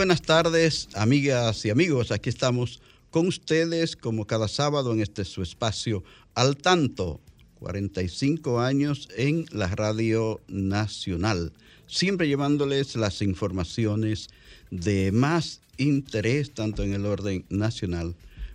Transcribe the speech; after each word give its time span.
Buenas 0.00 0.22
tardes, 0.22 0.88
amigas 0.94 1.62
y 1.66 1.68
amigos. 1.68 2.10
Aquí 2.10 2.30
estamos 2.30 2.80
con 3.10 3.26
ustedes 3.26 3.96
como 3.96 4.26
cada 4.26 4.48
sábado 4.48 4.94
en 4.94 5.00
este 5.00 5.26
su 5.26 5.42
espacio 5.42 6.02
al 6.34 6.56
tanto. 6.56 7.20
45 7.58 8.60
años 8.60 9.10
en 9.18 9.44
la 9.50 9.66
Radio 9.66 10.40
Nacional, 10.48 11.52
siempre 11.86 12.28
llevándoles 12.28 12.96
las 12.96 13.20
informaciones 13.20 14.30
de 14.70 15.12
más 15.12 15.60
interés 15.76 16.54
tanto 16.54 16.82
en 16.82 16.94
el 16.94 17.04
orden 17.04 17.44
nacional 17.50 18.14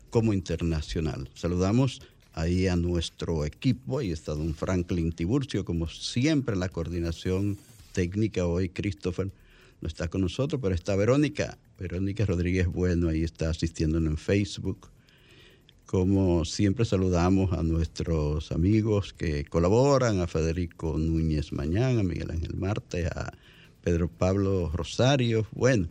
como 0.10 0.34
internacional. 0.34 1.30
Saludamos 1.36 2.02
ahí 2.34 2.66
a 2.66 2.76
nuestro 2.76 3.46
equipo, 3.46 4.00
ahí 4.00 4.10
está 4.10 4.34
don 4.34 4.56
Franklin 4.56 5.12
Tiburcio, 5.12 5.64
como 5.64 5.88
siempre 5.90 6.56
en 6.56 6.62
la 6.62 6.70
coordinación 6.70 7.60
técnica 7.94 8.48
hoy, 8.48 8.70
Christopher 8.70 9.30
no 9.86 9.88
está 9.88 10.08
con 10.08 10.22
nosotros, 10.22 10.60
pero 10.60 10.74
está 10.74 10.96
Verónica. 10.96 11.60
Verónica 11.78 12.26
Rodríguez 12.26 12.66
Bueno, 12.66 13.10
ahí 13.10 13.22
está 13.22 13.52
asistiéndonos 13.52 14.10
en 14.10 14.18
Facebook. 14.18 14.90
Como 15.86 16.44
siempre 16.44 16.86
saludamos 16.86 17.54
a 17.54 17.62
nuestros 17.62 18.52
amigos 18.52 19.14
que 19.14 19.46
colaboran, 19.46 20.22
a 20.22 20.26
Federico 20.26 20.98
Núñez 20.98 21.54
Mañán, 21.54 22.00
a 22.00 22.04
Miguel 22.04 22.32
Ángel 22.32 22.56
Marte, 22.56 23.06
a 23.06 23.32
Pedro 23.84 24.08
Pablo 24.08 24.72
Rosario. 24.74 25.46
Bueno, 25.52 25.88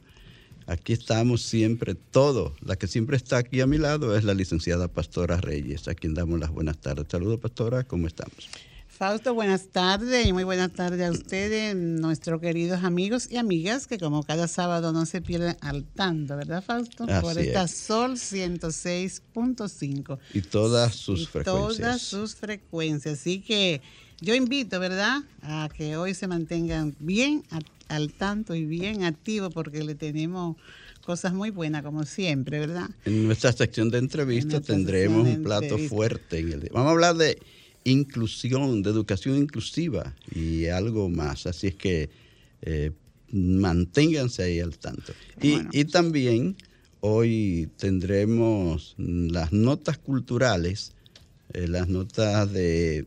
aquí 0.66 0.92
estamos 0.92 1.42
siempre 1.42 1.94
todos. 1.94 2.52
La 2.62 2.74
que 2.74 2.88
siempre 2.88 3.16
está 3.16 3.36
aquí 3.36 3.60
a 3.60 3.68
mi 3.68 3.78
lado 3.78 4.16
es 4.16 4.24
la 4.24 4.34
licenciada 4.34 4.88
Pastora 4.88 5.36
Reyes, 5.36 5.86
a 5.86 5.94
quien 5.94 6.14
damos 6.14 6.40
las 6.40 6.50
buenas 6.50 6.78
tardes. 6.80 7.06
Saludos, 7.08 7.38
Pastora, 7.38 7.84
¿cómo 7.84 8.08
estamos? 8.08 8.48
Fausto, 8.96 9.34
buenas 9.34 9.70
tardes 9.70 10.24
y 10.24 10.32
muy 10.32 10.44
buenas 10.44 10.72
tardes 10.72 11.08
a 11.08 11.10
ustedes, 11.10 11.74
nuestros 11.74 12.40
queridos 12.40 12.84
amigos 12.84 13.28
y 13.28 13.38
amigas 13.38 13.88
que 13.88 13.98
como 13.98 14.22
cada 14.22 14.46
sábado 14.46 14.92
no 14.92 15.04
se 15.04 15.20
pierden 15.20 15.56
al 15.62 15.82
tanto, 15.82 16.36
¿verdad 16.36 16.62
Fausto? 16.62 17.04
Por 17.20 17.36
esta 17.36 17.66
Sol 17.66 18.12
106.5. 18.12 20.18
Y 20.32 20.42
todas 20.42 20.94
sus 20.94 21.22
y 21.22 21.26
frecuencias. 21.26 21.78
Todas 21.78 22.02
sus 22.02 22.36
frecuencias. 22.36 23.18
Así 23.18 23.40
que 23.40 23.82
yo 24.20 24.32
invito, 24.36 24.78
¿verdad?, 24.78 25.22
a 25.42 25.68
que 25.76 25.96
hoy 25.96 26.14
se 26.14 26.28
mantengan 26.28 26.94
bien 27.00 27.42
al 27.88 28.12
tanto 28.12 28.54
y 28.54 28.64
bien 28.64 29.02
activos 29.02 29.52
porque 29.52 29.82
le 29.82 29.96
tenemos 29.96 30.56
cosas 31.04 31.34
muy 31.34 31.50
buenas 31.50 31.82
como 31.82 32.04
siempre, 32.04 32.60
¿verdad? 32.60 32.90
En 33.04 33.26
nuestra 33.26 33.52
sección 33.52 33.90
de 33.90 33.98
entrevista 33.98 34.60
tendremos 34.60 35.26
un 35.26 35.42
plato 35.42 35.78
fuerte. 35.78 36.38
En 36.38 36.52
el, 36.52 36.70
vamos 36.72 36.90
a 36.90 36.92
hablar 36.92 37.16
de 37.16 37.40
inclusión, 37.84 38.82
de 38.82 38.90
educación 38.90 39.36
inclusiva 39.36 40.14
y 40.34 40.66
algo 40.66 41.08
más. 41.08 41.46
Así 41.46 41.68
es 41.68 41.74
que 41.74 42.10
eh, 42.62 42.90
manténganse 43.30 44.42
ahí 44.42 44.60
al 44.60 44.78
tanto. 44.78 45.12
Y, 45.40 45.84
también 45.84 46.56
hoy 47.00 47.68
tendremos 47.76 48.94
las 48.96 49.52
notas 49.52 49.98
culturales, 49.98 50.92
eh, 51.52 51.68
las 51.68 51.88
notas 51.88 52.52
de 52.52 53.06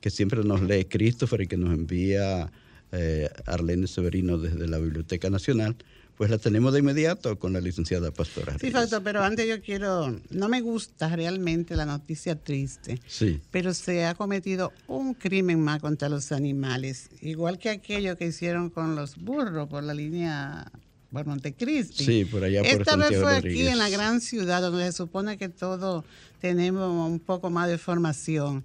que 0.00 0.10
siempre 0.10 0.42
nos 0.42 0.62
lee 0.62 0.84
Christopher 0.84 1.42
y 1.42 1.46
que 1.46 1.56
nos 1.56 1.72
envía 1.72 2.50
eh, 2.92 3.28
Arlene 3.46 3.86
Severino 3.86 4.38
desde 4.38 4.68
la 4.68 4.78
Biblioteca 4.78 5.30
Nacional 5.30 5.76
pues 6.16 6.30
la 6.30 6.38
tenemos 6.38 6.72
de 6.72 6.80
inmediato 6.80 7.38
con 7.38 7.52
la 7.52 7.60
licenciada 7.60 8.10
Pastora. 8.10 8.56
Sí, 8.60 8.70
Fausto, 8.70 9.02
pero 9.02 9.22
antes 9.22 9.48
yo 9.48 9.60
quiero, 9.60 10.20
no 10.30 10.48
me 10.48 10.60
gusta 10.60 11.14
realmente 11.14 11.74
la 11.76 11.86
noticia 11.86 12.36
triste, 12.36 13.00
sí. 13.06 13.40
pero 13.50 13.74
se 13.74 14.04
ha 14.06 14.14
cometido 14.14 14.72
un 14.86 15.14
crimen 15.14 15.60
más 15.60 15.80
contra 15.80 16.08
los 16.08 16.32
animales, 16.32 17.10
igual 17.20 17.58
que 17.58 17.70
aquello 17.70 18.16
que 18.16 18.26
hicieron 18.26 18.70
con 18.70 18.94
los 18.94 19.16
burros 19.16 19.68
por 19.68 19.82
la 19.82 19.94
línea 19.94 20.70
por 21.14 21.26
Montecristi. 21.26 22.04
Sí, 22.04 22.24
por 22.24 22.44
allá 22.44 22.62
por 22.62 22.70
Esta 22.70 22.96
vez 22.96 23.20
fue 23.20 23.36
aquí 23.36 23.68
en 23.68 23.78
la 23.78 23.88
gran 23.88 24.20
ciudad 24.20 24.60
donde 24.60 24.84
se 24.86 24.92
supone 24.92 25.38
que 25.38 25.48
todos 25.48 26.04
tenemos 26.40 27.08
un 27.08 27.20
poco 27.20 27.50
más 27.50 27.68
de 27.68 27.78
formación 27.78 28.64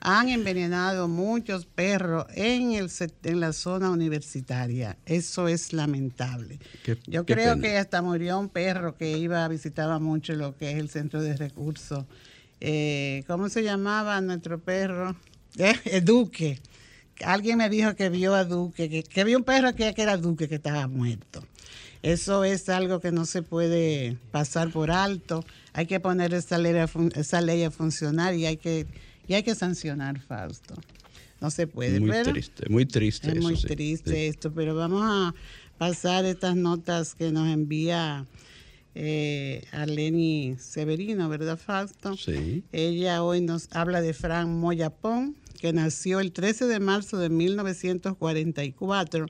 han 0.00 0.30
envenenado 0.30 1.08
muchos 1.08 1.66
perros 1.66 2.24
en, 2.34 2.72
el, 2.72 2.90
en 3.22 3.40
la 3.40 3.52
zona 3.52 3.90
universitaria. 3.90 4.96
Eso 5.04 5.46
es 5.46 5.72
lamentable. 5.72 6.58
Yo 7.06 7.26
creo 7.26 7.60
que 7.60 7.76
hasta 7.76 8.00
murió 8.00 8.38
un 8.38 8.48
perro 8.48 8.96
que 8.96 9.18
iba, 9.18 9.46
visitaba 9.48 9.98
mucho 9.98 10.32
lo 10.32 10.56
que 10.56 10.72
es 10.72 10.78
el 10.78 10.88
centro 10.88 11.22
de 11.22 11.36
recursos. 11.36 12.06
Eh, 12.60 13.24
¿Cómo 13.26 13.48
se 13.48 13.62
llamaba 13.62 14.20
nuestro 14.20 14.58
perro? 14.58 15.16
Eh, 15.56 16.00
Duque. 16.00 16.60
Alguien 17.24 17.58
me 17.58 17.68
dijo 17.68 17.96
que 17.96 18.08
vio 18.08 18.34
a 18.34 18.44
Duque, 18.44 18.88
que, 18.88 19.02
que 19.02 19.24
vio 19.24 19.36
un 19.36 19.42
perro 19.42 19.74
que, 19.74 19.92
que 19.94 20.02
era 20.02 20.16
Duque, 20.16 20.48
que 20.48 20.54
estaba 20.54 20.86
muerto. 20.86 21.44
Eso 22.02 22.44
es 22.44 22.68
algo 22.68 23.00
que 23.00 23.12
no 23.12 23.26
se 23.26 23.42
puede 23.42 24.16
pasar 24.30 24.70
por 24.70 24.90
alto. 24.90 25.44
Hay 25.72 25.86
que 25.86 26.00
poner 26.00 26.32
esa 26.32 26.56
ley 26.56 26.74
esa 27.14 27.40
ley 27.40 27.64
a 27.64 27.70
funcionar 27.70 28.34
y 28.34 28.46
hay 28.46 28.56
que 28.56 28.86
y 29.30 29.34
hay 29.34 29.44
que 29.44 29.54
sancionar, 29.54 30.20
Fausto. 30.20 30.74
No 31.40 31.52
se 31.52 31.68
puede. 31.68 32.00
Muy 32.00 32.10
triste, 32.24 32.68
muy 32.68 32.84
triste. 32.84 33.30
Es 33.30 33.40
muy 33.40 33.54
triste 33.54 34.26
esto, 34.26 34.52
pero 34.52 34.74
vamos 34.74 35.02
a 35.04 35.32
pasar 35.78 36.24
estas 36.24 36.56
notas 36.56 37.14
que 37.14 37.30
nos 37.30 37.48
envía 37.48 38.26
eh, 38.96 39.62
Arleni 39.70 40.56
Severino, 40.58 41.28
¿verdad, 41.28 41.56
Fausto? 41.56 42.16
Sí. 42.16 42.64
Ella 42.72 43.22
hoy 43.22 43.40
nos 43.40 43.68
habla 43.70 44.00
de 44.00 44.14
Frank 44.14 44.48
Moyapón, 44.48 45.36
que 45.60 45.72
nació 45.72 46.18
el 46.18 46.32
13 46.32 46.66
de 46.66 46.80
marzo 46.80 47.16
de 47.18 47.28
1944 47.28 49.26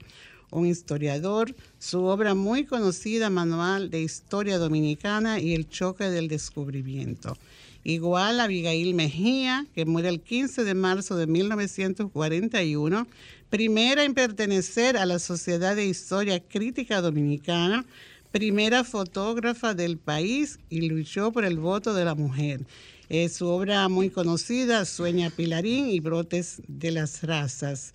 un 0.53 0.67
historiador, 0.67 1.55
su 1.79 2.05
obra 2.05 2.35
muy 2.35 2.65
conocida, 2.65 3.31
Manual 3.31 3.91
de 3.91 4.01
Historia 4.03 4.59
Dominicana 4.59 5.39
y 5.39 5.55
el 5.55 5.69
Choque 5.69 6.05
del 6.05 6.27
Descubrimiento. 6.27 7.37
Igual 7.85 8.41
Abigail 8.41 8.95
Mejía, 8.95 9.67
que 9.75 9.87
muere 9.87 10.11
el 10.11 10.21
15 10.21 10.65
de 10.65 10.75
marzo 10.75 11.17
de 11.17 11.27
1941, 11.27 13.07
primera 13.49 14.05
en 14.05 14.15
pertenecer 14.15 14.97
a 14.97 15.07
la 15.07 15.19
Sociedad 15.19 15.75
de 15.75 15.87
Historia 15.87 16.41
Crítica 16.41 17.01
Dominicana, 17.01 17.87
primera 18.33 18.85
fotógrafa 18.85 19.75
del 19.75 19.97
país 19.97 20.59
y 20.69 20.89
luchó 20.89 21.33
por 21.33 21.45
el 21.45 21.59
voto 21.59 21.95
de 21.95 22.05
la 22.05 22.15
mujer. 22.15 22.67
Es 23.09 23.37
su 23.37 23.49
obra 23.49 23.89
muy 23.89 24.11
conocida, 24.11 24.85
Sueña 24.85 25.31
Pilarín 25.31 25.89
y 25.89 26.01
Brotes 26.01 26.63
de 26.69 26.93
las 26.93 27.23
Razas. 27.23 27.93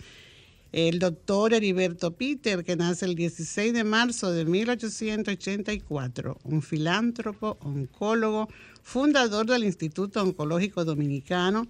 El 0.76 1.00
doctor 1.00 1.54
Heriberto 1.54 2.18
Peter, 2.18 2.66
que 2.66 2.76
nace 2.76 3.06
el 3.06 3.16
16 3.16 3.72
de 3.72 3.86
marzo 3.86 4.34
de 4.34 4.44
1884, 4.44 6.38
un 6.44 6.62
filántropo, 6.62 7.58
oncólogo, 7.62 8.50
fundador 8.84 9.46
del 9.46 9.64
Instituto 9.64 10.22
Oncológico 10.22 10.84
Dominicano. 10.84 11.66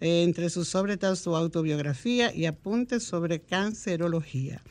Entre 0.00 0.50
sus 0.50 0.74
obras 0.74 1.20
su 1.20 1.36
autobiografía 1.36 2.34
y 2.34 2.46
apuntes 2.46 3.04
sobre 3.04 3.38
cancerología. 3.38 4.64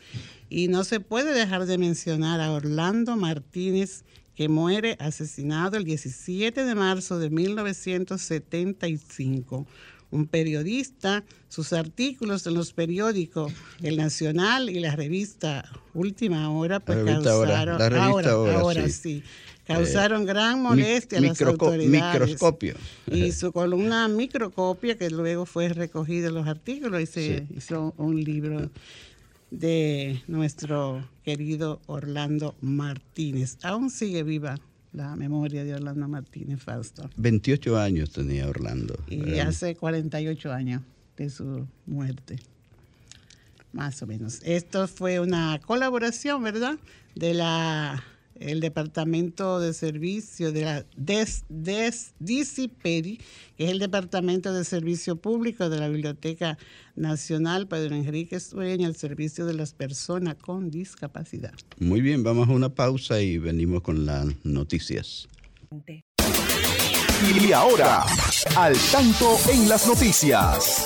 Y 0.50 0.68
no 0.68 0.84
se 0.84 1.00
puede 1.00 1.34
dejar 1.34 1.66
de 1.66 1.78
mencionar 1.78 2.42
a 2.42 2.52
Orlando 2.52 3.16
Martínez, 3.16 4.04
que 4.36 4.50
muere 4.50 4.98
asesinado 5.00 5.78
el 5.78 5.86
17 5.86 6.66
de 6.66 6.76
marzo 6.76 7.20
de 7.20 7.30
1975 7.30 9.66
un 10.12 10.28
periodista, 10.28 11.24
sus 11.50 11.74
artículos 11.74 12.46
en 12.48 12.54
los 12.54 12.74
periódicos 12.74 13.52
El 13.82 13.98
Nacional 13.98 14.70
y 14.70 14.80
la 14.80 14.96
revista 14.96 15.70
Última 15.94 16.50
Hora, 16.50 16.80
pues 16.80 16.98
la 17.00 17.04
revista 17.04 17.32
ahora, 17.32 18.58
ahora, 18.60 18.90
sí 18.90 19.24
Causaron 19.68 20.26
gran 20.26 20.62
molestia 20.62 21.18
a 21.18 21.22
las 21.22 21.42
autoridades. 21.42 21.90
Microscopio. 21.90 22.76
Y 23.06 23.34
su 23.34 23.52
columna 23.52 24.08
microcopia, 24.08 24.98
que 24.98 25.10
luego 25.10 25.46
fue 25.46 25.68
recogida 25.68 26.30
en 26.30 26.36
los 26.36 26.48
artículos 26.48 27.02
y 27.02 27.06
se 27.06 27.48
hizo 27.54 27.94
un 27.98 28.24
libro 28.24 28.70
de 29.52 30.22
nuestro 30.28 31.06
querido 31.24 31.82
Orlando 31.86 32.56
Martínez. 32.62 33.58
Aún 33.62 33.90
sigue 33.90 34.24
viva 34.24 34.58
la 34.98 35.16
memoria 35.16 35.64
de 35.64 35.76
Orlando 35.76 36.08
Martínez 36.08 36.60
Fausto. 36.60 37.08
28 37.18 37.78
años 37.78 38.10
tenía 38.10 38.48
Orlando. 38.48 38.96
Y 39.08 39.38
hace 39.38 39.76
48 39.76 40.52
años 40.52 40.82
de 41.16 41.30
su 41.30 41.68
muerte. 41.86 42.40
Más 43.74 44.02
o 44.02 44.08
menos. 44.08 44.42
Esto 44.44 44.88
fue 44.88 45.20
una 45.20 45.60
colaboración, 45.64 46.42
¿verdad? 46.44 46.80
De 47.14 47.36
la 47.36 48.04
el 48.40 48.60
Departamento 48.60 49.60
de 49.60 49.74
Servicio 49.74 50.52
de 50.52 50.62
la 50.62 50.86
DES, 50.96 51.46
DES, 51.50 52.14
que 52.20 53.18
es 53.58 53.70
el 53.72 53.80
Departamento 53.80 54.54
de 54.54 54.64
Servicio 54.64 55.16
Público 55.16 55.70
de 55.70 55.80
la 55.80 55.90
Biblioteca 55.90 56.58
Nacional 56.96 57.68
Pedro 57.68 57.96
Enrique 57.96 58.40
Sueña, 58.40 58.88
el 58.88 58.96
servicio 58.96 59.46
de 59.46 59.54
las 59.54 59.74
personas 59.74 60.36
con 60.36 60.70
discapacidad. 60.70 61.54
Muy 61.80 62.02
bien, 62.02 62.24
vamos 62.24 62.50
a 62.50 62.52
una 62.52 62.70
pausa 62.70 63.22
y 63.22 63.38
venimos 63.38 63.82
con 63.82 64.06
las 64.06 64.26
noticias. 64.44 65.28
Y 67.24 67.52
ahora, 67.52 68.06
al 68.56 68.76
tanto 68.92 69.38
en 69.52 69.68
las 69.68 69.88
noticias. 69.88 70.86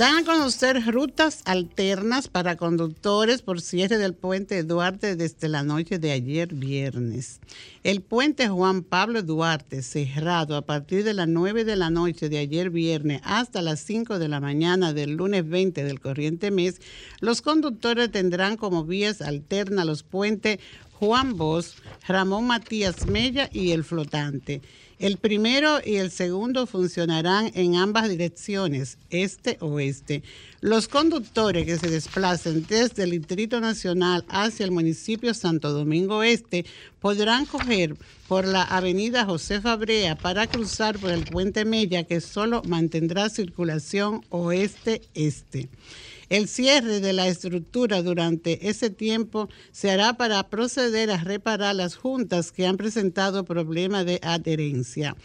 Dan 0.00 0.16
a 0.16 0.24
conocer 0.24 0.82
rutas 0.86 1.42
alternas 1.44 2.26
para 2.28 2.56
conductores 2.56 3.42
por 3.42 3.60
cierre 3.60 3.98
del 3.98 4.14
puente 4.14 4.62
Duarte 4.62 5.14
desde 5.14 5.46
la 5.50 5.62
noche 5.62 5.98
de 5.98 6.12
ayer 6.12 6.54
viernes. 6.54 7.38
El 7.84 8.00
puente 8.00 8.48
Juan 8.48 8.82
Pablo 8.82 9.22
Duarte, 9.22 9.82
cerrado 9.82 10.56
a 10.56 10.62
partir 10.62 11.04
de 11.04 11.12
las 11.12 11.28
9 11.28 11.66
de 11.66 11.76
la 11.76 11.90
noche 11.90 12.30
de 12.30 12.38
ayer 12.38 12.70
viernes 12.70 13.20
hasta 13.24 13.60
las 13.60 13.80
5 13.80 14.18
de 14.18 14.28
la 14.28 14.40
mañana 14.40 14.94
del 14.94 15.16
lunes 15.16 15.46
20 15.46 15.84
del 15.84 16.00
corriente 16.00 16.50
mes, 16.50 16.80
los 17.20 17.42
conductores 17.42 18.10
tendrán 18.10 18.56
como 18.56 18.86
vías 18.86 19.20
alternas 19.20 19.84
los 19.84 20.02
puentes 20.02 20.60
Juan 21.00 21.38
Bosch, 21.38 21.76
Ramón 22.06 22.46
Matías 22.46 23.06
Mella 23.06 23.48
y 23.54 23.70
el 23.70 23.84
flotante. 23.84 24.60
El 24.98 25.16
primero 25.16 25.78
y 25.82 25.96
el 25.96 26.10
segundo 26.10 26.66
funcionarán 26.66 27.50
en 27.54 27.76
ambas 27.76 28.10
direcciones, 28.10 28.98
este-oeste. 29.08 30.22
Los 30.60 30.88
conductores 30.88 31.64
que 31.64 31.78
se 31.78 31.88
desplacen 31.88 32.66
desde 32.68 33.04
el 33.04 33.12
Distrito 33.12 33.62
Nacional 33.62 34.26
hacia 34.28 34.64
el 34.64 34.72
municipio 34.72 35.32
Santo 35.32 35.72
Domingo 35.72 36.22
Este 36.22 36.66
podrán 37.00 37.46
coger 37.46 37.96
por 38.28 38.46
la 38.46 38.62
avenida 38.62 39.24
José 39.24 39.62
Fabrea 39.62 40.16
para 40.16 40.48
cruzar 40.48 40.98
por 40.98 41.12
el 41.12 41.24
puente 41.24 41.64
Mella 41.64 42.04
que 42.04 42.20
solo 42.20 42.60
mantendrá 42.66 43.30
circulación 43.30 44.22
oeste-este. 44.28 45.70
El 46.30 46.46
cierre 46.46 47.00
de 47.00 47.12
la 47.12 47.26
estructura 47.26 48.02
durante 48.02 48.68
ese 48.68 48.88
tiempo 48.88 49.48
se 49.72 49.90
hará 49.90 50.12
para 50.16 50.48
proceder 50.48 51.10
a 51.10 51.16
reparar 51.16 51.74
las 51.74 51.96
juntas 51.96 52.52
que 52.52 52.68
han 52.68 52.76
presentado 52.76 53.44
problemas 53.44 54.06
de 54.06 54.20
adherencia. 54.22 55.16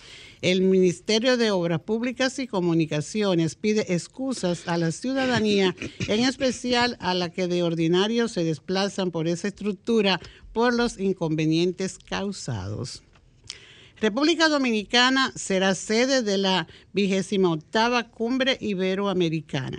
El 0.41 0.61
Ministerio 0.61 1.37
de 1.37 1.51
Obras 1.51 1.81
Públicas 1.81 2.39
y 2.39 2.47
Comunicaciones 2.47 3.53
pide 3.53 3.93
excusas 3.93 4.67
a 4.67 4.79
la 4.79 4.91
ciudadanía, 4.91 5.75
en 6.07 6.21
especial 6.21 6.97
a 6.99 7.13
la 7.13 7.29
que 7.29 7.47
de 7.47 7.61
ordinario 7.61 8.27
se 8.27 8.43
desplazan 8.43 9.11
por 9.11 9.27
esa 9.27 9.49
estructura 9.49 10.19
por 10.53 10.73
los 10.73 10.99
inconvenientes 10.99 11.99
causados. 11.99 13.03
República 14.01 14.49
Dominicana 14.49 15.31
será 15.35 15.75
sede 15.75 16.23
de 16.23 16.39
la 16.39 16.67
vigésima 16.93 17.51
octava 17.51 18.09
Cumbre 18.09 18.57
Iberoamericana. 18.59 19.77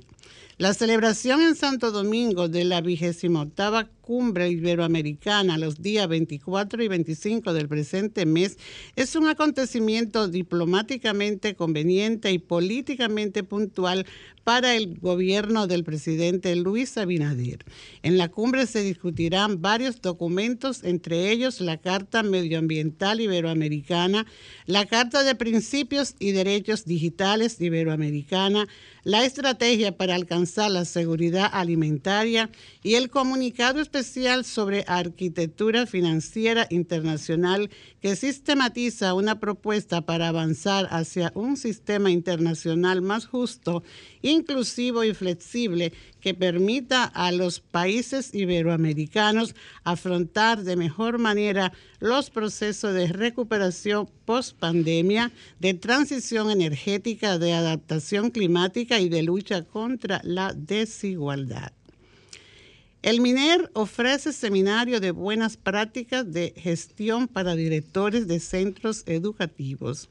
La 0.58 0.72
celebración 0.72 1.42
en 1.42 1.54
Santo 1.54 1.90
Domingo 1.90 2.48
de 2.48 2.64
la 2.64 2.80
vigésima 2.80 3.42
octava 3.42 3.90
Cumbre 4.06 4.48
Iberoamericana 4.48 5.58
los 5.58 5.82
días 5.82 6.06
24 6.06 6.80
y 6.80 6.86
25 6.86 7.52
del 7.52 7.66
presente 7.66 8.24
mes 8.24 8.56
es 8.94 9.16
un 9.16 9.26
acontecimiento 9.26 10.28
diplomáticamente 10.28 11.56
conveniente 11.56 12.30
y 12.30 12.38
políticamente 12.38 13.42
puntual 13.42 14.06
para 14.46 14.76
el 14.76 14.96
gobierno 15.00 15.66
del 15.66 15.82
presidente 15.82 16.54
Luis 16.54 16.96
Abinader. 16.98 17.64
En 18.04 18.16
la 18.16 18.28
cumbre 18.28 18.66
se 18.66 18.84
discutirán 18.84 19.60
varios 19.60 20.00
documentos, 20.00 20.84
entre 20.84 21.32
ellos 21.32 21.60
la 21.60 21.78
Carta 21.78 22.22
Medioambiental 22.22 23.20
Iberoamericana, 23.20 24.24
la 24.66 24.86
Carta 24.86 25.24
de 25.24 25.34
Principios 25.34 26.14
y 26.20 26.30
Derechos 26.30 26.84
Digitales 26.84 27.60
Iberoamericana, 27.60 28.68
la 29.02 29.24
Estrategia 29.24 29.96
para 29.96 30.14
alcanzar 30.14 30.70
la 30.70 30.84
seguridad 30.84 31.50
alimentaria 31.52 32.48
y 32.84 32.94
el 32.94 33.10
comunicado 33.10 33.80
especial 33.96 34.44
sobre 34.44 34.84
arquitectura 34.86 35.86
financiera 35.86 36.66
internacional 36.68 37.70
que 38.02 38.14
sistematiza 38.14 39.14
una 39.14 39.40
propuesta 39.40 40.02
para 40.02 40.28
avanzar 40.28 40.86
hacia 40.90 41.32
un 41.34 41.56
sistema 41.56 42.10
internacional 42.10 43.00
más 43.00 43.24
justo, 43.24 43.82
inclusivo 44.20 45.02
y 45.02 45.14
flexible 45.14 45.94
que 46.20 46.34
permita 46.34 47.04
a 47.04 47.32
los 47.32 47.60
países 47.60 48.34
iberoamericanos 48.34 49.54
afrontar 49.82 50.62
de 50.62 50.76
mejor 50.76 51.18
manera 51.18 51.72
los 51.98 52.28
procesos 52.28 52.92
de 52.92 53.06
recuperación 53.06 54.10
post 54.26 54.58
pandemia, 54.58 55.32
de 55.58 55.72
transición 55.72 56.50
energética, 56.50 57.38
de 57.38 57.54
adaptación 57.54 58.30
climática 58.30 59.00
y 59.00 59.08
de 59.08 59.22
lucha 59.22 59.62
contra 59.62 60.20
la 60.22 60.52
desigualdad. 60.52 61.75
El 63.06 63.20
MINER 63.20 63.70
ofrece 63.74 64.32
seminario 64.32 64.98
de 64.98 65.12
buenas 65.12 65.56
prácticas 65.56 66.32
de 66.32 66.52
gestión 66.56 67.28
para 67.28 67.54
directores 67.54 68.26
de 68.26 68.40
centros 68.40 69.04
educativos. 69.06 70.08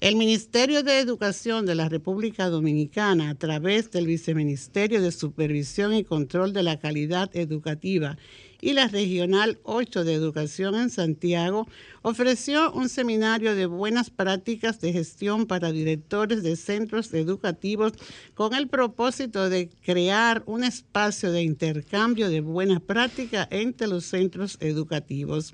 El 0.00 0.16
Ministerio 0.16 0.82
de 0.82 0.98
Educación 0.98 1.64
de 1.64 1.76
la 1.76 1.88
República 1.88 2.48
Dominicana, 2.48 3.30
a 3.30 3.34
través 3.36 3.92
del 3.92 4.08
Viceministerio 4.08 5.00
de 5.00 5.12
Supervisión 5.12 5.94
y 5.94 6.02
Control 6.02 6.52
de 6.52 6.64
la 6.64 6.80
Calidad 6.80 7.30
Educativa 7.36 8.18
y 8.64 8.72
la 8.72 8.88
Regional 8.88 9.58
8 9.64 10.04
de 10.04 10.14
Educación 10.14 10.74
en 10.74 10.88
Santiago 10.88 11.68
ofreció 12.00 12.72
un 12.72 12.88
seminario 12.88 13.54
de 13.54 13.66
buenas 13.66 14.08
prácticas 14.08 14.80
de 14.80 14.90
gestión 14.90 15.44
para 15.44 15.70
directores 15.70 16.42
de 16.42 16.56
centros 16.56 17.12
educativos 17.12 17.92
con 18.32 18.54
el 18.54 18.68
propósito 18.68 19.50
de 19.50 19.68
crear 19.84 20.42
un 20.46 20.64
espacio 20.64 21.30
de 21.30 21.42
intercambio 21.42 22.30
de 22.30 22.40
buenas 22.40 22.80
prácticas 22.80 23.48
entre 23.50 23.86
los 23.86 24.06
centros 24.06 24.56
educativos. 24.60 25.52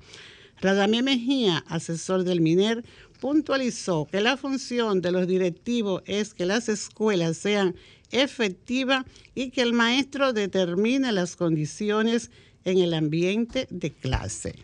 Radamé 0.60 1.02
Mejía, 1.02 1.64
asesor 1.66 2.22
del 2.22 2.40
MINER, 2.40 2.84
puntualizó 3.18 4.06
que 4.06 4.20
la 4.20 4.36
función 4.36 5.00
de 5.00 5.10
los 5.10 5.26
directivos 5.26 6.04
es 6.06 6.32
que 6.32 6.46
las 6.46 6.68
escuelas 6.68 7.38
sean 7.38 7.74
efectivas 8.12 9.04
y 9.34 9.50
que 9.50 9.62
el 9.62 9.72
maestro 9.72 10.32
determine 10.32 11.10
las 11.10 11.34
condiciones 11.34 12.30
en 12.64 12.78
el 12.78 12.94
ambiente 12.94 13.66
de 13.70 13.90
clase. 13.90 14.54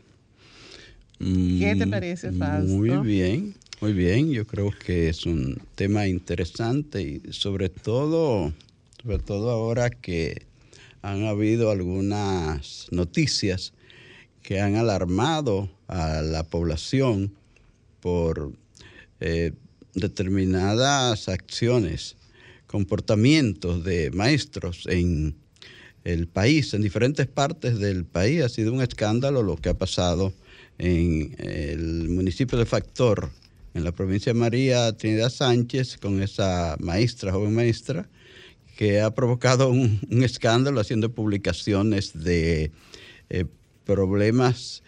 ¿Qué 1.18 1.74
te 1.78 1.86
mm, 1.86 1.90
parece, 1.90 2.32
Fausto? 2.32 2.72
Muy 2.74 2.90
bien, 3.06 3.54
muy 3.80 3.92
bien. 3.92 4.30
Yo 4.30 4.46
creo 4.46 4.70
que 4.70 5.08
es 5.08 5.24
un 5.24 5.60
tema 5.74 6.06
interesante 6.06 7.02
y 7.02 7.32
sobre 7.32 7.68
todo, 7.68 8.52
sobre 9.02 9.18
todo 9.18 9.50
ahora 9.50 9.90
que 9.90 10.42
han 11.02 11.24
habido 11.24 11.70
algunas 11.70 12.88
noticias 12.90 13.72
que 14.42 14.60
han 14.60 14.76
alarmado 14.76 15.70
a 15.88 16.20
la 16.22 16.44
población 16.44 17.32
por 18.00 18.52
eh, 19.20 19.52
determinadas 19.94 21.28
acciones, 21.28 22.16
comportamientos 22.66 23.84
de 23.84 24.10
maestros 24.10 24.86
en 24.86 25.34
el 26.06 26.28
país, 26.28 26.72
en 26.72 26.82
diferentes 26.82 27.26
partes 27.26 27.80
del 27.80 28.04
país. 28.04 28.42
Ha 28.42 28.48
sido 28.48 28.72
un 28.72 28.80
escándalo 28.80 29.42
lo 29.42 29.56
que 29.56 29.70
ha 29.70 29.74
pasado 29.74 30.32
en 30.78 31.34
el 31.38 32.08
municipio 32.08 32.56
de 32.56 32.64
Factor, 32.64 33.30
en 33.74 33.82
la 33.82 33.90
provincia 33.90 34.32
de 34.32 34.38
María 34.38 34.96
Trinidad 34.96 35.30
Sánchez, 35.30 35.98
con 35.98 36.22
esa 36.22 36.76
maestra, 36.78 37.32
joven 37.32 37.54
maestra, 37.54 38.08
que 38.76 39.00
ha 39.00 39.10
provocado 39.10 39.68
un, 39.68 40.00
escándalo 40.22 40.80
haciendo 40.80 41.12
publicaciones 41.12 42.12
de 42.22 42.70
eh, 43.28 43.46
problemas 43.84 44.84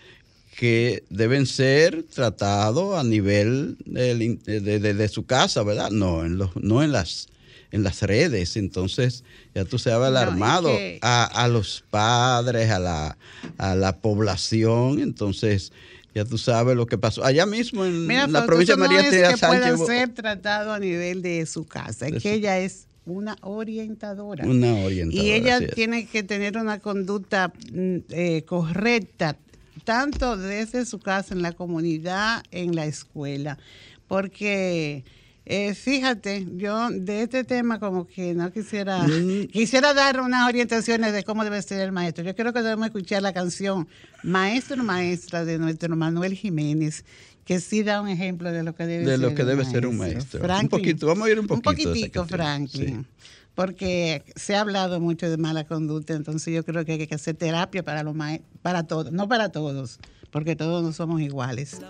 que 0.56 1.02
deben 1.10 1.46
ser 1.46 2.04
tratados 2.04 2.96
a 2.96 3.02
nivel 3.02 3.76
de, 3.86 5.08
su 5.08 5.26
casa, 5.26 5.64
¿verdad? 5.64 5.90
No 5.90 6.24
en, 6.24 6.38
los, 6.38 6.54
no 6.56 6.82
en 6.82 6.92
las 6.92 7.28
en 7.70 7.82
las 7.82 8.02
redes. 8.02 8.56
Entonces, 8.56 9.24
ya 9.54 9.64
tú 9.64 9.78
se 9.78 9.92
había 9.92 10.08
alarmado 10.08 10.70
a, 11.02 11.48
los 11.48 11.84
padres, 11.90 12.70
a 12.70 12.78
la, 12.78 13.18
a 13.58 13.74
la 13.74 13.96
población. 13.98 15.00
Entonces, 15.00 15.72
ya 16.14 16.24
tú 16.24 16.38
sabes 16.38 16.76
lo 16.76 16.86
que 16.86 16.98
pasó. 16.98 17.24
Allá 17.24 17.46
mismo 17.46 17.84
en 17.84 18.06
Mira, 18.06 18.26
la 18.26 18.46
provincia 18.46 18.74
de 18.74 18.80
María 18.80 18.98
no 18.98 19.04
es 19.04 19.10
Trinidad 19.10 19.30
que 19.30 19.36
Sánchez. 19.36 19.76
pueda 19.76 19.86
ser 19.86 20.08
tratado 20.14 20.72
a 20.72 20.78
nivel 20.78 21.22
de 21.22 21.46
su 21.46 21.66
casa, 21.66 22.08
es 22.08 22.22
que 22.22 22.34
ella 22.34 22.58
es 22.58 22.86
una 23.06 23.36
orientadora. 23.40 24.46
Una 24.46 24.74
orientadora. 24.84 25.28
Y 25.28 25.32
ella 25.32 25.58
es. 25.58 25.74
tiene 25.74 26.06
que 26.06 26.22
tener 26.22 26.56
una 26.56 26.78
conducta 26.78 27.52
mm, 27.72 27.96
eh, 28.10 28.42
correcta, 28.46 29.36
tanto 29.84 30.36
desde 30.36 30.84
su 30.86 30.98
casa, 30.98 31.34
en 31.34 31.42
la 31.42 31.52
comunidad, 31.52 32.42
en 32.50 32.74
la 32.74 32.86
escuela. 32.86 33.58
Porque 34.06 35.04
eh, 35.50 35.74
fíjate, 35.74 36.46
yo 36.56 36.90
de 36.90 37.22
este 37.22 37.42
tema 37.42 37.80
como 37.80 38.06
que 38.06 38.34
no 38.34 38.52
quisiera, 38.52 39.02
Mm. 39.06 39.46
quisiera 39.46 39.94
dar 39.94 40.20
unas 40.20 40.46
orientaciones 40.46 41.12
de 41.14 41.24
cómo 41.24 41.42
debe 41.42 41.60
ser 41.62 41.80
el 41.80 41.90
maestro. 41.90 42.22
Yo 42.22 42.36
creo 42.36 42.52
que 42.52 42.60
debemos 42.62 42.86
escuchar 42.86 43.22
la 43.22 43.32
canción 43.32 43.88
Maestro 44.22 44.84
Maestra 44.84 45.44
de 45.44 45.58
nuestro 45.58 45.96
Manuel 45.96 46.34
Jiménez, 46.34 47.04
que 47.44 47.60
sí 47.60 47.82
da 47.82 48.02
un 48.02 48.08
ejemplo 48.08 48.52
de 48.52 48.62
lo 48.62 48.74
que 48.74 48.84
debe 48.86 49.04
De 49.04 49.10
ser 49.12 49.20
lo 49.20 49.34
que 49.34 49.42
un 49.42 49.64
ser 49.64 49.86
un 49.86 49.96
maestro. 49.96 50.40
Un 50.60 50.68
poquito, 50.68 51.06
vamos 51.06 51.26
a 51.26 51.30
ir 51.30 51.40
un 51.40 51.46
poquito 51.46 51.70
esa 51.70 51.88
poquitico. 51.88 52.24
Franklin. 52.26 53.06
Sí. 53.06 53.26
Porque 53.54 54.22
se 54.36 54.54
ha 54.54 54.60
hablado 54.60 55.00
mucho 55.00 55.28
de 55.30 55.36
mala 55.36 55.64
conducta, 55.64 56.12
entonces 56.12 56.54
yo 56.54 56.62
creo 56.64 56.84
que 56.84 56.92
hay 56.92 57.06
que 57.06 57.14
hacer 57.14 57.34
terapia 57.36 57.82
para 57.82 58.02
los 58.02 58.14
para 58.62 58.82
todos, 58.86 59.10
no 59.12 59.28
para 59.28 59.48
todos, 59.48 59.98
porque 60.30 60.56
todos 60.56 60.84
no 60.84 60.92
somos 60.92 61.20
iguales. 61.22 61.80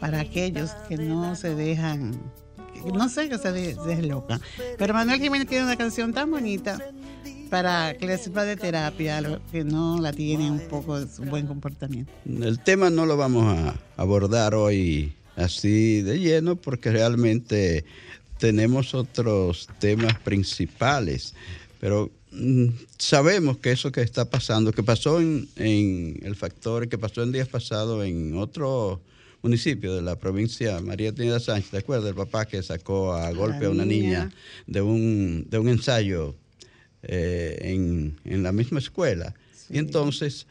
Para 0.00 0.20
aquellos 0.20 0.72
que 0.88 0.96
no 0.96 1.36
se 1.36 1.54
dejan, 1.54 2.20
no 2.94 3.08
sé, 3.08 3.28
que 3.28 3.38
se 3.38 3.52
de- 3.52 3.74
deslocan. 3.86 4.40
Pero 4.78 4.94
Manuel 4.94 5.20
Jiménez 5.20 5.48
tiene 5.48 5.64
una 5.64 5.76
canción 5.76 6.12
tan 6.12 6.30
bonita 6.30 6.78
para 7.50 7.96
que 7.96 8.06
les 8.06 8.22
sirva 8.22 8.44
de 8.44 8.56
terapia 8.56 9.18
a 9.18 9.20
los 9.20 9.38
que 9.52 9.62
no 9.64 10.00
la 10.00 10.12
tienen 10.12 10.52
un 10.52 10.60
poco 10.68 10.98
de 10.98 11.12
su 11.12 11.22
buen 11.24 11.46
comportamiento. 11.46 12.10
El 12.26 12.58
tema 12.58 12.90
no 12.90 13.06
lo 13.06 13.16
vamos 13.16 13.44
a 13.46 13.74
abordar 13.96 14.54
hoy 14.54 15.12
así 15.36 16.02
de 16.02 16.18
lleno 16.18 16.56
porque 16.56 16.90
realmente 16.90 17.84
tenemos 18.38 18.94
otros 18.94 19.68
temas 19.78 20.18
principales, 20.20 21.34
pero 21.80 22.10
mm, 22.32 22.66
sabemos 22.98 23.58
que 23.58 23.70
eso 23.72 23.92
que 23.92 24.00
está 24.02 24.24
pasando, 24.24 24.72
que 24.72 24.82
pasó 24.82 25.20
en, 25.20 25.48
en 25.56 26.18
el 26.22 26.34
factor, 26.34 26.88
que 26.88 26.98
pasó 26.98 27.22
en 27.22 27.30
días 27.32 27.48
pasados 27.48 28.04
en 28.04 28.36
otro 28.36 29.00
municipio 29.44 29.94
de 29.94 30.00
la 30.00 30.18
provincia 30.18 30.80
María 30.80 31.12
Trinidad 31.12 31.38
Sánchez, 31.38 31.70
¿te 31.70 31.76
acuerdas? 31.76 32.08
El 32.08 32.14
papá 32.14 32.46
que 32.46 32.62
sacó 32.62 33.12
a 33.12 33.30
golpe 33.30 33.66
a 33.66 33.70
una 33.70 33.84
niña 33.84 34.24
niña. 34.24 34.30
de 34.66 34.80
un, 34.80 35.46
de 35.50 35.58
un 35.58 35.68
ensayo 35.68 36.34
eh, 37.02 37.58
en, 37.60 38.18
en 38.24 38.42
la 38.42 38.52
misma 38.52 38.78
escuela. 38.78 39.34
Y 39.68 39.76
entonces, 39.76 40.46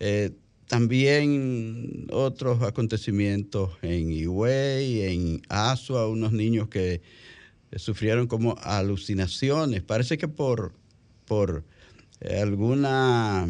eh, 0.00 0.30
también 0.66 2.06
otros 2.10 2.62
acontecimientos 2.62 3.72
en 3.82 4.10
Higüey, 4.10 5.02
en 5.02 5.42
Asua, 5.50 6.08
unos 6.08 6.32
niños 6.32 6.68
que 6.68 7.02
sufrieron 7.76 8.26
como 8.28 8.56
alucinaciones. 8.62 9.82
Parece 9.82 10.16
que 10.16 10.26
por, 10.26 10.72
por 11.26 11.64
eh, 12.22 12.40
alguna 12.40 13.46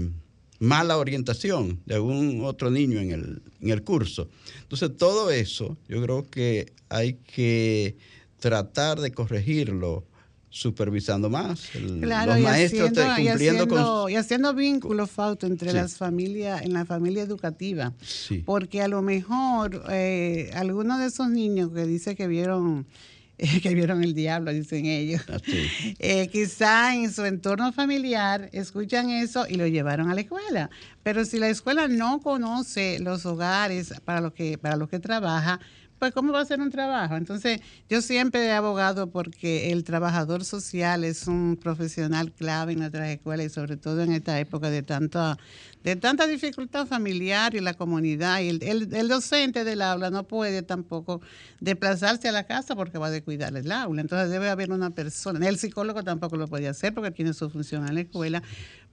mala 0.58 0.96
orientación 0.98 1.80
de 1.86 1.94
algún 1.94 2.42
otro 2.44 2.70
niño 2.70 2.98
en 3.00 3.10
el, 3.12 3.42
en 3.60 3.70
el 3.70 3.82
curso. 3.82 4.28
Entonces, 4.62 4.96
todo 4.96 5.30
eso 5.30 5.76
yo 5.88 6.02
creo 6.02 6.26
que 6.28 6.72
hay 6.88 7.14
que 7.14 7.96
tratar 8.40 9.00
de 9.00 9.12
corregirlo 9.12 10.04
supervisando 10.50 11.28
más. 11.28 11.74
El- 11.74 12.00
Claro, 12.00 12.32
los 12.32 12.40
y 12.40 12.42
maestros 12.42 12.90
haciendo, 12.90 13.02
y 13.22 13.26
cumpliendo 13.28 13.62
haciendo, 13.64 14.02
con... 14.02 14.10
y 14.10 14.16
haciendo 14.16 14.54
vínculos, 14.54 15.10
Fausto, 15.10 15.46
entre 15.46 15.70
Sí. 15.70 15.76
las 15.76 15.96
familias, 15.96 16.62
en 16.62 16.72
la 16.72 16.84
familia 16.86 17.22
educativa. 17.22 17.92
Sí. 18.02 18.42
Porque 18.44 18.80
a 18.82 18.88
lo 18.88 19.02
mejor 19.02 19.84
eh, 19.90 20.50
algunos 20.54 20.98
de 21.00 21.06
esos 21.06 21.28
niños 21.28 21.70
que 21.72 21.84
dice 21.84 22.16
que 22.16 22.26
vieron 22.26 22.86
que 23.62 23.74
vieron 23.74 24.02
el 24.02 24.14
diablo, 24.14 24.52
dicen 24.52 24.86
ellos, 24.86 25.22
Así. 25.28 25.96
eh, 25.98 26.28
quizá 26.28 26.94
en 26.94 27.12
su 27.12 27.24
entorno 27.24 27.72
familiar 27.72 28.48
escuchan 28.52 29.10
eso 29.10 29.46
y 29.48 29.54
lo 29.54 29.66
llevaron 29.66 30.10
a 30.10 30.14
la 30.14 30.22
escuela. 30.22 30.70
Pero 31.02 31.24
si 31.24 31.38
la 31.38 31.48
escuela 31.48 31.86
no 31.88 32.20
conoce 32.20 32.98
los 32.98 33.24
hogares 33.26 33.94
para 34.04 34.20
los 34.20 34.32
que, 34.32 34.58
para 34.58 34.76
los 34.76 34.88
que 34.88 34.98
trabaja, 34.98 35.60
pues 35.98 36.12
¿cómo 36.12 36.32
va 36.32 36.40
a 36.40 36.44
ser 36.44 36.60
un 36.60 36.70
trabajo? 36.70 37.16
Entonces, 37.16 37.60
yo 37.88 38.00
siempre 38.02 38.46
he 38.46 38.52
abogado 38.52 39.10
porque 39.10 39.72
el 39.72 39.84
trabajador 39.84 40.44
social 40.44 41.04
es 41.04 41.26
un 41.26 41.58
profesional 41.60 42.32
clave 42.32 42.72
en 42.74 42.78
nuestras 42.80 43.08
escuelas 43.08 43.46
y 43.46 43.50
sobre 43.50 43.76
todo 43.76 44.02
en 44.02 44.12
esta 44.12 44.38
época 44.38 44.70
de 44.70 44.82
tanta, 44.82 45.36
de 45.84 45.96
tanta 45.96 46.26
dificultad 46.26 46.86
familiar 46.86 47.54
y 47.54 47.60
la 47.60 47.74
comunidad. 47.74 48.40
Y 48.40 48.48
el, 48.50 48.92
el- 48.94 49.08
docente 49.08 49.64
del 49.64 49.82
aula 49.82 50.10
no 50.10 50.24
puede 50.24 50.62
tampoco 50.62 51.20
desplazarse 51.60 52.28
a 52.28 52.32
la 52.32 52.44
casa 52.44 52.76
porque 52.76 52.98
va 52.98 53.08
a 53.08 53.10
descuidar 53.10 53.56
el 53.56 53.70
aula. 53.72 54.00
Entonces 54.00 54.30
debe 54.30 54.48
haber 54.48 54.70
una 54.70 54.90
persona. 54.90 55.46
El 55.48 55.58
psicólogo 55.58 56.02
tampoco 56.04 56.36
lo 56.36 56.46
puede 56.46 56.68
hacer 56.68 56.94
porque 56.94 57.10
tiene 57.10 57.32
su 57.34 57.50
función 57.50 57.86
en 57.88 57.94
la 57.94 58.00
escuela. 58.02 58.42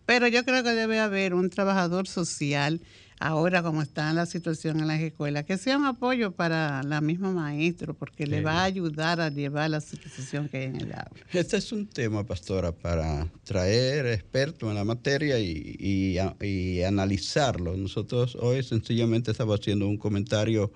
Pero 0.06 0.28
yo 0.28 0.44
creo 0.46 0.64
que 0.64 0.70
debe 0.72 1.00
haber 1.00 1.34
un 1.34 1.50
trabajador 1.50 2.08
social 2.08 2.82
ahora 3.20 3.64
como 3.64 3.82
está 3.82 4.12
la 4.14 4.26
situación 4.26 4.80
en 4.80 4.88
las 4.88 5.02
escuelas, 5.02 5.46
que 5.46 5.58
sea 5.58 5.78
un 5.78 5.86
apoyo 5.86 6.32
para 6.32 6.84
la 6.84 7.02
misma 7.02 7.32
maestro, 7.32 7.94
porque 7.94 8.28
le 8.28 8.42
va 8.42 8.62
a 8.62 8.64
ayudar 8.64 9.22
a 9.22 9.30
llevar 9.30 9.70
la 9.70 9.82
situación 9.82 10.50
que 10.50 10.58
hay 10.58 10.64
en 10.66 10.76
el 10.78 10.92
aula. 10.94 11.10
Este 11.32 11.58
es 11.58 11.72
un 11.72 11.88
tema, 11.88 12.24
pastora, 12.26 12.72
para 12.72 13.28
traer 13.44 14.06
expertos 14.08 14.70
en 14.70 14.76
la 14.76 14.84
materia 14.84 15.40
y, 15.40 15.76
y 15.80 16.18
y 16.42 16.84
analizarlo. 16.84 17.76
Nosotros 17.76 18.36
hoy 18.36 18.64
sencillamente 18.64 19.32
estamos 19.32 19.60
haciendo 19.60 19.88
un 19.88 19.98
comentario 19.98 20.72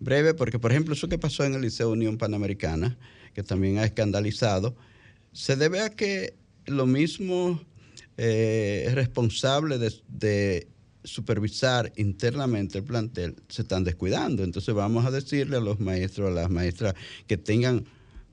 breve, 0.00 0.34
porque 0.34 0.58
por 0.58 0.70
ejemplo 0.70 0.94
eso 0.94 1.08
que 1.08 1.18
pasó 1.18 1.44
en 1.44 1.54
el 1.54 1.62
Liceo 1.62 1.90
Unión 1.90 2.18
Panamericana, 2.18 2.96
que 3.34 3.42
también 3.42 3.78
ha 3.78 3.84
escandalizado, 3.84 4.76
se 5.32 5.56
debe 5.56 5.80
a 5.80 5.90
que 5.90 6.34
lo 6.66 6.86
mismo 6.86 7.60
eh, 8.16 8.90
responsable 8.94 9.78
de, 9.78 9.92
de 10.08 10.68
supervisar 11.06 11.92
internamente 11.96 12.78
el 12.78 12.84
plantel 12.84 13.36
se 13.48 13.62
están 13.62 13.84
descuidando. 13.84 14.42
Entonces 14.42 14.74
vamos 14.74 15.06
a 15.06 15.10
decirle 15.10 15.56
a 15.56 15.60
los 15.60 15.80
maestros, 15.80 16.28
a 16.30 16.34
las 16.34 16.50
maestras, 16.50 16.94
que 17.26 17.36
tengan 17.36 17.84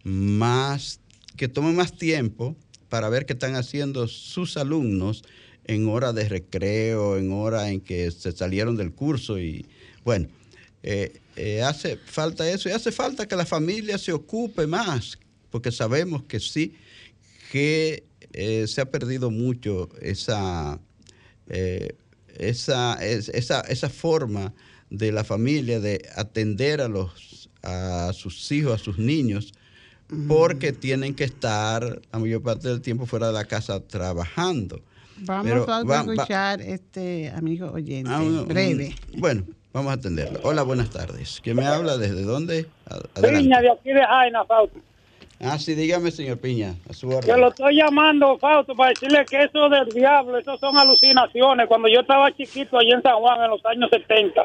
más, 0.03 0.99
que 1.37 1.47
tomen 1.47 1.75
más 1.75 1.95
tiempo 1.97 2.55
para 2.89 3.09
ver 3.09 3.25
qué 3.25 3.33
están 3.33 3.55
haciendo 3.55 4.07
sus 4.07 4.57
alumnos 4.57 5.23
en 5.65 5.87
hora 5.87 6.13
de 6.13 6.27
recreo, 6.27 7.17
en 7.17 7.31
hora 7.31 7.69
en 7.69 7.79
que 7.79 8.11
se 8.11 8.31
salieron 8.31 8.75
del 8.75 8.91
curso 8.91 9.39
y 9.39 9.65
bueno, 10.03 10.27
eh, 10.81 11.21
eh, 11.37 11.61
hace 11.61 11.97
falta 11.97 12.49
eso 12.49 12.67
y 12.67 12.73
hace 12.73 12.91
falta 12.91 13.27
que 13.27 13.35
la 13.35 13.45
familia 13.45 13.97
se 13.97 14.11
ocupe 14.11 14.67
más, 14.67 15.17
porque 15.49 15.71
sabemos 15.71 16.23
que 16.23 16.39
sí, 16.39 16.75
que 17.51 18.03
eh, 18.33 18.65
se 18.67 18.81
ha 18.81 18.85
perdido 18.85 19.31
mucho 19.31 19.89
esa, 20.01 20.79
esa, 22.37 22.93
es- 23.03 23.29
esa, 23.29 23.61
esa 23.61 23.89
forma 23.89 24.53
de 24.89 25.11
la 25.11 25.23
familia 25.23 25.79
de 25.79 26.07
atender 26.15 26.81
a, 26.81 26.87
los, 26.87 27.49
a 27.63 28.11
sus 28.13 28.51
hijos, 28.51 28.73
a 28.73 28.83
sus 28.83 28.97
niños, 28.97 29.53
porque 30.27 30.73
tienen 30.73 31.15
que 31.15 31.23
estar 31.23 32.01
la 32.11 32.19
mayor 32.19 32.43
parte 32.43 32.67
del 32.67 32.81
tiempo 32.81 33.05
fuera 33.05 33.27
de 33.27 33.33
la 33.33 33.45
casa 33.45 33.79
trabajando. 33.79 34.81
Vamos 35.17 35.45
Pero 35.45 35.65
Fausto, 35.65 35.87
va- 35.87 35.99
a 35.99 36.03
va- 36.03 36.13
escuchar 36.13 36.61
este 36.61 37.29
amigo 37.31 37.71
oyente, 37.71 38.11
Ah, 38.13 38.21
un- 38.21 38.39
un- 38.39 38.47
breve. 38.47 38.95
bueno, 39.17 39.43
vamos 39.71 39.91
a 39.91 39.93
atenderlo. 39.93 40.39
Hola, 40.43 40.63
buenas 40.63 40.89
tardes. 40.89 41.39
¿Quién 41.43 41.55
me 41.55 41.65
habla? 41.65 41.97
¿Desde 41.97 42.21
dónde? 42.23 42.67
A- 42.87 42.95
Adelante. 43.15 43.39
Piña 43.43 43.61
de 43.61 43.71
aquí 43.71 43.89
de 43.89 44.01
Jaina, 44.05 44.43
Fausto. 44.45 44.79
Ah, 45.45 45.59
sí, 45.59 45.75
dígame, 45.75 46.09
señor 46.11 46.39
Piña, 46.39 46.75
a 46.89 46.93
su 46.93 47.09
orden. 47.09 47.39
lo 47.39 47.49
estoy 47.49 47.75
llamando, 47.75 48.37
Fausto, 48.37 48.75
para 48.75 48.89
decirle 48.89 49.25
que 49.29 49.43
eso 49.43 49.67
del 49.69 49.89
diablo, 49.89 50.37
eso 50.37 50.57
son 50.57 50.77
alucinaciones. 50.77 51.67
Cuando 51.67 51.89
yo 51.89 51.99
estaba 51.99 52.31
chiquito 52.31 52.77
allí 52.77 52.91
en 52.91 53.01
San 53.01 53.17
Juan 53.17 53.43
en 53.43 53.49
los 53.49 53.65
años 53.65 53.89
70, 53.89 54.41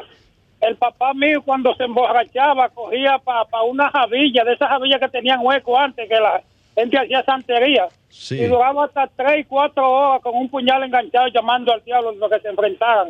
el 0.61 0.75
papá 0.75 1.13
mío 1.13 1.41
cuando 1.43 1.73
se 1.75 1.83
emborrachaba 1.83 2.69
cogía 2.69 3.17
para 3.19 3.63
una 3.63 3.89
javilla, 3.89 4.43
de 4.43 4.53
esas 4.53 4.69
javillas 4.69 4.99
que 4.99 5.09
tenían 5.09 5.39
hueco 5.41 5.77
antes, 5.77 6.07
que 6.09 6.19
la 6.19 6.43
gente 6.75 6.97
hacía 6.97 7.23
santería. 7.23 7.87
Sí. 8.09 8.35
Y 8.35 8.45
duraba 8.47 8.85
hasta 8.85 9.07
tres, 9.07 9.45
cuatro 9.47 9.89
horas 9.89 10.21
con 10.21 10.35
un 10.35 10.49
puñal 10.49 10.83
enganchado 10.83 11.27
llamando 11.27 11.71
al 11.71 11.83
diablo 11.83 12.11
lo 12.11 12.29
que 12.29 12.39
se 12.39 12.49
enfrentaran. 12.49 13.07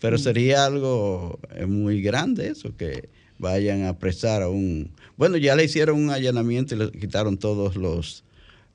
Pero 0.00 0.16
mm. 0.16 0.20
sería 0.20 0.64
algo 0.64 1.38
eh, 1.54 1.66
muy 1.66 2.00
grande 2.00 2.48
eso, 2.48 2.76
que 2.76 3.08
vayan 3.38 3.84
a 3.84 3.90
apresar 3.90 4.42
a 4.42 4.48
un 4.48 4.90
bueno, 5.18 5.36
ya 5.36 5.56
le 5.56 5.64
hicieron 5.64 6.00
un 6.00 6.10
allanamiento 6.10 6.76
y 6.76 6.78
le 6.78 6.92
quitaron 6.92 7.38
todos 7.38 7.74
los, 7.74 8.22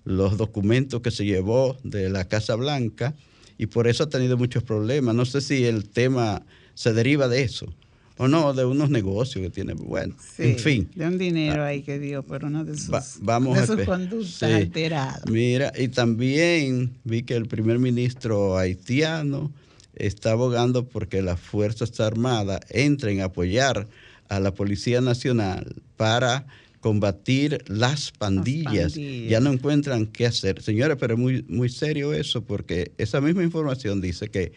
los 0.03 0.37
documentos 0.37 1.01
que 1.01 1.09
se 1.09 1.23
llevó 1.23 1.77
de 1.83 2.09
la 2.09 2.27
Casa 2.27 2.55
Blanca 2.55 3.15
y 3.57 3.67
por 3.67 3.87
eso 3.87 4.03
ha 4.03 4.09
tenido 4.09 4.37
muchos 4.37 4.61
problemas. 4.61 5.15
No 5.15 5.23
sé 5.23 5.39
si 5.39 5.63
el 5.63 5.87
tema 5.87 6.45
se 6.73 6.91
deriva 6.91 7.29
de 7.29 7.43
eso 7.43 7.73
o 8.17 8.27
no, 8.27 8.53
de 8.53 8.65
unos 8.65 8.89
negocios 8.89 9.41
que 9.41 9.49
tiene. 9.49 9.73
Bueno, 9.73 10.15
en 10.37 10.59
fin. 10.59 10.89
De 10.93 11.07
un 11.07 11.17
dinero 11.17 11.63
ahí 11.63 11.81
que 11.81 11.97
dio 11.97 12.23
por 12.23 12.43
uno 12.43 12.65
de 12.65 12.77
sus, 12.77 12.91
vamos 13.21 13.57
de 13.57 13.65
sus 13.65 13.85
conductas 13.85 14.43
alteradas. 14.43 15.23
Mira, 15.31 15.71
y 15.77 15.87
también 15.87 16.91
vi 17.05 17.23
que 17.23 17.35
el 17.35 17.47
primer 17.47 17.79
ministro 17.79 18.57
haitiano 18.57 19.49
está 19.95 20.31
abogando 20.31 20.89
porque 20.89 21.21
las 21.21 21.39
Fuerzas 21.39 21.97
Armadas 22.01 22.59
entren 22.69 23.21
a 23.21 23.25
apoyar 23.25 23.87
a 24.35 24.39
la 24.39 24.53
Policía 24.53 25.01
Nacional 25.01 25.81
para 25.97 26.45
combatir 26.79 27.63
las 27.67 28.11
pandillas. 28.11 28.95
Ya 28.95 29.39
no 29.39 29.51
encuentran 29.51 30.05
qué 30.07 30.25
hacer. 30.25 30.61
Señores, 30.61 30.97
pero 30.99 31.13
es 31.13 31.19
muy, 31.19 31.45
muy 31.47 31.69
serio 31.69 32.13
eso, 32.13 32.43
porque 32.43 32.91
esa 32.97 33.21
misma 33.21 33.43
información 33.43 34.01
dice 34.01 34.29
que 34.29 34.51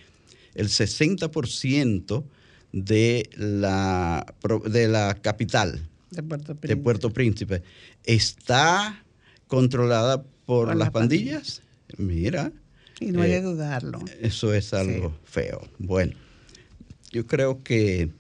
el 0.54 0.68
60% 0.68 2.24
de 2.72 3.30
la, 3.36 4.26
de 4.68 4.88
la 4.88 5.14
capital 5.14 5.88
de 6.10 6.76
Puerto 6.76 7.10
Príncipe, 7.10 7.62
está 8.04 9.04
controlada 9.46 10.24
por, 10.44 10.74
las, 10.74 10.90
pandillas. 10.90 11.62
Mira. 11.98 12.52
Y 13.00 13.06
no 13.12 13.22
hay 13.22 13.30
que 13.30 13.36
eh, 13.36 13.42
dudarlo. 13.42 14.00
Eso 14.20 14.54
es 14.54 14.72
algo 14.72 15.16
feo. 15.24 15.66
Bueno, 15.78 16.14
yo 17.12 17.26
creo 17.26 17.62
que 17.62 18.10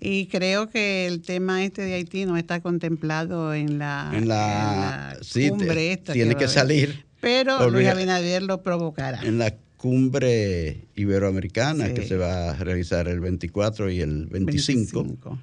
y 0.00 0.26
creo 0.26 0.68
que 0.68 1.06
el 1.06 1.22
tema 1.22 1.64
este 1.64 1.82
de 1.82 1.94
Haití 1.94 2.24
no 2.24 2.36
está 2.36 2.60
contemplado 2.60 3.54
en 3.54 3.78
la, 3.78 4.10
en 4.14 4.28
la, 4.28 5.18
cumbre 5.48 5.92
esta. 5.92 6.12
Tiene 6.12 6.34
que, 6.34 6.48
salir. 6.48 7.04
Pero 7.20 7.70
Luis 7.70 7.88
Abinader 7.88 8.42
lo 8.42 8.62
provocará. 8.62 9.22
En 9.22 9.38
la 9.38 9.54
cumbre 9.76 10.88
iberoamericana 10.94 11.92
que 11.92 12.06
se 12.06 12.16
va 12.16 12.50
a 12.50 12.54
realizar 12.54 13.08
el 13.08 13.20
24 13.20 13.90
y 13.90 14.00
el 14.00 14.26
25, 14.26 15.38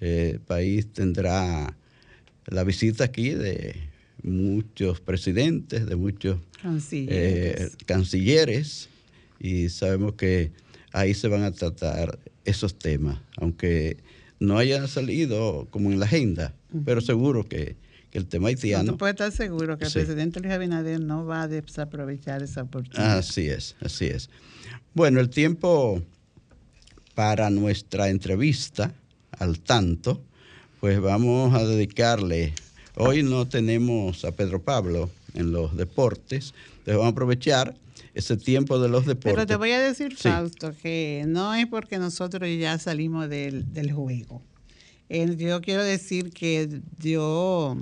eh, 0.00 0.30
el 0.34 0.40
país 0.40 0.92
tendrá 0.92 1.76
la 2.46 2.64
visita 2.64 3.04
aquí 3.04 3.30
de 3.30 3.74
muchos 4.22 5.00
presidentes, 5.00 5.86
de 5.86 5.96
muchos 5.96 6.38
eh, 6.92 7.70
cancilleres 7.86 8.88
y 9.38 9.68
sabemos 9.68 10.14
que 10.14 10.52
ahí 10.92 11.14
se 11.14 11.28
van 11.28 11.44
a 11.44 11.52
tratar 11.52 12.18
esos 12.46 12.78
temas, 12.78 13.20
aunque 13.36 13.98
no 14.40 14.58
hayan 14.58 14.88
salido 14.88 15.66
como 15.70 15.92
en 15.92 16.00
la 16.00 16.06
agenda, 16.06 16.54
pero 16.84 17.00
seguro 17.00 17.44
que, 17.44 17.76
el 18.12 18.26
tema 18.26 18.48
haitiano... 18.48 18.92
No, 18.92 18.96
puede 18.96 19.10
estar 19.10 19.30
seguro 19.30 19.76
que 19.76 19.84
el 19.84 19.92
presidente 19.92 20.40
Luis 20.40 20.54
Abinader 20.54 21.00
no 21.00 21.26
va 21.26 21.42
a 21.42 21.48
desaprovechar 21.48 22.42
esa 22.42 22.62
oportunidad. 22.62 23.18
Así 23.18 23.46
es, 23.46 23.76
así 23.82 24.06
es. 24.06 24.30
Bueno, 24.94 25.20
el 25.20 25.28
tiempo 25.28 26.02
para 27.14 27.50
nuestra 27.50 28.08
entrevista 28.08 28.94
al 29.32 29.60
tanto, 29.60 30.22
pues 30.80 30.98
vamos 30.98 31.54
a 31.54 31.66
dedicarle, 31.66 32.54
hoy 32.96 33.22
no 33.22 33.46
tenemos 33.46 34.24
a 34.24 34.32
Pedro 34.32 34.60
Pablo 34.60 35.10
en 35.34 35.52
los 35.52 35.76
deportes, 35.76 36.54
entonces 36.78 36.94
vamos 36.94 37.06
a 37.06 37.10
aprovechar 37.10 37.74
ese 38.14 38.36
tiempo 38.36 38.78
de 38.78 38.88
los 38.88 39.04
deportes. 39.04 39.34
Pero 39.34 39.46
te 39.46 39.56
voy 39.56 39.72
a 39.72 39.80
decir, 39.80 40.16
Fausto, 40.16 40.72
que 40.82 41.24
no 41.26 41.54
es 41.54 41.66
porque 41.66 41.98
nosotros 41.98 42.48
ya 42.58 42.78
salimos 42.78 43.28
del, 43.28 43.92
juego. 43.92 44.42
Eh, 45.08 45.36
yo 45.36 45.60
quiero 45.60 45.84
decir 45.84 46.32
que 46.32 46.80
yo 46.98 47.76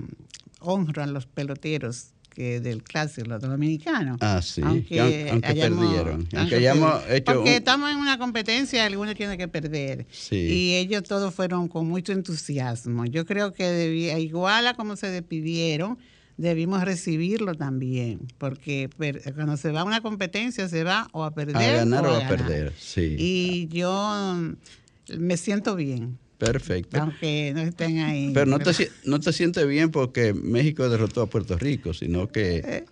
honro 0.61 1.03
a 1.03 1.07
los 1.07 1.27
peloteros 1.27 2.14
que 2.35 2.61
del 2.61 2.83
clásico, 2.83 3.29
los 3.29 3.41
dominicanos. 3.41 4.19
Ah, 4.21 4.43
sí. 4.43 4.61
Aunque, 4.63 5.41
perdieron. 5.41 6.29
Aunque, 6.37 6.57
hayamos 6.57 7.03
hecho. 7.09 7.35
Porque 7.35 7.57
estamos 7.57 7.91
en 7.91 7.99
una 7.99 8.19
competencia, 8.19 8.85
algunos 8.85 9.15
tienen 9.15 9.39
que 9.39 9.49
perder. 9.49 10.07
Sí. 10.11 10.37
Y 10.37 10.75
ellos 10.75 11.05
todos 11.05 11.33
fueron 11.33 11.69
con 11.69 11.89
mucho 11.89 12.13
entusiasmo. 12.13 13.05
Yo 13.07 13.25
creo 13.25 13.53
que 13.53 13.65
debía, 13.65 14.19
igual 14.19 14.67
a 14.67 14.75
como 14.75 14.97
se 14.97 15.09
despidieron, 15.09 15.99
debimos 16.37 16.83
recibirlo 16.83 17.55
también, 17.55 18.21
porque 18.39 18.91
cuando 19.35 19.57
se 19.57 19.71
va 19.71 19.81
a 19.81 19.85
una 19.85 20.01
competencia 20.01 20.69
se 20.69 20.85
va 20.85 21.09
o 21.13 21.25
a 21.25 21.33
perder. 21.33 21.57
A 21.57 21.77
ganar 21.77 22.07
o 22.07 22.15
a, 22.15 22.29
perder, 22.29 22.73
sí. 22.79 23.17
Y 23.19 23.69
yo 23.69 24.35
mm, 24.37 25.19
me 25.19 25.37
siento 25.37 25.77
bien. 25.77 26.19
Perfecto. 26.45 27.01
Aunque 27.01 27.53
no 27.55 27.63
estén 27.63 27.99
ahí. 27.99 28.31
Pero 28.33 28.47
no 28.47 28.59
te, 28.59 28.91
no 29.05 29.21
te 29.21 29.33
sientes 29.33 29.67
bien 29.67 29.91
porque 29.91 30.33
México 30.35 30.89
derrotó 30.89 31.23
a 31.23 31.27
Puerto 31.27 31.59
Rico, 31.59 31.95
sino 31.95 32.29
que... 32.29 32.85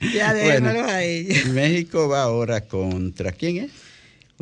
ya 0.14 0.34
déjenlo 0.34 0.84
a 0.84 1.02
ellos. 1.02 1.46
México 1.46 2.08
va 2.08 2.22
ahora 2.22 2.62
contra 2.62 3.32
quién 3.32 3.58
es? 3.58 3.70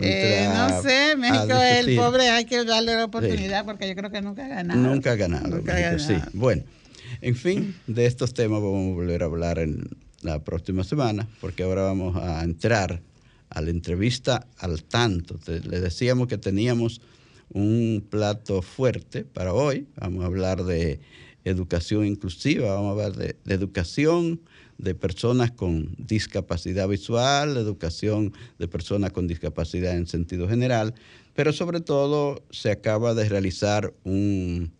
Eh, 0.01 0.48
no 0.55 0.83
sé, 0.83 1.16
México 1.16 1.61
es 1.61 1.87
el 1.87 1.96
pobre, 1.96 2.29
hay 2.29 2.44
que 2.44 2.64
darle 2.64 2.94
la 2.94 3.07
oportunidad 3.07 3.64
porque 3.64 3.88
yo 3.88 3.96
creo 3.96 4.11
que 4.11 4.22
nunca 4.22 4.44
ha 4.44 4.48
ganado. 4.48 4.81
Nunca 4.81 5.12
ha 5.12 5.16
ganado. 5.16 5.48
Nunca 5.48 5.77
ha 5.77 5.81
ganado. 5.81 5.98
Sí, 5.98 6.14
bueno. 6.33 6.62
En 7.20 7.35
fin, 7.35 7.74
de 7.87 8.07
estos 8.07 8.33
temas 8.33 8.62
vamos 8.62 8.92
a 8.92 8.94
volver 8.94 9.22
a 9.22 9.27
hablar 9.27 9.59
en 9.59 9.88
la 10.22 10.44
próxima 10.44 10.85
semana, 10.85 11.27
porque 11.40 11.64
ahora 11.64 11.83
vamos 11.83 12.16
a 12.16 12.44
entrar 12.44 13.01
a 13.51 13.61
la 13.61 13.70
entrevista 13.70 14.46
al 14.59 14.85
tanto. 14.85 15.38
le 15.46 15.81
decíamos 15.81 16.29
que 16.29 16.38
teníamos 16.38 17.01
un 17.50 18.06
plato 18.08 18.62
fuerte 18.62 19.24
para 19.24 19.52
hoy. 19.52 19.87
Vamos 19.96 20.24
a 20.24 20.26
hablar 20.26 20.64
de 20.64 21.00
educación 21.44 22.04
inclusiva, 22.06 22.74
vamos 22.74 22.88
a 22.88 22.92
hablar 22.92 23.16
de, 23.16 23.37
de 23.44 23.54
educación 23.54 24.40
de 24.76 24.94
personas 24.94 25.50
con 25.50 25.94
discapacidad 25.98 26.88
visual, 26.88 27.56
educación 27.56 28.32
de 28.58 28.68
personas 28.68 29.12
con 29.12 29.26
discapacidad 29.26 29.96
en 29.96 30.06
sentido 30.06 30.48
general, 30.48 30.94
pero 31.34 31.52
sobre 31.52 31.80
todo 31.80 32.42
se 32.50 32.70
acaba 32.70 33.14
de 33.14 33.28
realizar 33.28 33.92
un, 34.04 34.72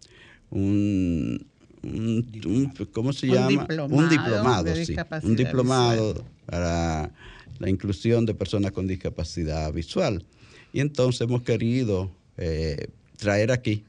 un 0.51 1.47
un, 1.83 2.73
¿cómo 2.93 3.13
se 3.13 3.27
llama? 3.29 3.67
un 3.89 4.09
diplomado, 4.09 4.75
sí, 4.75 4.97
un 5.23 5.37
diplomado 5.37 6.25
para 6.47 7.13
la 7.59 7.71
inclusión 7.71 8.27
de 8.27 8.35
personas 8.35 8.73
con 8.73 8.87
discapacidad 8.87 9.73
visual. 9.73 10.25
Y 10.73 10.81
entonces 10.81 11.23
hemos 11.23 11.43
querido 11.43 12.11
eh, 12.39 12.89
traer 13.17 13.51
aquí 13.53 13.85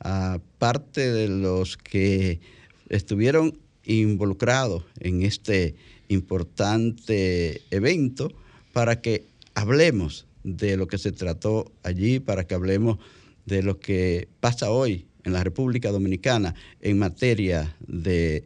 a 0.00 0.38
parte 0.58 1.10
de 1.12 1.28
los 1.28 1.76
que 1.76 2.40
estuvieron 2.88 3.58
involucrados 3.84 4.84
en 5.00 5.22
este 5.22 5.74
importante 6.08 7.62
evento 7.70 8.32
para 8.72 9.00
que 9.00 9.24
hablemos 9.54 10.26
de 10.42 10.76
lo 10.76 10.86
que 10.86 10.98
se 10.98 11.12
trató 11.12 11.72
allí, 11.82 12.20
para 12.20 12.46
que 12.46 12.54
hablemos 12.54 12.98
de 13.46 13.62
lo 13.62 13.78
que 13.80 14.28
pasa 14.40 14.70
hoy 14.70 15.06
en 15.24 15.32
la 15.32 15.42
República 15.42 15.90
Dominicana 15.90 16.54
en 16.80 16.98
materia 16.98 17.76
de 17.86 18.44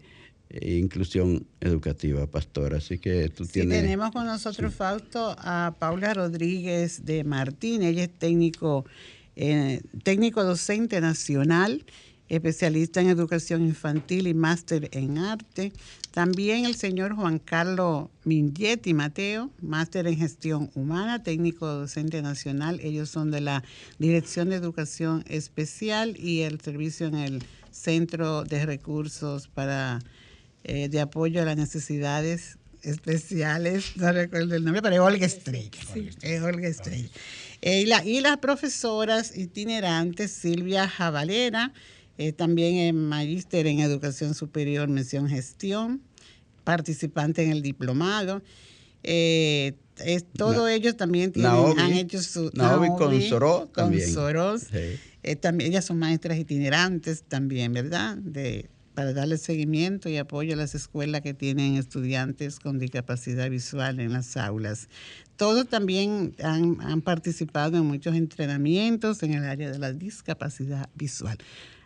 e 0.51 0.79
inclusión 0.79 1.47
educativa, 1.61 2.27
pastora. 2.27 2.79
Así 2.79 2.99
que 2.99 3.29
tú 3.29 3.45
Sí, 3.45 3.53
tienes... 3.53 3.83
tenemos 3.83 4.11
con 4.13 4.25
nosotros, 4.25 4.73
Fausto, 4.75 5.37
a 5.39 5.75
Paula 5.79 6.15
Rodríguez 6.15 7.05
de 7.05 7.23
Martín. 7.23 7.83
Ella 7.83 8.05
es 8.05 8.19
técnico, 8.19 8.87
eh, 9.41 9.83
técnico 10.03 10.43
docente 10.43 11.01
nacional, 11.01 11.85
especialista 12.29 13.01
en 13.01 13.09
educación 13.09 13.63
infantil 13.63 14.27
y 14.27 14.35
máster 14.35 14.89
en 14.91 15.17
arte. 15.17 15.73
También 16.11 16.65
el 16.65 16.75
señor 16.75 17.15
Juan 17.15 17.39
Carlos 17.39 18.09
Mingetti 18.25 18.95
Mateo, 18.95 19.51
máster 19.63 20.09
en 20.09 20.17
gestión 20.17 20.71
humana, 20.75 21.23
técnico 21.23 21.69
docente 21.69 22.21
nacional. 22.21 22.81
Ellos 22.83 23.11
son 23.11 23.31
de 23.31 23.41
la 23.41 23.63
Dirección 24.01 24.51
de 24.51 24.57
Educación 24.57 25.25
Especial 25.29 26.17
y 26.19 26.41
el 26.41 26.61
servicio 26.61 27.07
en 27.07 27.15
el 27.15 27.45
Centro 27.71 28.43
de 28.43 28.67
Recursos 28.67 29.47
para 29.47 30.01
eh, 30.65 30.89
de 30.89 31.01
apoyo 31.01 31.41
a 31.41 31.45
las 31.45 31.57
necesidades 31.57 32.59
especiales, 32.83 33.97
no 33.97 34.11
recuerdo 34.13 34.57
el 34.57 34.65
nombre, 34.65 34.83
pero 34.83 34.97
es 34.97 35.01
Olga 35.01 35.27
Estrella. 35.27 35.71
Es 36.23 36.43
Olga 36.43 36.69
Estrella. 36.69 37.09
Eh, 37.63 37.83
y, 37.83 37.87
la- 37.87 38.05
y 38.05 38.21
las 38.21 38.39
profesoras 38.39 39.37
itinerantes 39.37 40.31
Silvia 40.31 40.89
Javalera, 40.89 41.73
eh, 42.19 42.33
también 42.33 42.77
es 42.77 42.95
magíster 42.95 43.67
en 43.67 43.81
educación 43.81 44.35
superior, 44.35 44.89
mención 44.89 45.29
gestión, 45.29 46.03
participante 46.65 47.43
en 47.45 47.51
el 47.53 47.63
diplomado. 47.63 48.43
Eh, 49.03 49.75
es, 50.05 50.25
todos 50.33 50.65
Na- 50.65 50.73
ellos 50.75 50.97
también 50.97 51.33
tienen, 51.33 51.51
Naomi. 51.53 51.81
han 51.81 51.93
hecho 51.93 52.23
su... 52.23 52.51
Naomi 52.55 52.89
con 52.97 53.21
Soró 53.23 53.61
con 53.73 53.73
también. 53.73 54.13
Soró. 54.13 54.59
Sí. 54.59 54.67
Eh, 55.23 55.37
también, 55.37 55.71
ellas 55.71 55.85
son 55.85 55.99
maestras 55.99 56.39
itinerantes 56.39 57.23
también, 57.25 57.73
¿verdad? 57.73 58.17
De, 58.17 58.69
para 58.95 59.13
darle 59.13 59.39
seguimiento 59.39 60.09
y 60.09 60.17
apoyo 60.17 60.55
a 60.55 60.57
las 60.57 60.75
escuelas 60.75 61.21
que 61.23 61.35
tienen 61.35 61.77
estudiantes 61.77 62.59
con 62.61 62.79
discapacidad 62.79 63.49
visual 63.51 63.99
en 64.01 64.13
las 64.13 64.37
aulas. 64.37 64.89
Todos 65.39 65.67
también 65.69 66.35
han, 66.43 66.79
han 66.83 67.01
participado 67.01 67.79
en 67.79 67.87
muchos 67.87 68.15
entrenamientos 68.15 69.23
en 69.23 69.33
el 69.33 69.45
área 69.45 69.71
de 69.71 69.79
la 69.79 69.93
discapacidad 69.93 70.91
visual. 70.95 71.39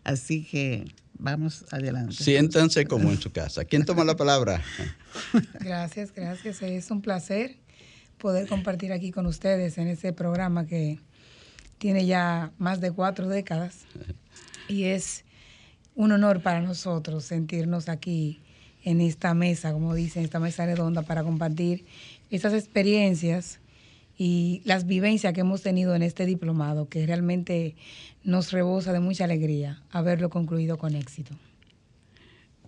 Así 0.02 0.44
que 0.44 0.86
vamos 1.18 1.64
adelante. 1.70 2.14
Siéntanse 2.14 2.86
como 2.86 3.10
en 3.10 3.20
su 3.20 3.30
casa. 3.30 3.64
¿Quién 3.64 3.84
toma 3.84 4.04
la 4.04 4.16
palabra? 4.16 4.60
Gracias, 5.60 6.12
gracias. 6.12 6.62
Es 6.62 6.90
un 6.90 7.00
placer 7.00 7.56
poder 8.18 8.48
compartir 8.48 8.92
aquí 8.92 9.10
con 9.10 9.26
ustedes 9.26 9.78
en 9.78 9.88
este 9.88 10.12
programa 10.12 10.66
que 10.66 10.98
tiene 11.78 12.06
ya 12.06 12.52
más 12.58 12.80
de 12.80 12.90
cuatro 12.90 13.28
décadas 13.28 13.80
y 14.68 14.84
es 14.84 15.24
un 15.94 16.12
honor 16.12 16.40
para 16.40 16.60
nosotros 16.60 17.24
sentirnos 17.24 17.88
aquí 17.88 18.40
en 18.84 19.00
esta 19.00 19.34
mesa, 19.34 19.72
como 19.72 19.94
dicen, 19.94 20.24
esta 20.24 20.40
mesa 20.40 20.66
redonda 20.66 21.02
para 21.02 21.22
compartir 21.22 21.84
estas 22.32 22.54
experiencias 22.54 23.60
y 24.16 24.62
las 24.64 24.86
vivencias 24.86 25.32
que 25.32 25.40
hemos 25.40 25.62
tenido 25.62 25.94
en 25.94 26.02
este 26.02 26.26
diplomado, 26.26 26.88
que 26.88 27.06
realmente 27.06 27.76
nos 28.24 28.52
rebosa 28.52 28.92
de 28.92 29.00
mucha 29.00 29.24
alegría 29.24 29.82
haberlo 29.90 30.30
concluido 30.30 30.78
con 30.78 30.94
éxito. 30.94 31.34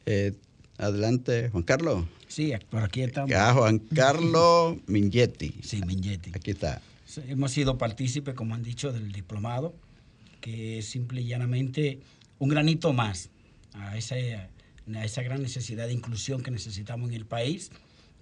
Eh, 0.06 0.32
adelante, 0.78 1.48
Juan 1.50 1.62
Carlos. 1.62 2.04
Sí, 2.28 2.52
por 2.70 2.82
aquí 2.82 3.02
estamos. 3.02 3.32
Ah, 3.32 3.54
Juan 3.54 3.78
Carlos 3.78 4.78
Mingetti. 4.86 5.54
Sí, 5.62 5.80
Mingetti. 5.86 6.32
Aquí 6.34 6.50
está. 6.50 6.82
Hemos 7.28 7.52
sido 7.52 7.78
partícipes, 7.78 8.34
como 8.34 8.54
han 8.54 8.62
dicho, 8.62 8.92
del 8.92 9.12
diplomado, 9.12 9.74
que 10.40 10.78
es 10.78 10.86
simple 10.86 11.22
y 11.22 11.26
llanamente 11.26 12.00
un 12.38 12.48
granito 12.48 12.92
más 12.92 13.30
a 13.72 13.96
esa, 13.96 14.16
a 14.16 15.04
esa 15.04 15.22
gran 15.22 15.40
necesidad 15.40 15.86
de 15.86 15.92
inclusión 15.92 16.42
que 16.42 16.50
necesitamos 16.50 17.10
en 17.10 17.16
el 17.16 17.24
país. 17.24 17.70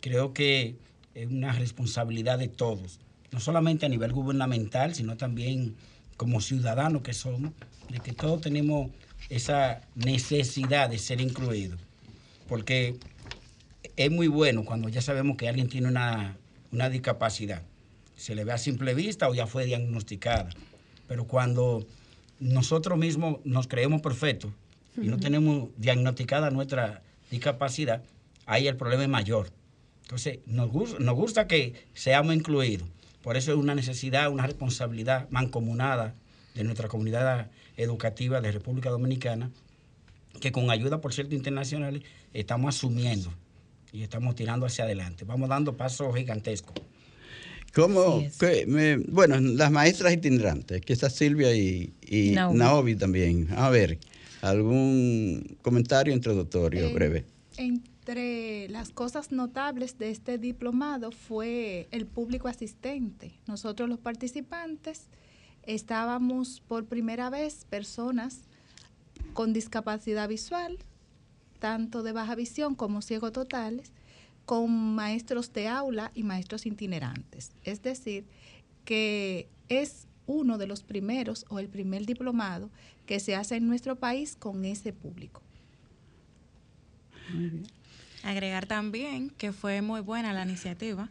Creo 0.00 0.34
que 0.34 0.76
es 1.14 1.30
una 1.30 1.52
responsabilidad 1.52 2.38
de 2.38 2.48
todos, 2.48 3.00
no 3.30 3.40
solamente 3.40 3.86
a 3.86 3.88
nivel 3.88 4.12
gubernamental, 4.12 4.94
sino 4.94 5.16
también 5.16 5.76
como 6.16 6.40
ciudadanos 6.40 7.02
que 7.02 7.12
somos, 7.12 7.52
de 7.88 8.00
que 8.00 8.12
todos 8.12 8.40
tenemos 8.40 8.90
esa 9.28 9.80
necesidad 9.94 10.90
de 10.90 10.98
ser 10.98 11.20
incluidos. 11.20 11.80
Porque 12.48 12.98
es 13.96 14.10
muy 14.10 14.28
bueno 14.28 14.64
cuando 14.64 14.88
ya 14.88 15.00
sabemos 15.00 15.36
que 15.36 15.48
alguien 15.48 15.68
tiene 15.68 15.88
una, 15.88 16.36
una 16.70 16.88
discapacidad. 16.88 17.62
Se 18.16 18.34
le 18.34 18.44
ve 18.44 18.52
a 18.52 18.58
simple 18.58 18.94
vista 18.94 19.28
o 19.28 19.34
ya 19.34 19.46
fue 19.46 19.64
diagnosticada. 19.64 20.50
Pero 21.08 21.26
cuando 21.26 21.86
nosotros 22.40 22.98
mismos 22.98 23.38
nos 23.44 23.68
creemos 23.68 24.00
perfectos 24.00 24.52
y 24.96 25.08
no 25.08 25.18
tenemos 25.18 25.70
diagnosticada 25.76 26.50
nuestra 26.50 27.02
discapacidad, 27.30 28.02
ahí 28.46 28.68
el 28.68 28.76
problema 28.76 29.02
es 29.02 29.08
mayor. 29.08 29.50
Entonces, 30.02 30.40
nos 30.46 30.70
gusta, 30.70 30.98
nos 30.98 31.14
gusta 31.14 31.46
que 31.46 31.74
seamos 31.94 32.34
incluidos. 32.34 32.86
Por 33.22 33.36
eso 33.36 33.52
es 33.52 33.58
una 33.58 33.74
necesidad, 33.74 34.30
una 34.30 34.46
responsabilidad 34.46 35.28
mancomunada 35.30 36.14
de 36.54 36.64
nuestra 36.64 36.88
comunidad 36.88 37.50
educativa 37.76 38.40
de 38.40 38.52
República 38.52 38.90
Dominicana, 38.90 39.50
que 40.40 40.52
con 40.52 40.70
ayuda, 40.70 41.00
por 41.00 41.14
cierto, 41.14 41.34
internacionales, 41.34 42.02
estamos 42.34 42.74
asumiendo 42.76 43.32
y 43.92 44.02
estamos 44.02 44.34
tirando 44.34 44.66
hacia 44.66 44.84
adelante. 44.84 45.24
Vamos 45.24 45.48
dando 45.48 45.76
pasos 45.76 46.14
gigantescos. 46.16 46.74
¿Cómo? 47.74 48.22
Me- 48.66 48.96
bueno, 48.98 49.38
las 49.40 49.70
maestras 49.70 50.12
itinerantes, 50.12 50.78
aquí 50.78 50.92
está 50.92 51.08
Silvia 51.08 51.54
y, 51.56 51.92
y 52.06 52.32
Naomi. 52.32 52.58
Naomi. 52.58 52.94
también. 52.96 53.48
A 53.56 53.70
ver, 53.70 53.98
¿algún 54.42 55.56
comentario 55.62 56.12
introductorio 56.12 56.88
Eh, 56.88 56.92
breve? 56.92 57.24
Entre 58.02 58.68
las 58.68 58.90
cosas 58.90 59.30
notables 59.30 59.96
de 59.96 60.10
este 60.10 60.36
diplomado 60.36 61.12
fue 61.12 61.86
el 61.92 62.04
público 62.04 62.48
asistente. 62.48 63.38
Nosotros 63.46 63.88
los 63.88 64.00
participantes 64.00 65.06
estábamos 65.62 66.60
por 66.66 66.86
primera 66.86 67.30
vez 67.30 67.64
personas 67.64 68.40
con 69.34 69.52
discapacidad 69.52 70.28
visual, 70.28 70.78
tanto 71.60 72.02
de 72.02 72.10
baja 72.10 72.34
visión 72.34 72.74
como 72.74 73.02
ciego 73.02 73.30
totales, 73.30 73.92
con 74.46 74.96
maestros 74.96 75.52
de 75.52 75.68
aula 75.68 76.10
y 76.12 76.24
maestros 76.24 76.66
itinerantes. 76.66 77.52
Es 77.62 77.82
decir, 77.82 78.26
que 78.84 79.48
es 79.68 80.08
uno 80.26 80.58
de 80.58 80.66
los 80.66 80.82
primeros 80.82 81.46
o 81.50 81.60
el 81.60 81.68
primer 81.68 82.04
diplomado 82.04 82.68
que 83.06 83.20
se 83.20 83.36
hace 83.36 83.54
en 83.54 83.68
nuestro 83.68 83.94
país 83.94 84.34
con 84.34 84.64
ese 84.64 84.92
público. 84.92 85.40
Agregar 88.22 88.66
también 88.66 89.30
que 89.30 89.52
fue 89.52 89.82
muy 89.82 90.00
buena 90.00 90.32
la 90.32 90.44
iniciativa 90.44 91.10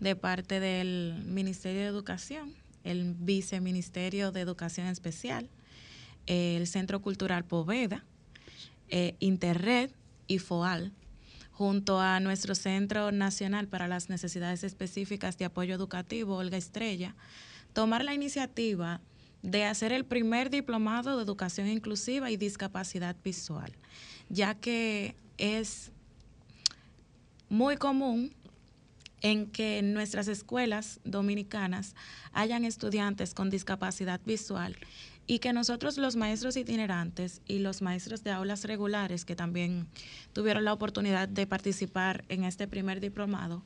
de 0.00 0.16
parte 0.16 0.58
del 0.58 1.22
Ministerio 1.26 1.82
de 1.82 1.86
Educación, 1.86 2.54
el 2.82 3.14
Viceministerio 3.14 4.32
de 4.32 4.40
Educación 4.40 4.86
Especial, 4.86 5.50
el 6.26 6.66
Centro 6.66 7.02
Cultural 7.02 7.44
Poveda, 7.44 8.04
eh, 8.88 9.16
Interred 9.18 9.90
y 10.26 10.38
FOAL, 10.38 10.92
junto 11.52 12.00
a 12.00 12.20
nuestro 12.20 12.54
Centro 12.54 13.12
Nacional 13.12 13.68
para 13.68 13.86
las 13.88 14.08
Necesidades 14.08 14.64
Específicas 14.64 15.36
de 15.38 15.44
Apoyo 15.44 15.74
Educativo, 15.74 16.36
Olga 16.36 16.56
Estrella, 16.56 17.14
tomar 17.72 18.04
la 18.04 18.14
iniciativa 18.14 19.00
de 19.42 19.64
hacer 19.64 19.92
el 19.92 20.04
primer 20.04 20.50
diplomado 20.50 21.16
de 21.16 21.22
educación 21.22 21.68
inclusiva 21.68 22.30
y 22.30 22.36
discapacidad 22.36 23.16
visual, 23.22 23.72
ya 24.28 24.54
que 24.54 25.16
es 25.38 25.92
muy 27.48 27.76
común 27.76 28.34
en 29.22 29.46
que 29.46 29.78
en 29.78 29.94
nuestras 29.94 30.28
escuelas 30.28 31.00
dominicanas 31.04 31.94
hayan 32.32 32.64
estudiantes 32.64 33.34
con 33.34 33.50
discapacidad 33.50 34.20
visual 34.24 34.76
y 35.26 35.40
que 35.40 35.52
nosotros 35.52 35.98
los 35.98 36.16
maestros 36.16 36.56
itinerantes 36.56 37.40
y 37.46 37.58
los 37.58 37.82
maestros 37.82 38.22
de 38.22 38.30
aulas 38.30 38.64
regulares 38.64 39.24
que 39.24 39.34
también 39.34 39.88
tuvieron 40.32 40.64
la 40.64 40.72
oportunidad 40.72 41.28
de 41.28 41.46
participar 41.46 42.24
en 42.28 42.44
este 42.44 42.68
primer 42.68 43.00
diplomado, 43.00 43.64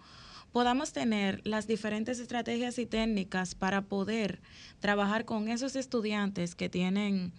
podamos 0.53 0.93
tener 0.93 1.41
las 1.45 1.67
diferentes 1.67 2.19
estrategias 2.19 2.79
y 2.79 2.87
técnicas 2.87 3.55
para 3.55 3.83
poder 3.83 4.41
trabajar 4.79 5.25
con 5.25 5.49
esos 5.49 5.77
estudiantes 5.77 6.55
que 6.55 6.69
tienen 6.69 7.33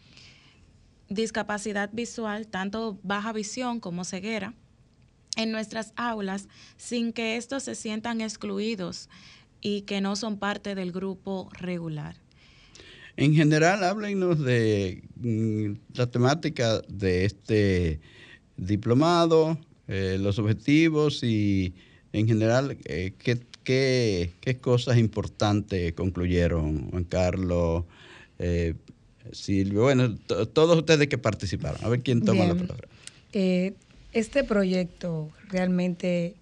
discapacidad 1.09 1.89
visual, 1.91 2.47
tanto 2.47 2.99
baja 3.03 3.33
visión 3.33 3.79
como 3.79 4.05
ceguera, 4.05 4.53
en 5.35 5.51
nuestras 5.51 5.93
aulas 5.95 6.47
sin 6.77 7.13
que 7.13 7.37
estos 7.37 7.63
se 7.63 7.75
sientan 7.75 8.21
excluidos 8.21 9.09
y 9.61 9.81
que 9.83 10.01
no 10.01 10.15
son 10.15 10.37
parte 10.37 10.75
del 10.75 10.91
grupo 10.91 11.49
regular. 11.53 12.15
En 13.17 13.33
general, 13.35 13.83
háblenos 13.83 14.39
de 14.39 15.03
mm, 15.17 15.73
la 15.97 16.07
temática 16.07 16.81
de 16.87 17.25
este 17.25 17.99
diplomado, 18.57 19.57
eh, 19.87 20.17
los 20.19 20.39
objetivos 20.39 21.23
y 21.23 21.73
en 22.13 22.27
general 22.27 22.77
eh, 22.85 23.13
qué, 23.17 23.39
qué- 23.63 24.31
qué 24.41 24.57
cosas 24.59 24.97
importantes 24.97 25.93
concluyeron 25.93 26.89
Juan 26.91 27.03
Carlos, 27.03 27.85
eh, 28.39 28.75
Silvio, 29.31 29.81
bueno, 29.83 30.15
to- 30.15 30.47
todos 30.47 30.77
ustedes 30.77 31.07
que 31.07 31.17
participaron. 31.17 31.83
A 31.83 31.89
ver 31.89 32.01
quién 32.01 32.21
toma 32.21 32.45
la 32.45 32.55
palabra. 32.55 32.87
Eh, 33.33 33.73
Este 34.13 34.43
proyecto 34.43 35.29
realmente 35.47 36.35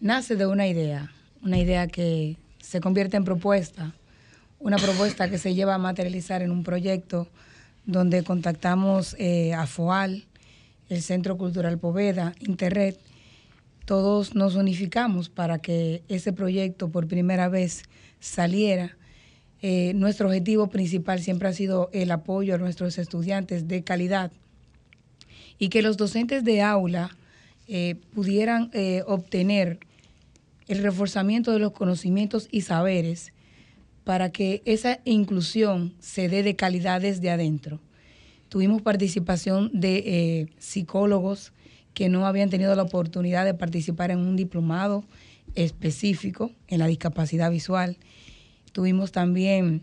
nace 0.00 0.34
de 0.34 0.44
una 0.44 0.66
idea, 0.66 1.12
una 1.40 1.56
idea 1.56 1.86
que 1.86 2.36
se 2.58 2.80
convierte 2.80 3.16
en 3.16 3.24
propuesta, 3.24 3.94
una 4.58 4.76
propuesta 4.76 5.30
que 5.30 5.38
se 5.38 5.54
lleva 5.54 5.76
a 5.76 5.78
materializar 5.78 6.42
en 6.42 6.50
un 6.50 6.64
proyecto 6.64 7.28
donde 7.84 8.24
contactamos 8.24 9.14
eh, 9.20 9.54
a 9.54 9.68
FOAL, 9.68 10.24
el 10.88 11.00
Centro 11.00 11.38
Cultural 11.38 11.78
Poveda, 11.78 12.34
Interred, 12.40 12.96
todos 13.84 14.34
nos 14.34 14.56
unificamos 14.56 15.28
para 15.28 15.60
que 15.60 16.02
ese 16.08 16.32
proyecto 16.32 16.88
por 16.88 17.06
primera 17.06 17.48
vez 17.48 17.84
saliera. 18.18 18.96
Eh, 19.62 19.92
nuestro 19.94 20.26
objetivo 20.26 20.70
principal 20.70 21.20
siempre 21.20 21.46
ha 21.46 21.52
sido 21.52 21.88
el 21.92 22.10
apoyo 22.10 22.56
a 22.56 22.58
nuestros 22.58 22.98
estudiantes 22.98 23.68
de 23.68 23.84
calidad 23.84 24.32
y 25.58 25.68
que 25.68 25.82
los 25.82 25.96
docentes 25.96 26.44
de 26.44 26.62
aula 26.62 27.16
eh, 27.68 27.96
pudieran 28.14 28.70
eh, 28.72 29.02
obtener 29.06 29.78
el 30.68 30.82
reforzamiento 30.82 31.52
de 31.52 31.58
los 31.58 31.72
conocimientos 31.72 32.48
y 32.50 32.62
saberes 32.62 33.32
para 34.04 34.30
que 34.30 34.62
esa 34.64 35.00
inclusión 35.04 35.94
se 35.98 36.28
dé 36.28 36.42
de 36.42 36.56
calidad 36.56 37.00
desde 37.00 37.30
adentro. 37.30 37.80
Tuvimos 38.48 38.82
participación 38.82 39.70
de 39.72 40.48
psicólogos, 40.58 41.52
que 41.96 42.10
no 42.10 42.26
habían 42.26 42.50
tenido 42.50 42.74
la 42.74 42.82
oportunidad 42.82 43.46
de 43.46 43.54
participar 43.54 44.10
en 44.10 44.18
un 44.18 44.36
diplomado 44.36 45.02
específico 45.54 46.52
en 46.68 46.78
la 46.78 46.86
discapacidad 46.86 47.50
visual. 47.50 47.96
Tuvimos 48.72 49.12
también 49.12 49.80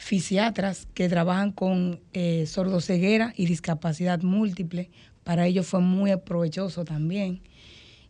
fisiatras 0.00 0.88
que 0.94 1.10
trabajan 1.10 1.52
con 1.52 2.00
eh, 2.14 2.46
sordoceguera 2.46 3.34
y 3.36 3.44
discapacidad 3.44 4.22
múltiple. 4.22 4.90
Para 5.24 5.46
ellos 5.46 5.66
fue 5.66 5.80
muy 5.80 6.16
provechoso 6.16 6.86
también. 6.86 7.40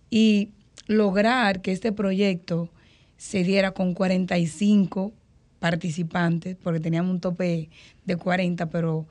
Y 0.08 0.50
lograr 0.86 1.60
que 1.62 1.72
este 1.72 1.90
proyecto 1.92 2.70
se 3.16 3.42
diera 3.42 3.72
con 3.72 3.94
45 3.94 5.12
participantes, 5.58 6.56
porque 6.62 6.78
teníamos 6.80 7.10
un 7.10 7.20
tope 7.20 7.68
de 8.04 8.16
40, 8.16 8.70
pero 8.70 9.06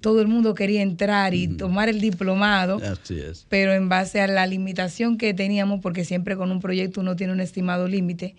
todo 0.00 0.20
el 0.20 0.28
mundo 0.28 0.54
quería 0.54 0.82
entrar 0.82 1.34
y 1.34 1.48
tomar 1.48 1.88
el 1.88 2.00
diplomado, 2.00 2.76
Así 2.76 3.18
es. 3.18 3.46
pero 3.48 3.72
en 3.72 3.88
base 3.88 4.20
a 4.20 4.28
la 4.28 4.46
limitación 4.46 5.16
que 5.16 5.34
teníamos, 5.34 5.80
porque 5.80 6.04
siempre 6.04 6.36
con 6.36 6.52
un 6.52 6.60
proyecto 6.60 7.00
uno 7.00 7.16
tiene 7.16 7.32
un 7.32 7.40
estimado 7.40 7.88
límite, 7.88 8.36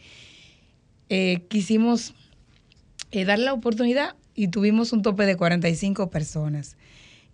eh, 1.10 1.41
quisimos 1.49 2.13
eh, 3.12 3.26
dar 3.26 3.39
la 3.39 3.54
oportunidad 3.54 4.15
y 4.36 4.50
tuvimos 4.50 4.93
un 4.93 5.02
tope 5.02 5.26
de 5.26 5.36
45 5.36 6.10
personas. 6.10 6.78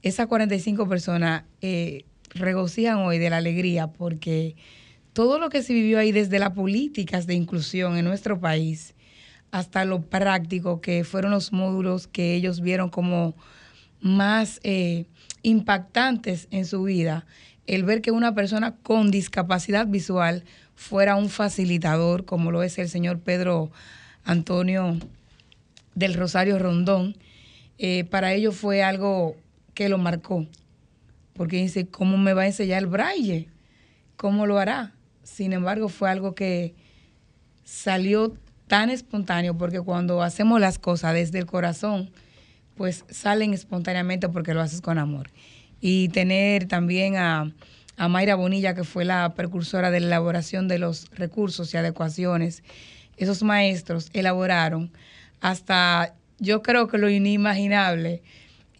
Esas 0.01 0.27
45 0.27 0.87
personas 0.87 1.43
eh, 1.61 2.05
regocijan 2.29 2.97
hoy 2.99 3.17
de 3.17 3.29
la 3.29 3.37
alegría 3.37 3.87
porque 3.87 4.55
todo 5.13 5.39
lo 5.39 5.49
que 5.49 5.63
se 5.63 5.73
vivió 5.73 5.99
ahí 5.99 6.11
desde 6.11 6.39
las 6.39 6.51
políticas 6.51 7.27
de 7.27 7.35
inclusión 7.35 7.97
en 7.97 8.05
nuestro 8.05 8.39
país 8.39 8.95
hasta 9.51 9.85
lo 9.85 10.01
práctico 10.01 10.81
que 10.81 11.03
fueron 11.03 11.31
los 11.31 11.53
módulos 11.53 12.07
que 12.07 12.35
ellos 12.35 12.61
vieron 12.61 12.89
como 12.89 13.35
más 14.01 14.59
eh, 14.63 15.05
impactantes 15.43 16.47
en 16.51 16.65
su 16.65 16.83
vida 16.83 17.25
el 17.67 17.83
ver 17.83 18.01
que 18.01 18.11
una 18.11 18.35
persona 18.35 18.75
con 18.83 19.11
discapacidad 19.11 19.87
visual 19.87 20.43
fuera 20.75 21.15
un 21.15 21.29
facilitador, 21.29 22.25
como 22.25 22.51
lo 22.51 22.63
es 22.63 22.77
el 22.77 22.89
señor 22.89 23.19
Pedro 23.19 23.71
Antonio 24.23 24.97
del 25.95 26.13
Rosario 26.13 26.59
Rondón, 26.59 27.17
eh, 27.77 28.03
para 28.05 28.33
ellos 28.33 28.55
fue 28.55 28.83
algo 28.83 29.35
que 29.73 29.89
lo 29.89 29.97
marcó, 29.97 30.45
porque 31.33 31.57
dice, 31.57 31.87
¿cómo 31.87 32.17
me 32.17 32.33
va 32.33 32.43
a 32.43 32.47
enseñar 32.47 32.83
el 32.83 32.87
braille? 32.87 33.49
¿Cómo 34.15 34.45
lo 34.45 34.59
hará? 34.59 34.93
Sin 35.23 35.51
embargo, 35.51 35.89
fue 35.89 36.09
algo 36.09 36.35
que 36.35 36.75
salió 37.63 38.33
tan 38.67 38.89
espontáneo, 38.89 39.57
porque 39.57 39.81
cuando 39.81 40.21
hacemos 40.21 40.61
las 40.61 40.79
cosas 40.79 41.13
desde 41.13 41.39
el 41.39 41.45
corazón, 41.45 42.11
pues 42.75 43.05
salen 43.09 43.53
espontáneamente 43.53 44.29
porque 44.29 44.53
lo 44.53 44.61
haces 44.61 44.81
con 44.81 44.97
amor. 44.97 45.29
Y 45.81 46.09
tener 46.09 46.67
también 46.67 47.17
a, 47.17 47.51
Mayra 47.97 48.35
Bonilla, 48.35 48.75
que 48.75 48.83
fue 48.83 49.05
la 49.05 49.33
precursora 49.35 49.91
de 49.91 49.99
la 50.01 50.07
elaboración 50.07 50.67
de 50.67 50.79
los 50.79 51.09
recursos 51.11 51.73
y 51.73 51.77
adecuaciones, 51.77 52.63
esos 53.17 53.43
maestros 53.43 54.09
elaboraron 54.13 54.91
hasta, 55.41 56.15
yo 56.39 56.61
creo 56.61 56.87
que 56.87 56.97
lo 56.97 57.09
inimaginable, 57.09 58.21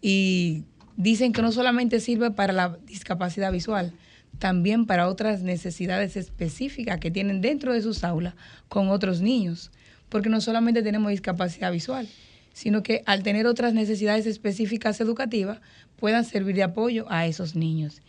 y 0.00 0.64
dicen 0.96 1.32
que 1.32 1.42
no 1.42 1.52
solamente 1.52 2.00
sirve 2.00 2.30
para 2.30 2.52
la 2.52 2.78
discapacidad 2.86 3.52
visual, 3.52 3.92
también 4.38 4.86
para 4.86 5.08
otras 5.08 5.42
necesidades 5.42 6.16
específicas 6.16 7.00
que 7.00 7.10
tienen 7.10 7.40
dentro 7.40 7.72
de 7.72 7.82
sus 7.82 8.04
aulas 8.04 8.34
con 8.68 8.88
otros 8.88 9.20
niños, 9.20 9.70
porque 10.08 10.28
no 10.28 10.40
solamente 10.40 10.82
tenemos 10.82 11.10
discapacidad 11.10 11.72
visual, 11.72 12.08
sino 12.52 12.82
que 12.82 13.02
al 13.06 13.22
tener 13.22 13.46
otras 13.46 13.74
necesidades 13.74 14.26
específicas 14.26 15.00
educativas 15.00 15.60
puedan 15.96 16.24
servir 16.24 16.56
de 16.56 16.62
apoyo 16.62 17.06
a 17.08 17.26
esos 17.26 17.54
niños. 17.54 18.00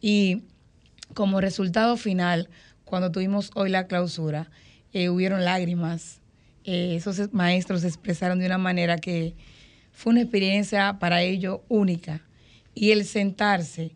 Y 0.00 0.42
como 1.14 1.40
resultado 1.40 1.96
final, 1.96 2.48
cuando 2.84 3.10
tuvimos 3.10 3.50
hoy 3.54 3.70
la 3.70 3.86
clausura, 3.86 4.50
eh, 4.92 5.08
hubieron 5.08 5.44
lágrimas. 5.44 6.20
Eh, 6.64 6.96
esos 6.96 7.32
maestros 7.32 7.82
se 7.82 7.88
expresaron 7.88 8.38
de 8.38 8.46
una 8.46 8.58
manera 8.58 8.98
que 8.98 9.34
fue 9.92 10.12
una 10.12 10.22
experiencia 10.22 10.98
para 10.98 11.22
ellos 11.22 11.60
única. 11.68 12.22
Y 12.74 12.92
el 12.92 13.04
sentarse, 13.04 13.92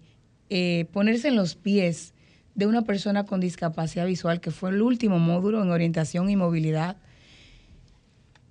eh, 0.50 0.86
ponerse 0.92 1.28
en 1.28 1.36
los 1.36 1.54
pies 1.54 2.14
de 2.54 2.66
una 2.66 2.82
persona 2.82 3.24
con 3.24 3.40
discapacidad 3.40 4.06
visual, 4.06 4.40
que 4.40 4.50
fue 4.50 4.70
el 4.70 4.82
último 4.82 5.18
módulo 5.18 5.62
en 5.62 5.70
orientación 5.70 6.28
y 6.28 6.36
movilidad, 6.36 6.96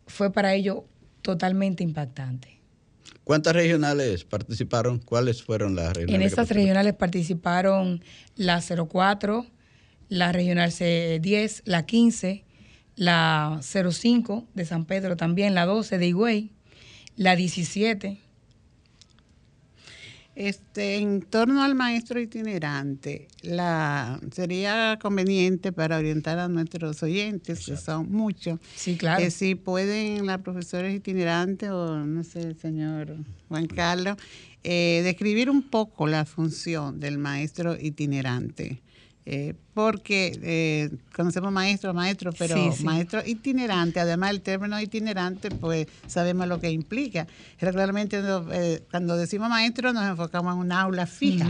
fue 0.07 0.31
para 0.31 0.53
ellos 0.53 0.79
totalmente 1.21 1.83
impactante. 1.83 2.59
¿Cuántas 3.23 3.53
regionales 3.53 4.23
participaron? 4.23 4.99
¿Cuáles 4.99 5.43
fueron 5.43 5.75
las 5.75 5.93
regionales? 5.93 6.15
En 6.15 6.21
estas 6.21 6.49
regionales 6.49 6.93
participaron 6.95 8.03
la 8.35 8.61
04, 8.61 9.45
la 10.09 10.31
regional 10.31 10.71
C10, 10.71 11.61
la 11.65 11.85
15, 11.85 12.43
la 12.95 13.59
05 13.61 14.47
de 14.53 14.65
San 14.65 14.85
Pedro 14.85 15.17
también, 15.17 15.55
la 15.55 15.65
12 15.65 15.97
de 15.97 16.07
Higüey, 16.07 16.51
la 17.15 17.35
17 17.35 18.19
este, 20.35 20.97
en 20.97 21.21
torno 21.21 21.61
al 21.61 21.75
maestro 21.75 22.19
itinerante, 22.19 23.27
la, 23.41 24.19
sería 24.31 24.97
conveniente 25.01 25.73
para 25.73 25.97
orientar 25.97 26.39
a 26.39 26.47
nuestros 26.47 27.03
oyentes, 27.03 27.65
que 27.65 27.75
son 27.75 28.11
muchos, 28.11 28.59
sí, 28.75 28.95
claro. 28.95 29.21
que 29.21 29.29
si 29.29 29.55
pueden 29.55 30.25
la 30.25 30.37
profesora 30.37 30.89
itinerante 30.89 31.69
o 31.69 32.05
no 32.05 32.23
sé, 32.23 32.41
el 32.41 32.57
señor 32.57 33.17
Juan 33.49 33.67
Carlos, 33.67 34.15
eh, 34.63 35.01
describir 35.03 35.49
un 35.49 35.63
poco 35.63 36.07
la 36.07 36.23
función 36.25 36.99
del 36.99 37.17
maestro 37.17 37.77
itinerante. 37.79 38.81
Eh, 39.25 39.53
porque 39.75 40.37
eh, 40.41 40.89
conocemos 41.15 41.51
maestro, 41.51 41.93
maestro, 41.93 42.33
pero 42.33 42.55
maestro 42.83 43.21
itinerante, 43.23 43.99
además 43.99 44.31
el 44.31 44.41
término 44.41 44.81
itinerante, 44.81 45.51
pues 45.51 45.87
sabemos 46.07 46.47
lo 46.47 46.59
que 46.59 46.71
implica. 46.71 47.27
Regularmente 47.59 48.19
eh, 48.51 48.81
cuando 48.89 49.15
decimos 49.15 49.49
maestro 49.49 49.93
nos 49.93 50.09
enfocamos 50.09 50.55
en 50.55 50.59
un 50.61 50.71
aula 50.71 51.05
fija, 51.05 51.49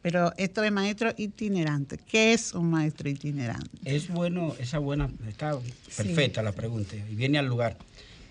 pero 0.00 0.32
esto 0.38 0.64
es 0.64 0.72
maestro 0.72 1.12
itinerante. 1.16 1.98
¿Qué 1.98 2.32
es 2.32 2.54
un 2.54 2.70
maestro 2.70 3.10
itinerante? 3.10 3.68
Es 3.84 4.08
bueno, 4.08 4.54
esa 4.58 4.78
buena, 4.78 5.10
está 5.28 5.58
perfecta 5.94 6.42
la 6.42 6.52
pregunta 6.52 6.96
y 6.96 7.14
viene 7.14 7.38
al 7.38 7.46
lugar. 7.46 7.76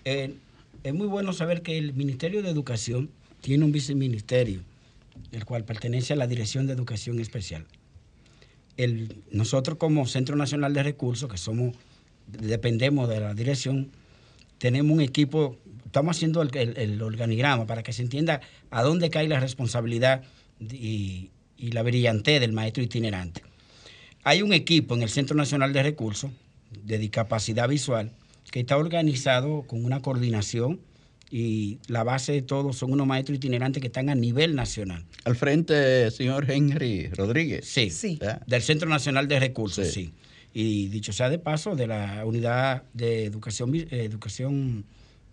es 0.04 0.94
muy 0.94 1.06
bueno 1.06 1.32
saber 1.32 1.62
que 1.62 1.78
el 1.78 1.94
Ministerio 1.94 2.42
de 2.42 2.50
Educación 2.50 3.08
tiene 3.40 3.64
un 3.64 3.70
viceministerio, 3.70 4.62
el 5.30 5.44
cual 5.44 5.64
pertenece 5.64 6.12
a 6.12 6.16
la 6.16 6.26
Dirección 6.26 6.66
de 6.66 6.72
Educación 6.72 7.20
Especial 7.20 7.64
nosotros 9.30 9.78
como 9.78 10.06
Centro 10.06 10.36
Nacional 10.36 10.72
de 10.72 10.82
Recursos, 10.82 11.30
que 11.30 11.38
somos, 11.38 11.74
dependemos 12.26 13.08
de 13.08 13.20
la 13.20 13.34
dirección, 13.34 13.90
tenemos 14.58 14.92
un 14.92 15.00
equipo, 15.00 15.56
estamos 15.84 16.16
haciendo 16.16 16.42
el, 16.42 17.02
organigrama 17.02 17.66
para 17.66 17.82
que 17.82 17.92
se 17.92 18.02
entienda 18.02 18.40
a 18.70 18.82
dónde 18.82 19.10
cae 19.10 19.28
la 19.28 19.40
responsabilidad 19.40 20.22
y, 20.60 21.30
la 21.58 21.82
brillantez 21.82 22.40
del 22.40 22.52
maestro 22.52 22.82
itinerante. 22.82 23.42
Hay 24.24 24.40
un 24.40 24.54
equipo 24.54 24.94
en 24.94 25.02
el 25.02 25.10
Centro 25.10 25.36
Nacional 25.36 25.74
de 25.74 25.82
Recursos 25.82 26.30
de 26.70 26.98
discapacidad 26.98 27.68
visual 27.68 28.12
que 28.50 28.60
está 28.60 28.78
organizado 28.78 29.62
con 29.62 29.84
una 29.84 30.00
coordinación 30.00 30.80
y 31.30 31.78
la 31.86 32.02
base 32.02 32.32
de 32.32 32.42
todo 32.42 32.72
son 32.72 32.92
unos 32.92 33.06
maestros 33.06 33.36
itinerantes 33.36 33.80
que 33.80 33.86
están 33.86 34.08
a 34.08 34.14
nivel 34.14 34.56
nacional. 34.56 35.04
Al 35.24 35.36
frente, 35.36 36.10
señor 36.10 36.50
Henry 36.50 37.08
Rodríguez. 37.08 37.66
Sí, 37.66 37.90
sí. 37.90 38.18
del 38.46 38.62
Centro 38.62 38.88
Nacional 38.88 39.28
de 39.28 39.38
Recursos, 39.38 39.88
sí. 39.88 40.12
Y 40.52 40.88
dicho 40.88 41.12
sea 41.12 41.30
de 41.30 41.38
paso, 41.38 41.76
de 41.76 41.86
la 41.86 42.24
unidad 42.26 42.82
de 42.92 43.24
educación, 43.24 43.72
eh, 43.74 43.86
educación, 43.90 44.84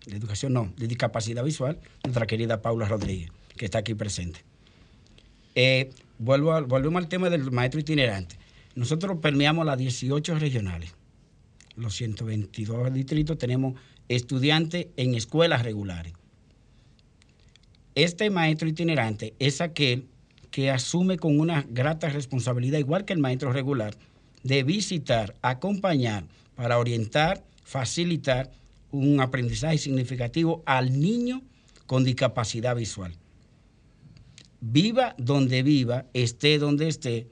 de 0.06 0.16
educación 0.16 0.52
no, 0.52 0.72
de 0.76 0.86
discapacidad 0.86 1.42
visual, 1.42 1.80
nuestra 2.04 2.26
querida 2.26 2.62
Paula 2.62 2.86
Rodríguez, 2.86 3.30
que 3.56 3.64
está 3.64 3.78
aquí 3.78 3.94
presente. 3.94 4.40
Eh, 5.56 5.90
vuelvo 6.18 6.64
volvemos 6.66 7.02
al 7.02 7.08
tema 7.08 7.28
del 7.30 7.50
maestro 7.50 7.80
itinerante. 7.80 8.36
Nosotros 8.76 9.18
permeamos 9.20 9.66
las 9.66 9.76
18 9.76 10.38
regionales. 10.38 10.94
Los 11.74 11.96
122 11.96 12.92
distritos 12.92 13.38
tenemos 13.38 13.74
estudiantes 14.08 14.88
en 14.96 15.14
escuelas 15.14 15.62
regulares. 15.62 16.14
Este 17.94 18.30
maestro 18.30 18.68
itinerante 18.68 19.34
es 19.38 19.60
aquel 19.60 20.06
que 20.50 20.70
asume 20.70 21.18
con 21.18 21.38
una 21.40 21.66
grata 21.68 22.08
responsabilidad, 22.08 22.78
igual 22.78 23.04
que 23.04 23.12
el 23.12 23.18
maestro 23.18 23.52
regular, 23.52 23.96
de 24.42 24.62
visitar, 24.62 25.34
acompañar, 25.42 26.24
para 26.54 26.78
orientar, 26.78 27.44
facilitar 27.62 28.50
un 28.90 29.20
aprendizaje 29.20 29.78
significativo 29.78 30.62
al 30.66 30.98
niño 30.98 31.42
con 31.86 32.04
discapacidad 32.04 32.74
visual. 32.74 33.14
Viva 34.60 35.14
donde 35.18 35.62
viva, 35.62 36.06
esté 36.14 36.58
donde 36.58 36.88
esté, 36.88 37.28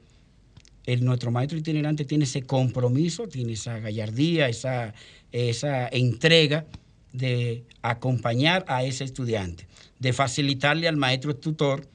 el, 0.85 1.03
nuestro 1.03 1.31
maestro 1.31 1.57
itinerante 1.57 2.05
tiene 2.05 2.23
ese 2.23 2.43
compromiso, 2.43 3.27
tiene 3.27 3.53
esa 3.53 3.79
gallardía, 3.79 4.47
esa, 4.47 4.93
esa 5.31 5.87
entrega 5.87 6.65
de 7.13 7.63
acompañar 7.81 8.65
a 8.67 8.83
ese 8.83 9.03
estudiante, 9.03 9.67
de 9.99 10.13
facilitarle 10.13 10.87
al 10.87 10.97
maestro 10.97 11.35
tutor, 11.35 11.87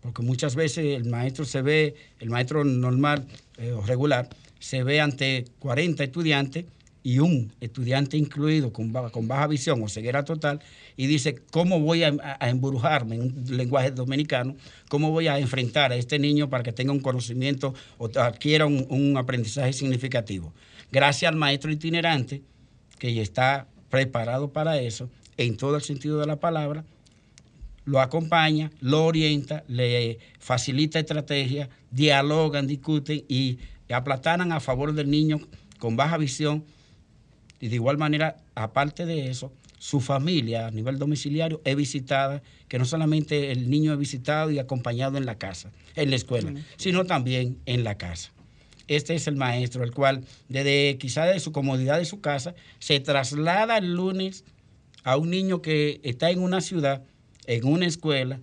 porque 0.00 0.22
muchas 0.22 0.54
veces 0.54 0.96
el 0.96 1.04
maestro 1.06 1.44
se 1.44 1.62
ve, 1.62 1.94
el 2.20 2.30
maestro 2.30 2.64
normal 2.64 3.26
eh, 3.58 3.72
o 3.72 3.82
regular, 3.82 4.28
se 4.58 4.82
ve 4.82 5.00
ante 5.00 5.44
40 5.58 6.04
estudiantes 6.04 6.64
y 7.06 7.20
un 7.20 7.52
estudiante 7.60 8.16
incluido 8.16 8.72
con 8.72 8.92
baja, 8.92 9.10
con 9.10 9.28
baja 9.28 9.46
visión 9.46 9.80
o 9.80 9.88
ceguera 9.88 10.24
total 10.24 10.60
y 10.96 11.06
dice, 11.06 11.36
¿cómo 11.52 11.78
voy 11.78 12.02
a, 12.02 12.16
embrujarme 12.40 13.14
en 13.14 13.22
un 13.22 13.56
lenguaje 13.56 13.92
dominicano? 13.92 14.56
¿Cómo 14.88 15.12
voy 15.12 15.28
a 15.28 15.38
enfrentar 15.38 15.92
a 15.92 15.96
este 15.96 16.18
niño 16.18 16.50
para 16.50 16.64
que 16.64 16.72
tenga 16.72 16.90
un 16.90 16.98
conocimiento 16.98 17.74
o 17.98 18.10
adquiera 18.18 18.66
un, 18.66 19.16
aprendizaje 19.16 19.72
significativo? 19.72 20.52
Gracias 20.92 21.30
al 21.30 21.36
maestro 21.36 21.70
itinerante, 21.70 22.42
que 22.98 23.12
ya 23.12 23.22
está 23.22 23.66
preparado 23.90 24.52
para 24.52 24.80
eso, 24.80 25.10
en 25.36 25.56
todo 25.56 25.76
el 25.76 25.82
sentido 25.82 26.18
de 26.18 26.26
la 26.26 26.36
palabra, 26.36 26.84
lo 27.84 28.00
acompaña, 28.00 28.70
lo 28.80 29.04
orienta, 29.04 29.62
le 29.68 30.18
facilita 30.40 30.98
estrategias, 30.98 31.68
dialogan, 31.90 32.66
discuten 32.66 33.24
y 33.28 33.58
aplatanan 33.88 34.52
a 34.52 34.60
favor 34.60 34.92
del 34.92 35.08
niño 35.08 35.38
con 35.78 35.96
baja 35.96 36.18
visión 36.18 36.64
y 37.60 37.68
de 37.68 37.76
igual 37.76 37.96
manera, 37.96 38.36
aparte 38.54 39.06
de 39.06 39.30
eso, 39.30 39.52
su 39.78 40.00
familia 40.00 40.66
a 40.66 40.70
nivel 40.70 40.98
domiciliario 40.98 41.60
es 41.64 41.76
visitada, 41.76 42.42
que 42.68 42.78
no 42.78 42.84
solamente 42.84 43.52
el 43.52 43.70
niño 43.70 43.92
es 43.92 43.98
visitado 43.98 44.50
y 44.50 44.58
acompañado 44.58 45.16
en 45.16 45.26
la 45.26 45.38
casa, 45.38 45.70
en 45.94 46.10
la 46.10 46.16
escuela, 46.16 46.52
sino 46.76 47.04
también 47.04 47.58
en 47.66 47.84
la 47.84 47.96
casa. 47.96 48.32
Este 48.88 49.14
es 49.14 49.26
el 49.26 49.36
maestro, 49.36 49.82
el 49.84 49.92
cual 49.92 50.24
desde 50.48 50.96
quizá 50.98 51.24
de 51.24 51.40
su 51.40 51.52
comodidad 51.52 51.98
de 51.98 52.04
su 52.04 52.20
casa 52.20 52.54
se 52.78 53.00
traslada 53.00 53.78
el 53.78 53.94
lunes 53.94 54.44
a 55.02 55.16
un 55.16 55.30
niño 55.30 55.62
que 55.62 56.00
está 56.02 56.30
en 56.30 56.40
una 56.40 56.60
ciudad, 56.60 57.02
en 57.46 57.64
una 57.66 57.86
escuela, 57.86 58.40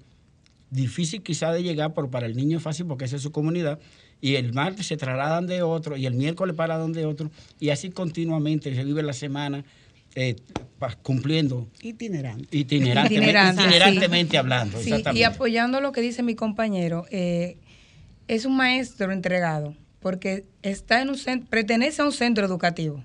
difícil 0.70 1.22
quizá 1.22 1.52
de 1.52 1.64
llegar, 1.64 1.94
pero 1.94 2.10
para 2.10 2.26
el 2.26 2.36
niño 2.36 2.58
es 2.58 2.64
fácil 2.64 2.86
porque 2.88 3.06
esa 3.06 3.18
es 3.18 3.22
su 3.22 3.32
comunidad, 3.32 3.80
y 4.22 4.36
el 4.36 4.54
martes 4.54 4.88
se 4.88 4.98
trasladan 4.98 5.48
de 5.48 5.62
otro, 5.62 5.98
y 5.98 6.06
el 6.06 6.14
miércoles 6.14 6.56
para 6.56 6.78
donde 6.78 7.06
otro, 7.06 7.30
y 7.60 7.70
así 7.70 7.90
continuamente 7.90 8.74
se 8.74 8.84
vive 8.84 9.04
la 9.04 9.14
semana 9.14 9.64
eh, 10.16 10.36
cumpliendo. 11.02 11.68
Itinerante. 11.82 13.16
Itinerantemente, 13.16 14.38
hablando. 14.38 14.80
y 15.14 15.24
apoyando 15.24 15.82
lo 15.82 15.92
que 15.92 16.02
dice 16.02 16.24
mi 16.24 16.36
compañero, 16.36 17.06
eh, 17.12 17.58
es 18.28 18.46
un 18.46 18.56
maestro 18.56 19.12
entregado, 19.12 19.76
porque 20.04 20.46
está 20.62 21.02
en 21.02 21.10
un 21.10 21.46
pertenece 21.50 22.02
a 22.02 22.06
un 22.06 22.12
centro 22.12 22.46
educativo, 22.46 23.02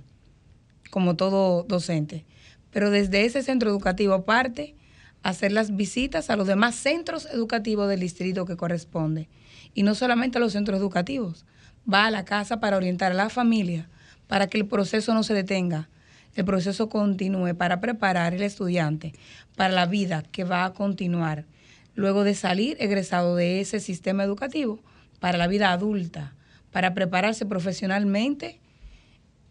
como 0.90 1.14
todo 1.14 1.62
docente, 1.62 2.26
pero 2.72 2.90
desde 2.90 3.24
ese 3.24 3.44
centro 3.44 3.70
educativo 3.70 4.24
parte 4.24 4.74
hacer 5.22 5.52
las 5.52 5.76
visitas 5.76 6.28
a 6.28 6.36
los 6.36 6.48
demás 6.48 6.74
centros 6.74 7.26
educativos 7.32 7.88
del 7.88 8.00
distrito 8.00 8.46
que 8.46 8.56
corresponde. 8.56 9.28
Y 9.74 9.84
no 9.84 9.94
solamente 9.94 10.38
a 10.38 10.40
los 10.40 10.52
centros 10.52 10.80
educativos, 10.80 11.46
va 11.90 12.06
a 12.06 12.10
la 12.10 12.24
casa 12.24 12.58
para 12.58 12.76
orientar 12.76 13.12
a 13.12 13.14
la 13.14 13.30
familia, 13.30 13.88
para 14.26 14.48
que 14.48 14.58
el 14.58 14.66
proceso 14.66 15.14
no 15.14 15.22
se 15.22 15.34
detenga, 15.34 15.88
el 16.34 16.44
proceso 16.44 16.88
continúe, 16.88 17.54
para 17.54 17.80
preparar 17.80 18.34
al 18.34 18.42
estudiante 18.42 19.14
para 19.56 19.72
la 19.72 19.86
vida 19.86 20.24
que 20.32 20.42
va 20.42 20.64
a 20.64 20.72
continuar 20.72 21.46
luego 21.94 22.24
de 22.24 22.34
salir 22.34 22.76
egresado 22.80 23.36
de 23.36 23.60
ese 23.60 23.78
sistema 23.78 24.24
educativo 24.24 24.80
para 25.20 25.38
la 25.38 25.46
vida 25.46 25.72
adulta, 25.72 26.34
para 26.70 26.94
prepararse 26.94 27.46
profesionalmente 27.46 28.60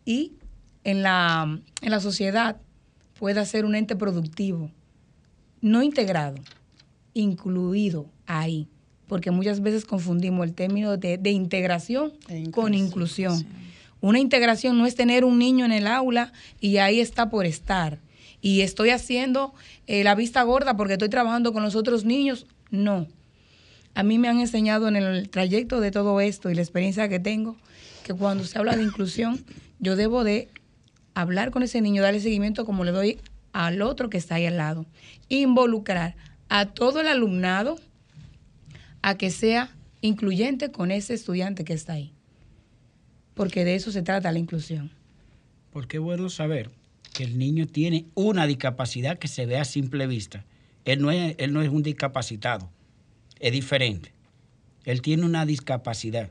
y 0.06 0.34
en 0.84 1.04
la, 1.04 1.60
en 1.82 1.92
la 1.92 2.00
sociedad 2.00 2.58
pueda 3.20 3.46
ser 3.46 3.66
un 3.66 3.76
ente 3.76 3.96
productivo, 3.96 4.72
no 5.62 5.84
integrado, 5.84 6.38
incluido 7.14 8.10
ahí 8.26 8.70
porque 9.08 9.32
muchas 9.32 9.62
veces 9.62 9.86
confundimos 9.86 10.46
el 10.46 10.54
término 10.54 10.98
de, 10.98 11.32
integración 11.32 12.14
con 12.52 12.74
inclusión. 12.74 13.46
Una 14.02 14.20
integración 14.20 14.78
no 14.78 14.86
es 14.86 14.96
tener 14.96 15.26
un 15.26 15.40
niño 15.40 15.66
en 15.66 15.72
el 15.72 15.88
aula 15.88 16.32
y 16.60 16.78
ahí 16.78 17.00
está 17.00 17.30
por 17.30 17.46
estar. 17.46 18.00
Y 18.42 18.62
estoy 18.62 18.92
haciendo 18.92 19.54
eh, 19.88 20.04
la 20.04 20.14
vista 20.14 20.44
gorda 20.44 20.78
porque 20.78 20.94
estoy 20.94 21.10
trabajando 21.10 21.54
con 21.54 21.64
los 21.64 21.76
otros 21.76 22.06
niños. 22.06 22.46
No. 22.70 23.08
A 23.98 24.04
mí 24.04 24.20
me 24.20 24.28
han 24.28 24.40
enseñado 24.40 24.88
en 24.88 24.96
el 24.96 25.28
trayecto 25.28 25.82
de 25.82 25.90
todo 25.90 26.22
esto 26.22 26.52
y 26.52 26.54
la 26.54 26.62
experiencia 26.62 27.10
que 27.10 27.20
tengo 27.20 27.58
que 28.04 28.14
cuando 28.14 28.44
se 28.44 28.60
habla 28.60 28.76
de 28.76 28.84
inclusión, 28.84 29.44
yo 29.80 29.96
debo 29.96 30.24
de 30.24 30.50
hablar 31.16 31.50
con 31.50 31.64
ese 31.64 31.82
niño, 31.82 32.04
darle 32.04 32.20
seguimiento 32.20 32.64
como 32.64 32.84
le 32.84 32.92
doy 32.92 33.18
al 33.54 33.82
otro 33.82 34.12
que 34.12 34.20
está 34.20 34.36
ahí 34.36 34.46
al 34.46 34.58
lado. 34.58 34.86
Involucrar 35.30 36.16
a 36.48 36.68
todo 36.68 37.02
el 37.02 37.08
alumnado, 37.08 37.80
a 39.02 39.18
que 39.18 39.32
sea 39.32 39.76
incluyente 40.02 40.70
con 40.70 40.92
ese 40.92 41.16
estudiante 41.16 41.64
que 41.64 41.74
está 41.74 41.94
ahí. 41.94 42.14
Porque 43.34 43.66
de 43.66 43.74
eso 43.74 43.92
se 43.92 44.04
trata 44.04 44.32
la 44.32 44.38
inclusión. 44.38 44.92
Porque 45.74 45.98
es 45.98 46.04
bueno 46.04 46.30
saber 46.30 46.70
que 47.14 47.24
el 47.24 47.40
niño 47.40 47.66
tiene 47.66 48.06
una 48.14 48.46
discapacidad 48.46 49.18
que 49.18 49.28
se 49.28 49.48
ve 49.48 49.58
a 49.58 49.66
simple 49.66 50.06
vista. 50.06 50.46
Él 50.86 51.02
no 51.02 51.10
es, 51.10 51.34
él 51.40 51.52
no 51.52 51.64
es 51.64 51.70
un 51.70 51.82
discapacitado, 51.82 52.70
es 53.40 53.52
diferente. 53.52 54.12
Él 54.86 55.02
tiene 55.02 55.26
una 55.26 55.46
discapacidad. 55.46 56.30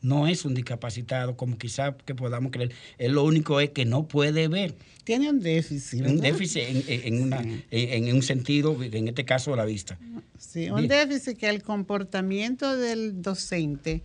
No 0.00 0.28
es 0.28 0.44
un 0.44 0.54
discapacitado 0.54 1.36
como 1.36 1.58
quizá 1.58 1.96
que 1.96 2.14
podamos 2.14 2.52
creer. 2.52 2.72
Él 2.98 3.12
lo 3.12 3.24
único 3.24 3.58
es 3.60 3.70
que 3.70 3.84
no 3.84 4.06
puede 4.06 4.46
ver. 4.46 4.76
Tiene 5.02 5.28
un 5.28 5.40
déficit. 5.40 6.06
Un 6.06 6.20
déficit 6.20 6.62
en, 6.86 7.64
en 7.70 8.14
un 8.14 8.22
sentido, 8.22 8.80
en 8.80 9.08
este 9.08 9.24
caso, 9.24 9.56
la 9.56 9.64
vista. 9.64 9.98
Sí, 10.38 10.70
un 10.70 10.86
déficit 10.86 11.36
que 11.36 11.48
el 11.48 11.62
comportamiento 11.62 12.76
del 12.76 13.20
docente 13.22 14.02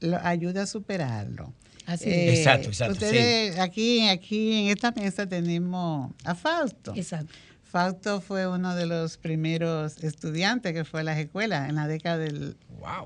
lo 0.00 0.16
ayuda 0.18 0.62
a 0.62 0.66
superarlo. 0.66 1.52
Así 1.88 2.10
eh, 2.10 2.34
exacto, 2.34 2.68
exacto. 2.68 2.92
Ustedes 2.92 3.58
aquí, 3.58 4.06
aquí 4.08 4.52
en 4.52 4.66
esta 4.68 4.92
mesa 4.92 5.26
tenemos 5.26 6.12
a 6.22 6.34
Fausto. 6.34 6.94
Exacto. 6.94 7.32
Fausto 7.70 8.20
fue 8.20 8.46
uno 8.46 8.74
de 8.74 8.86
los 8.86 9.18
primeros 9.18 10.02
estudiantes 10.02 10.72
que 10.72 10.84
fue 10.84 11.00
a 11.00 11.04
las 11.04 11.18
escuelas 11.18 11.68
en 11.68 11.76
la 11.76 11.86
década 11.86 12.18
del, 12.18 12.56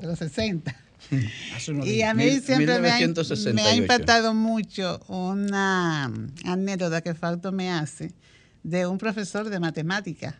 de 0.00 0.06
los 0.06 0.18
60. 0.18 0.74
y 1.84 2.02
a 2.02 2.14
mí 2.14 2.40
siempre 2.40 2.78
me 2.78 2.90
ha, 2.90 3.74
impactado 3.74 4.34
mucho 4.34 5.00
una 5.08 6.12
anécdota 6.44 7.00
que 7.00 7.14
Fausto 7.14 7.50
me 7.50 7.72
hace 7.72 8.12
de 8.62 8.86
un 8.86 8.98
profesor 8.98 9.50
de 9.50 9.58
matemática 9.58 10.38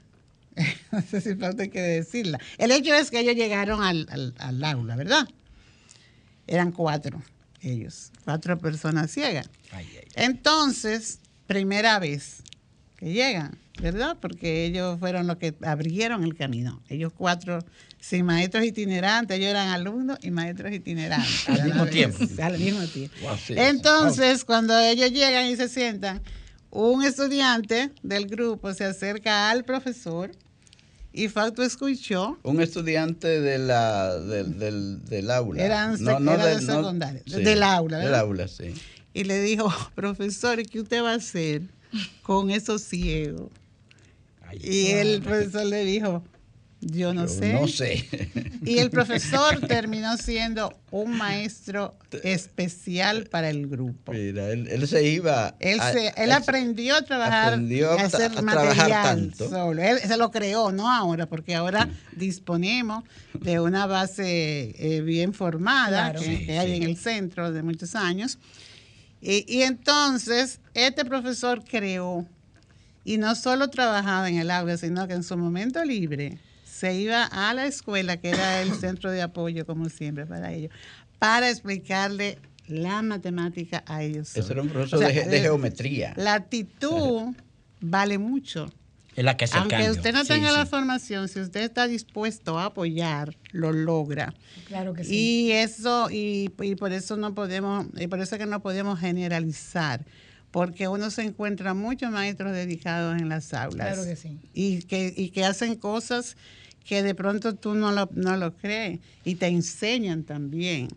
no 0.92 1.03
sé 1.03 1.20
si 1.20 1.34
falta 1.34 1.68
que 1.68 1.80
decirla. 1.80 2.38
El 2.59 2.70
hecho 2.70 2.94
es 2.94 3.11
que 3.11 3.20
ellos 3.20 3.34
llegaron 3.34 3.82
al, 3.82 4.34
aula, 4.62 4.97
¿verdad? 4.97 5.28
Eran 6.47 6.72
cuatro 6.72 7.22
ellos, 7.61 8.11
cuatro 8.24 8.59
personas 8.59 9.11
ciegas. 9.11 9.49
Entonces, 10.14 11.20
primera 11.47 11.99
vez 11.99 12.42
que 12.97 13.12
llegan, 13.12 13.57
¿verdad? 13.81 14.16
Porque 14.20 14.64
ellos 14.64 14.99
fueron 14.99 15.27
los 15.27 15.37
que 15.37 15.55
abrieron 15.62 16.25
el 16.25 16.35
camino. 16.35 16.83
Ellos 16.89 17.12
cuatro, 17.16 17.59
sin 18.01 18.27
maestros 18.27 18.64
itinerantes, 18.64 19.37
ellos 19.37 19.51
eran 19.51 19.68
alumnos 19.68 20.18
y 20.23 20.31
maestros 20.31 20.73
itinerantes. 20.73 21.49
al 21.49 21.64
mismo 21.64 21.87
tiempo. 21.87 22.18
Al 22.43 22.59
mismo 22.59 22.87
tiempo. 22.87 23.16
Entonces, 23.49 24.45
cuando 24.45 24.79
ellos 24.79 25.11
llegan 25.11 25.47
y 25.47 25.57
se 25.57 25.68
sientan, 25.68 26.20
un 26.70 27.05
estudiante 27.05 27.91
del 28.03 28.27
grupo 28.27 28.73
se 28.75 28.85
acerca 28.85 29.51
al 29.51 29.64
profesor 29.64 30.31
y 31.12 31.29
Fausto 31.29 31.62
escuchó. 31.62 32.39
Un 32.43 32.61
estudiante 32.62 33.41
de 33.41 33.59
la, 33.59 34.16
del, 34.18 35.05
del, 35.05 35.31
aula. 35.31 35.62
Eran, 35.62 36.03
no, 36.03 36.18
no 36.18 36.37
de, 36.39 36.61
secundaria, 36.61 37.23
del 37.27 37.62
aula. 37.62 37.99
Del 37.99 38.14
aula, 38.14 38.49
sí. 38.49 38.75
Y 39.12 39.25
le 39.25 39.41
dijo, 39.43 39.70
profesor, 39.95 40.62
¿qué 40.62 40.81
usted 40.81 41.03
va 41.03 41.12
a 41.12 41.16
hacer 41.16 41.62
con 42.23 42.51
esos 42.51 42.83
ciegos? 42.83 43.51
Y 44.61 44.88
el 44.92 45.22
profesor 45.22 45.66
le 45.66 45.84
dijo, 45.84 46.22
Yo 46.80 47.14
no 47.14 47.28
sé. 47.28 47.53
No 47.53 47.68
sé. 47.68 48.07
Y 48.64 48.78
el 48.78 48.90
profesor 48.90 49.61
terminó 49.66 50.16
siendo 50.16 50.72
un 50.92 51.16
maestro 51.18 51.96
especial 52.22 53.24
para 53.24 53.50
el 53.50 53.66
grupo. 53.66 54.12
Mira, 54.12 54.50
él, 54.50 54.68
él 54.68 54.86
se 54.86 55.03
iba. 55.09 55.57
Él, 55.59 55.80
a- 55.80 55.92
se- 55.92 56.12
él 56.16 56.30
a- 56.30 56.36
aprendió 56.36 56.94
a 56.94 57.03
trabajar, 57.03 57.55
aprendió 57.55 57.90
a 57.90 57.94
hacer 58.03 58.32
ta- 58.32 58.38
a 58.38 58.42
trabajar 58.42 58.76
material 58.76 59.03
tanto. 59.03 59.48
solo. 59.50 59.82
Él 59.82 59.98
se 59.98 60.16
lo 60.16 60.30
creó, 60.30 60.70
no 60.70 60.88
ahora, 60.90 61.26
porque 61.26 61.57
ahora 61.57 61.88
disponemos 62.16 63.03
de 63.34 63.59
una 63.59 63.86
base 63.86 64.74
eh, 64.78 65.00
bien 65.00 65.34
formada 65.34 66.12
Claro. 66.12 66.20
que, 66.20 66.36
Sí, 66.38 66.46
que 66.46 66.59
hay 66.61 66.68
sí. 66.70 66.76
en 66.76 66.82
el 66.84 66.96
centro 66.96 67.50
de 67.53 67.62
muchos 67.64 67.96
años. 67.96 68.38
Y, 69.20 69.44
y 69.53 69.62
entonces, 69.62 70.61
este 70.74 71.05
profesor 71.05 71.64
creó, 71.64 72.26
y 73.05 73.18
no 73.18 73.34
solo 73.34 73.68
trabajaba 73.68 74.28
en 74.28 74.38
el 74.38 74.50
aula, 74.50 74.76
sino 74.76 75.07
que 75.09 75.14
en 75.14 75.22
su 75.22 75.36
momento 75.36 75.84
libre 75.84 76.38
se 76.64 76.94
iba 76.94 77.24
a 77.24 77.53
la 77.55 77.66
escuela, 77.66 78.16
que 78.16 78.30
era 78.30 78.62
el 78.62 78.72
centro 78.74 79.11
de 79.11 79.22
apoyo, 79.22 79.64
como 79.66 79.88
siempre, 79.88 80.26
para 80.26 80.53
ellos, 80.53 80.72
para 81.18 81.48
explicarle 81.50 82.38
la 82.66 83.03
matemática 83.03 83.84
a 83.86 84.03
ellos. 84.03 84.36
Ese 84.36 84.53
era 84.53 84.62
un 84.62 84.68
profesor 84.68 84.98
O 84.98 85.03
sea, 85.09 85.09
de, 85.26 85.36
eh, 85.38 85.40
geometría. 85.42 86.14
La 86.16 86.34
actitud 86.34 87.34
vale 87.80 88.18
mucho. 88.18 88.72
Es 89.14 89.24
la 89.24 89.36
que 89.36 89.44
hace 89.44 89.55
el 89.57 89.61
Aunque 89.62 89.76
cambio. 89.76 89.92
usted 89.92 90.12
no 90.14 90.22
Sí, 90.22 90.28
tenga 90.28 90.53
la 90.53 90.64
sí. 90.64 90.70
formación, 90.70 91.28
si 91.28 91.38
usted 91.40 91.61
está 91.62 91.86
dispuesto 91.86 92.59
a 92.59 92.66
apoyar, 92.66 93.36
lo 93.50 93.70
logra. 93.72 94.32
Claro 94.68 94.94
que 94.94 95.05
sí. 95.05 95.14
Y 95.48 95.53
eso, 95.53 96.09
y, 96.11 96.50
y 96.62 96.74
por 96.76 96.92
eso 96.92 97.16
no 97.16 97.34
podemos, 97.34 97.86
y 97.98 98.07
por 98.07 98.20
eso 98.20 98.36
es 98.36 98.40
que 98.40 98.46
no 98.46 98.61
podemos 98.62 98.98
generalizar, 98.98 100.05
porque 100.53 100.86
uno 100.86 101.11
se 101.11 101.22
encuentra 101.22 101.74
muchos 101.74 102.12
maestros 102.12 102.53
dedicados 102.53 103.20
en 103.20 103.28
las 103.28 103.53
aulas. 103.55 103.94
Claro 103.94 104.05
que 104.05 104.14
sí. 104.16 104.38
Y 104.55 104.82
que, 104.82 105.12
y 105.16 105.30
que 105.30 105.44
hacen 105.44 105.74
cosas 105.74 106.36
que 106.84 107.03
de 107.03 107.14
pronto 107.14 107.55
tú 107.55 107.74
no 107.74 107.90
lo, 107.90 108.09
no 108.14 108.36
lo 108.36 108.53
crees 108.55 109.00
y 109.24 109.34
te 109.36 109.46
enseñan 109.48 110.22
también. 110.22 110.88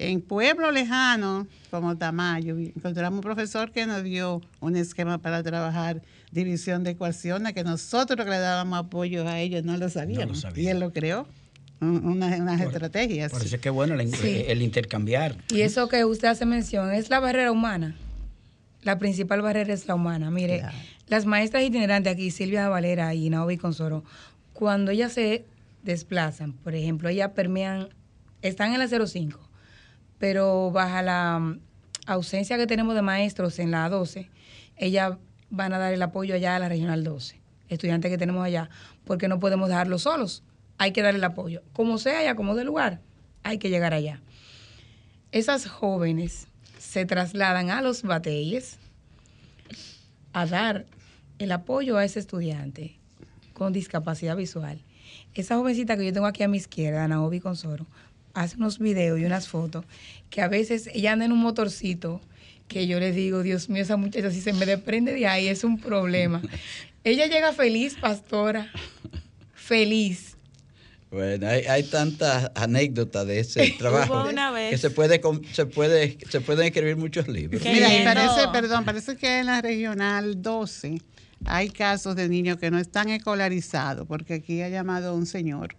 En 0.00 0.20
pueblos 0.20 0.72
lejanos, 0.72 1.46
como 1.72 1.96
Tamayo, 1.96 2.56
encontramos 2.56 3.16
un 3.18 3.22
profesor 3.22 3.72
que 3.72 3.84
nos 3.86 4.04
dio 4.04 4.40
un 4.60 4.76
esquema 4.76 5.18
para 5.18 5.42
trabajar 5.42 6.02
división 6.30 6.84
de 6.84 6.90
ecuaciones, 6.90 7.52
que 7.52 7.64
nosotros 7.64 8.24
que 8.24 8.30
le 8.30 8.38
dábamos 8.38 8.78
apoyo 8.78 9.26
a 9.26 9.40
ellos 9.40 9.64
no 9.64 9.76
lo 9.76 9.88
sabíamos. 9.88 10.40
sabían. 10.42 10.66
Y 10.66 10.70
él 10.70 10.78
lo 10.80 10.92
creó, 10.92 11.26
un- 11.80 12.04
unas, 12.06 12.38
unas 12.38 12.60
estrategias. 12.60 13.32
Por 13.32 13.42
eso 13.44 13.56
es 13.56 13.60
que 13.60 13.70
bueno 13.70 13.94
el, 13.98 14.14
Sí. 14.14 14.44
el 14.46 14.62
intercambiar. 14.62 15.34
Y 15.52 15.62
eso 15.62 15.88
que 15.88 16.04
usted 16.04 16.28
hace 16.28 16.44
mención 16.46 16.92
es 16.92 17.10
la 17.10 17.18
barrera 17.20 17.50
humana. 17.50 17.96
La 18.82 18.98
principal 18.98 19.42
barrera 19.42 19.72
es 19.74 19.86
la 19.86 19.94
humana. 19.94 20.30
Mire, 20.30 20.60
Claro. 20.60 20.76
las 21.06 21.26
maestras 21.26 21.62
itinerantes 21.64 22.12
aquí, 22.12 22.30
Silvia 22.30 22.68
Valera 22.68 23.14
y 23.14 23.28
Naomi 23.30 23.56
Consoro, 23.56 24.04
cuando 24.52 24.90
ellas 24.90 25.12
se 25.12 25.44
desplazan, 25.82 26.52
por 26.52 26.74
ejemplo, 26.74 27.08
ellas 27.08 27.30
permean, 27.34 27.88
están 28.42 28.72
en 28.72 28.78
la 28.78 28.88
05, 28.88 29.40
pero 30.18 30.70
bajo 30.70 31.02
la 31.02 31.38
mm, 31.38 31.60
ausencia 32.06 32.56
que 32.56 32.66
tenemos 32.66 32.94
de 32.94 33.02
maestros 33.02 33.58
en 33.58 33.70
la 33.70 33.88
12, 33.88 34.28
ellas 34.76 35.16
van 35.50 35.72
a 35.72 35.78
dar 35.78 35.92
el 35.92 36.02
apoyo 36.02 36.34
allá 36.34 36.56
a 36.56 36.58
la 36.58 36.68
regional 36.68 37.04
12, 37.04 37.40
estudiantes 37.68 38.10
que 38.10 38.18
tenemos 38.18 38.44
allá, 38.44 38.70
porque 39.04 39.28
no 39.28 39.38
podemos 39.40 39.68
dejarlos 39.68 40.02
solos. 40.02 40.42
Hay 40.78 40.92
que 40.92 41.02
darle 41.02 41.18
el 41.18 41.24
apoyo. 41.24 41.62
Como 41.72 41.98
sea, 41.98 42.22
ya 42.22 42.36
como 42.36 42.54
de 42.54 42.64
lugar, 42.64 43.00
hay 43.42 43.58
que 43.58 43.70
llegar 43.70 43.94
allá 43.94 44.20
esas 45.32 45.66
jóvenes 45.66 46.47
se 46.88 47.04
trasladan 47.04 47.70
a 47.70 47.82
los 47.82 48.02
batalles 48.02 48.78
a 50.32 50.46
dar 50.46 50.86
el 51.38 51.52
apoyo 51.52 51.98
a 51.98 52.04
ese 52.04 52.18
estudiante 52.18 52.96
con 53.52 53.74
discapacidad 53.74 54.36
visual. 54.36 54.80
Esa 55.34 55.56
jovencita 55.56 55.98
que 55.98 56.06
yo 56.06 56.14
tengo 56.14 56.26
aquí 56.26 56.42
a 56.44 56.48
mi 56.48 56.56
izquierda, 56.56 57.06
Naomi 57.06 57.40
Consoro, 57.40 57.86
hace 58.32 58.56
unos 58.56 58.78
videos 58.78 59.20
y 59.20 59.26
unas 59.26 59.48
fotos 59.48 59.84
que 60.30 60.40
a 60.40 60.48
veces 60.48 60.88
ella 60.94 61.12
anda 61.12 61.26
en 61.26 61.32
un 61.32 61.40
motorcito 61.40 62.22
que 62.68 62.86
yo 62.86 62.98
le 63.00 63.12
digo, 63.12 63.42
Dios 63.42 63.68
mío, 63.68 63.82
esa 63.82 63.98
muchacha 63.98 64.30
si 64.30 64.40
se 64.40 64.54
me 64.54 64.64
desprende 64.64 65.12
de 65.12 65.26
ahí 65.26 65.48
es 65.48 65.64
un 65.64 65.78
problema. 65.78 66.40
ella 67.04 67.26
llega 67.26 67.52
feliz, 67.52 67.96
pastora, 68.00 68.72
feliz. 69.52 70.37
Bueno, 71.10 71.48
hay, 71.48 71.62
hay 71.62 71.82
tantas 71.84 72.50
anécdotas 72.54 73.26
de 73.26 73.40
ese 73.40 73.70
trabajo 73.78 74.12
Hubo 74.22 74.28
una 74.28 74.50
vez- 74.50 74.70
que 74.70 74.78
se 74.78 74.90
puede 74.90 75.20
se 75.52 75.66
puede 75.66 76.18
se 76.28 76.40
pueden 76.40 76.66
escribir 76.66 76.96
muchos 76.96 77.28
libros. 77.28 77.62
Qué 77.62 77.72
Mira, 77.72 77.94
y 77.94 78.04
parece, 78.04 78.48
perdón, 78.52 78.84
parece 78.84 79.16
que 79.16 79.40
en 79.40 79.46
la 79.46 79.62
regional 79.62 80.42
12 80.42 81.00
hay 81.46 81.70
casos 81.70 82.14
de 82.16 82.28
niños 82.28 82.58
que 82.58 82.70
no 82.70 82.78
están 82.78 83.08
escolarizados, 83.08 84.06
porque 84.06 84.34
aquí 84.34 84.60
ha 84.60 84.68
llamado 84.68 85.14
un 85.14 85.24
señor 85.24 85.76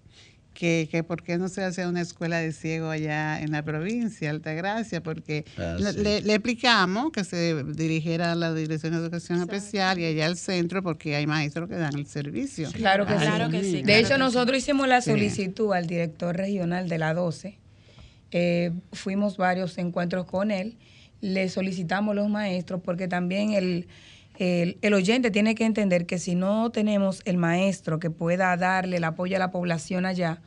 que, 0.60 0.89
que 0.91 1.03
por 1.03 1.24
qué 1.24 1.38
no 1.38 1.47
se 1.47 1.64
hace 1.64 1.88
una 1.88 2.01
escuela 2.01 2.38
de 2.39 2.51
ciego 2.51 2.89
allá 2.89 3.39
en 3.41 3.51
la 3.51 3.64
provincia, 3.64 4.30
Altagracia, 4.30 5.01
porque 5.01 5.45
Ah, 5.57 5.78
le, 5.80 5.93
sí. 5.93 5.99
le- 6.03 6.22
le 6.22 6.34
explicamos 6.34 7.12
que 7.14 7.24
se 7.24 7.64
dirigiera 7.64 8.34
a 8.34 8.36
la 8.36 8.53
Dirección 8.53 8.91
de 8.91 8.99
Educación 8.99 9.39
Especial 9.39 9.97
y 9.99 10.05
allá 10.05 10.26
al 10.26 10.36
centro, 10.36 10.84
porque 10.84 11.16
hay 11.16 11.26
maestros 11.26 11.70
que 11.70 11.76
dan 11.76 11.95
el 11.97 12.05
servicio. 12.07 12.70
Claro 12.74 13.05
que 13.05 13.14
Ay, 13.14 13.20
sí. 13.20 13.26
Claro 13.26 13.49
que 13.49 13.64
sí, 13.64 13.72
De 13.78 13.84
claro 13.84 13.99
hecho, 14.01 14.14
sí. 14.16 14.20
nosotros 14.20 14.57
hicimos 14.57 14.88
la 14.89 14.99
Sí. 15.01 15.12
solicitud 15.12 15.72
al 15.74 15.88
director 15.88 16.36
regional 16.36 16.89
de 16.89 16.97
la 16.97 17.14
12. 17.14 17.57
Eh, 18.32 18.72
fuimos 18.91 19.38
varios 19.38 19.78
encuentros 19.78 20.26
con 20.26 20.51
él. 20.51 20.76
Le 21.22 21.47
solicitamos 21.47 22.16
los 22.16 22.30
maestros 22.30 22.82
porque 22.84 23.07
también 23.07 23.53
el, 23.53 23.88
el, 24.39 24.77
el 24.81 24.93
oyente 24.93 25.29
tiene 25.31 25.53
que 25.53 25.65
entender 25.65 26.05
que 26.05 26.17
si 26.17 26.33
no 26.33 26.71
tenemos 26.71 27.21
el 27.25 27.37
maestro 27.37 27.99
que 27.99 28.09
pueda 28.09 28.55
darle 28.57 28.97
el 28.97 29.03
apoyo 29.03 29.35
a 29.35 29.39
la 29.39 29.51
población 29.51 30.05
allá, 30.05 30.41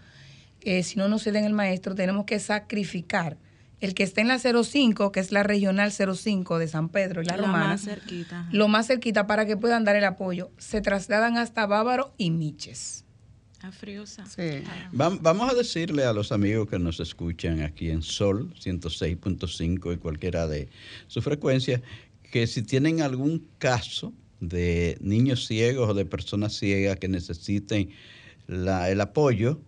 eh, 0.62 0.82
si 0.82 0.96
no 0.98 1.08
nos 1.08 1.22
ceden 1.24 1.44
el 1.44 1.52
maestro, 1.52 1.94
tenemos 1.94 2.24
que 2.24 2.38
sacrificar 2.40 3.36
el 3.80 3.94
que 3.94 4.04
está 4.04 4.20
en 4.20 4.28
la 4.28 4.38
05, 4.38 5.10
que 5.12 5.18
es 5.20 5.32
la 5.32 5.42
regional 5.42 5.90
05 5.92 6.58
de 6.58 6.68
San 6.68 6.88
Pedro 6.88 7.20
y 7.20 7.24
la, 7.26 7.36
La 7.36 7.42
Romana, 7.42 7.66
más 7.66 7.82
cerquita, 7.84 8.48
lo 8.52 8.68
más 8.68 8.86
cerquita 8.86 9.26
para 9.26 9.44
que 9.44 9.56
puedan 9.56 9.84
dar 9.84 9.96
el 9.96 10.04
apoyo. 10.04 10.50
Se 10.56 10.80
trasladan 10.80 11.36
hasta 11.36 11.66
Bávaro 11.66 12.14
y 12.16 12.30
Miches. 12.30 13.04
A 13.60 13.72
Friosa. 13.72 14.24
Sí. 14.26 14.62
Vam- 14.92 15.18
Vamos 15.20 15.50
a 15.50 15.54
decirle 15.54 16.04
a 16.04 16.12
los 16.12 16.32
amigos 16.32 16.68
que 16.68 16.78
nos 16.78 16.98
escuchan 17.00 17.60
aquí 17.62 17.90
en 17.90 18.02
Sol 18.02 18.54
106.5 18.60 19.94
y 19.94 19.96
cualquiera 19.98 20.46
de 20.46 20.68
sus 21.08 21.22
frecuencias 21.24 21.80
que 22.32 22.46
si 22.48 22.62
tienen 22.62 23.00
algún 23.02 23.46
caso 23.58 24.12
de 24.40 24.96
niños 25.00 25.46
ciegos 25.46 25.90
o 25.90 25.94
de 25.94 26.04
personas 26.06 26.54
ciegas 26.54 26.98
que 26.98 27.06
necesiten 27.06 27.90
la- 28.48 28.90
el 28.90 29.00
apoyo, 29.02 29.60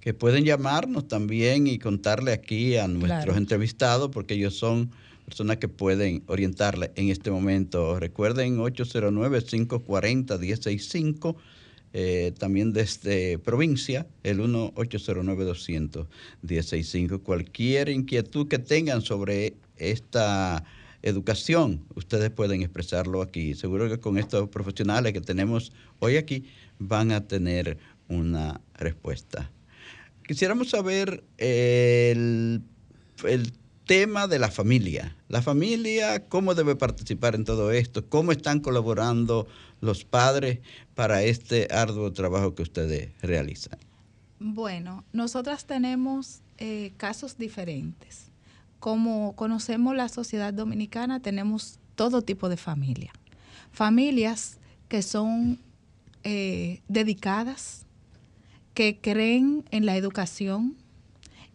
que 0.00 0.14
pueden 0.14 0.44
llamarnos 0.44 1.06
también 1.08 1.66
y 1.66 1.78
contarle 1.78 2.32
aquí 2.32 2.76
a 2.76 2.86
nuestros 2.88 3.24
Claro. 3.24 3.36
entrevistados, 3.36 4.08
porque 4.10 4.34
ellos 4.34 4.54
son 4.56 4.90
personas 5.26 5.58
que 5.58 5.68
pueden 5.68 6.22
orientarle 6.26 6.92
en 6.96 7.08
este 7.10 7.30
momento. 7.30 7.98
Recuerden 8.00 8.58
809-540-165, 8.60 11.36
eh, 11.92 12.32
también 12.38 12.72
desde 12.72 13.38
provincia, 13.38 14.06
el 14.22 14.40
1-809-200-165. 14.40 17.20
Cualquier 17.22 17.88
inquietud 17.88 18.48
que 18.48 18.58
tengan 18.58 19.02
sobre 19.02 19.54
esta 19.76 20.64
educación, 21.02 21.84
ustedes 21.94 22.30
pueden 22.30 22.62
expresarlo 22.62 23.22
aquí. 23.22 23.54
Seguro 23.54 23.88
que 23.88 24.00
con 24.00 24.18
estos 24.18 24.48
profesionales 24.48 25.12
que 25.12 25.20
tenemos 25.20 25.72
hoy 25.98 26.16
aquí 26.16 26.44
van 26.78 27.12
a 27.12 27.26
tener 27.26 27.78
una 28.08 28.60
respuesta. 28.74 29.50
Quisiéramos 30.26 30.70
saber 30.70 31.24
eh, 31.38 32.12
el, 32.12 32.62
el 33.24 33.52
tema 33.86 34.28
de 34.28 34.38
la 34.38 34.50
familia. 34.50 35.16
La 35.28 35.42
familia, 35.42 36.28
cómo 36.28 36.54
debe 36.54 36.76
participar 36.76 37.34
en 37.34 37.44
todo 37.44 37.72
esto, 37.72 38.08
cómo 38.08 38.32
están 38.32 38.60
colaborando 38.60 39.46
los 39.80 40.04
padres 40.04 40.60
para 40.94 41.22
este 41.22 41.68
arduo 41.70 42.12
trabajo 42.12 42.54
que 42.54 42.62
ustedes 42.62 43.10
realizan. 43.20 43.78
Bueno, 44.38 45.04
nosotras 45.12 45.66
tenemos 45.66 46.40
eh, 46.58 46.92
casos 46.96 47.38
diferentes. 47.38 48.31
Como 48.82 49.36
conocemos 49.36 49.94
la 49.94 50.08
sociedad 50.08 50.52
dominicana, 50.52 51.20
tenemos 51.20 51.78
todo 51.94 52.20
tipo 52.22 52.48
de 52.48 52.56
familia. 52.56 53.12
Familias 53.70 54.58
que 54.88 55.02
son 55.02 55.60
eh, 56.24 56.80
dedicadas, 56.88 57.86
que 58.74 58.98
creen 59.00 59.64
en 59.70 59.86
la 59.86 59.96
educación 59.96 60.74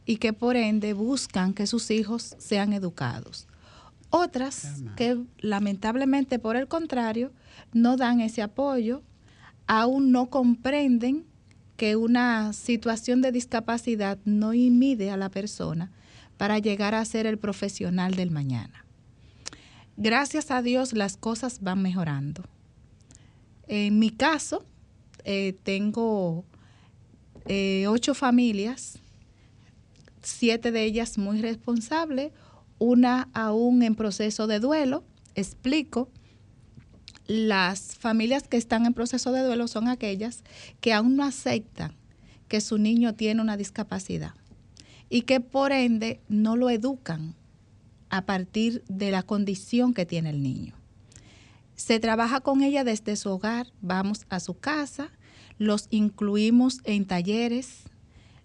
y 0.06 0.20
que 0.20 0.32
por 0.32 0.56
ende 0.56 0.94
buscan 0.94 1.54
que 1.54 1.68
sus 1.68 1.92
hijos 1.92 2.34
sean 2.38 2.72
educados. 2.72 3.50
Otras 4.10 4.84
que 4.96 5.22
lamentablemente 5.40 6.40
por 6.40 6.56
el 6.56 6.70
contrario 6.70 7.34
no 7.74 7.98
dan 7.98 8.22
ese 8.22 8.42
apoyo, 8.42 9.04
aún 9.66 10.14
no 10.14 10.30
comprenden 10.30 11.26
que 11.76 11.98
una 11.98 12.54
situación 12.54 13.22
de 13.22 13.34
discapacidad 13.34 14.18
no 14.24 14.54
impide 14.54 15.12
a 15.12 15.18
la 15.18 15.28
persona 15.28 15.92
para 16.38 16.60
llegar 16.60 16.96
a 16.96 17.04
ser 17.06 17.26
el 17.26 17.38
profesional 17.38 18.16
del 18.16 18.32
mañana. 18.32 18.86
Gracias 19.98 20.52
a 20.52 20.62
Dios 20.62 20.94
las 20.94 21.18
cosas 21.18 21.62
van 21.62 21.82
mejorando. 21.82 22.44
En 23.68 24.00
mi 24.00 24.12
caso, 24.12 24.64
eh, 25.26 25.56
tengo 25.64 26.46
eh, 27.48 27.86
ocho 27.88 28.14
familias, 28.14 29.00
siete 30.22 30.72
de 30.72 30.84
ellas 30.84 31.18
muy 31.18 31.42
responsables, 31.42 32.32
una 32.78 33.28
aún 33.34 33.82
en 33.82 33.96
proceso 33.96 34.46
de 34.46 34.60
duelo. 34.60 35.04
Explico, 35.34 36.10
las 37.26 37.96
familias 37.96 38.48
que 38.48 38.58
están 38.58 38.86
en 38.86 38.94
proceso 38.94 39.32
de 39.32 39.42
duelo 39.42 39.68
son 39.68 39.88
aquellas 39.88 40.44
que 40.80 40.94
aún 40.94 41.18
no 41.18 41.24
aceptan 41.24 41.94
que 42.48 42.62
su 42.62 42.78
niño 42.78 43.16
tiene 43.16 43.42
una 43.42 43.58
discapacidad 43.58 44.34
y 45.10 45.22
que 45.22 45.40
por 45.40 45.72
ende 45.72 46.20
no 46.28 46.56
lo 46.56 46.70
educan 46.70 47.36
a 48.10 48.26
partir 48.26 48.84
de 48.88 49.12
la 49.12 49.24
condición 49.24 49.94
que 49.94 50.06
tiene 50.06 50.30
el 50.30 50.42
niño. 50.42 50.74
Se 51.76 52.00
trabaja 52.00 52.42
con 52.42 52.62
ella 52.62 52.84
desde 52.84 53.16
su 53.16 53.30
hogar, 53.30 53.68
vamos 53.82 54.26
a 54.30 54.40
su 54.40 54.58
casa, 54.58 55.12
los 55.58 55.88
incluimos 55.92 56.80
en 56.84 57.06
talleres, 57.06 57.84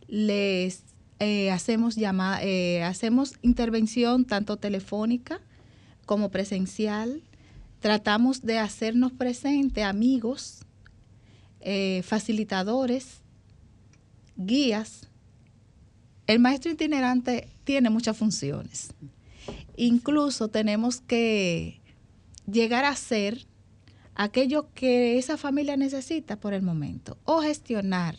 les 0.07 0.85
eh, 1.19 1.51
hacemos, 1.51 1.97
llamada, 1.97 2.43
eh, 2.43 2.83
hacemos 2.83 3.35
intervención 3.43 4.25
tanto 4.25 4.57
telefónica 4.57 5.41
como 6.05 6.31
presencial, 6.31 7.23
tratamos 7.81 8.43
de 8.43 8.59
hacernos 8.59 9.13
presentes 9.13 9.85
amigos, 9.85 10.67
eh, 11.61 12.03
facilitadores, 12.05 13.23
guías. 14.37 15.09
El 16.27 16.39
maestro 16.39 16.71
itinerante 16.71 17.49
tiene 17.65 17.91
muchas 17.91 18.17
funciones. 18.17 18.95
Incluso 19.77 20.49
tenemos 20.49 21.01
que 21.01 21.81
llegar 22.51 22.85
a 22.85 22.95
ser 22.95 23.47
aquello 24.15 24.69
que 24.75 25.19
esa 25.19 25.37
familia 25.37 25.77
necesita 25.77 26.39
por 26.39 26.53
el 26.53 26.63
momento 26.63 27.19
o 27.25 27.41
gestionar, 27.41 28.17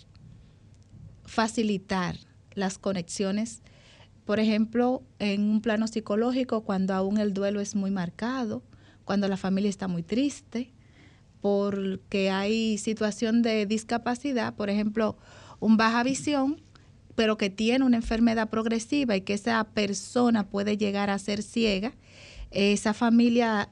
facilitar 1.26 2.18
las 2.56 2.78
conexiones, 2.78 3.62
por 4.26 4.40
ejemplo, 4.40 5.04
en 5.20 5.42
un 5.50 5.62
plano 5.62 5.88
psicológico 5.88 6.62
cuando 6.64 6.94
aún 6.94 7.18
el 7.18 7.34
duelo 7.34 7.60
es 7.60 7.76
muy 7.76 7.92
marcado, 7.92 8.64
cuando 9.06 9.28
la 9.28 9.38
familia 9.38 9.70
está 9.70 9.88
muy 9.88 10.04
triste, 10.04 10.74
porque 11.42 12.32
hay 12.32 12.78
situación 12.78 13.42
de 13.42 13.66
discapacidad, 13.66 14.56
por 14.56 14.70
ejemplo, 14.70 15.18
un 15.60 15.76
baja 15.76 16.04
visión, 16.04 16.62
pero 17.16 17.38
que 17.38 17.50
tiene 17.50 17.86
una 17.86 17.98
enfermedad 17.98 18.50
progresiva 18.50 19.16
y 19.16 19.22
que 19.22 19.34
esa 19.34 19.64
persona 19.64 20.44
puede 20.44 20.78
llegar 20.78 21.10
a 21.10 21.20
ser 21.20 21.44
ciega, 21.44 21.94
esa 22.52 22.94
familia 22.94 23.68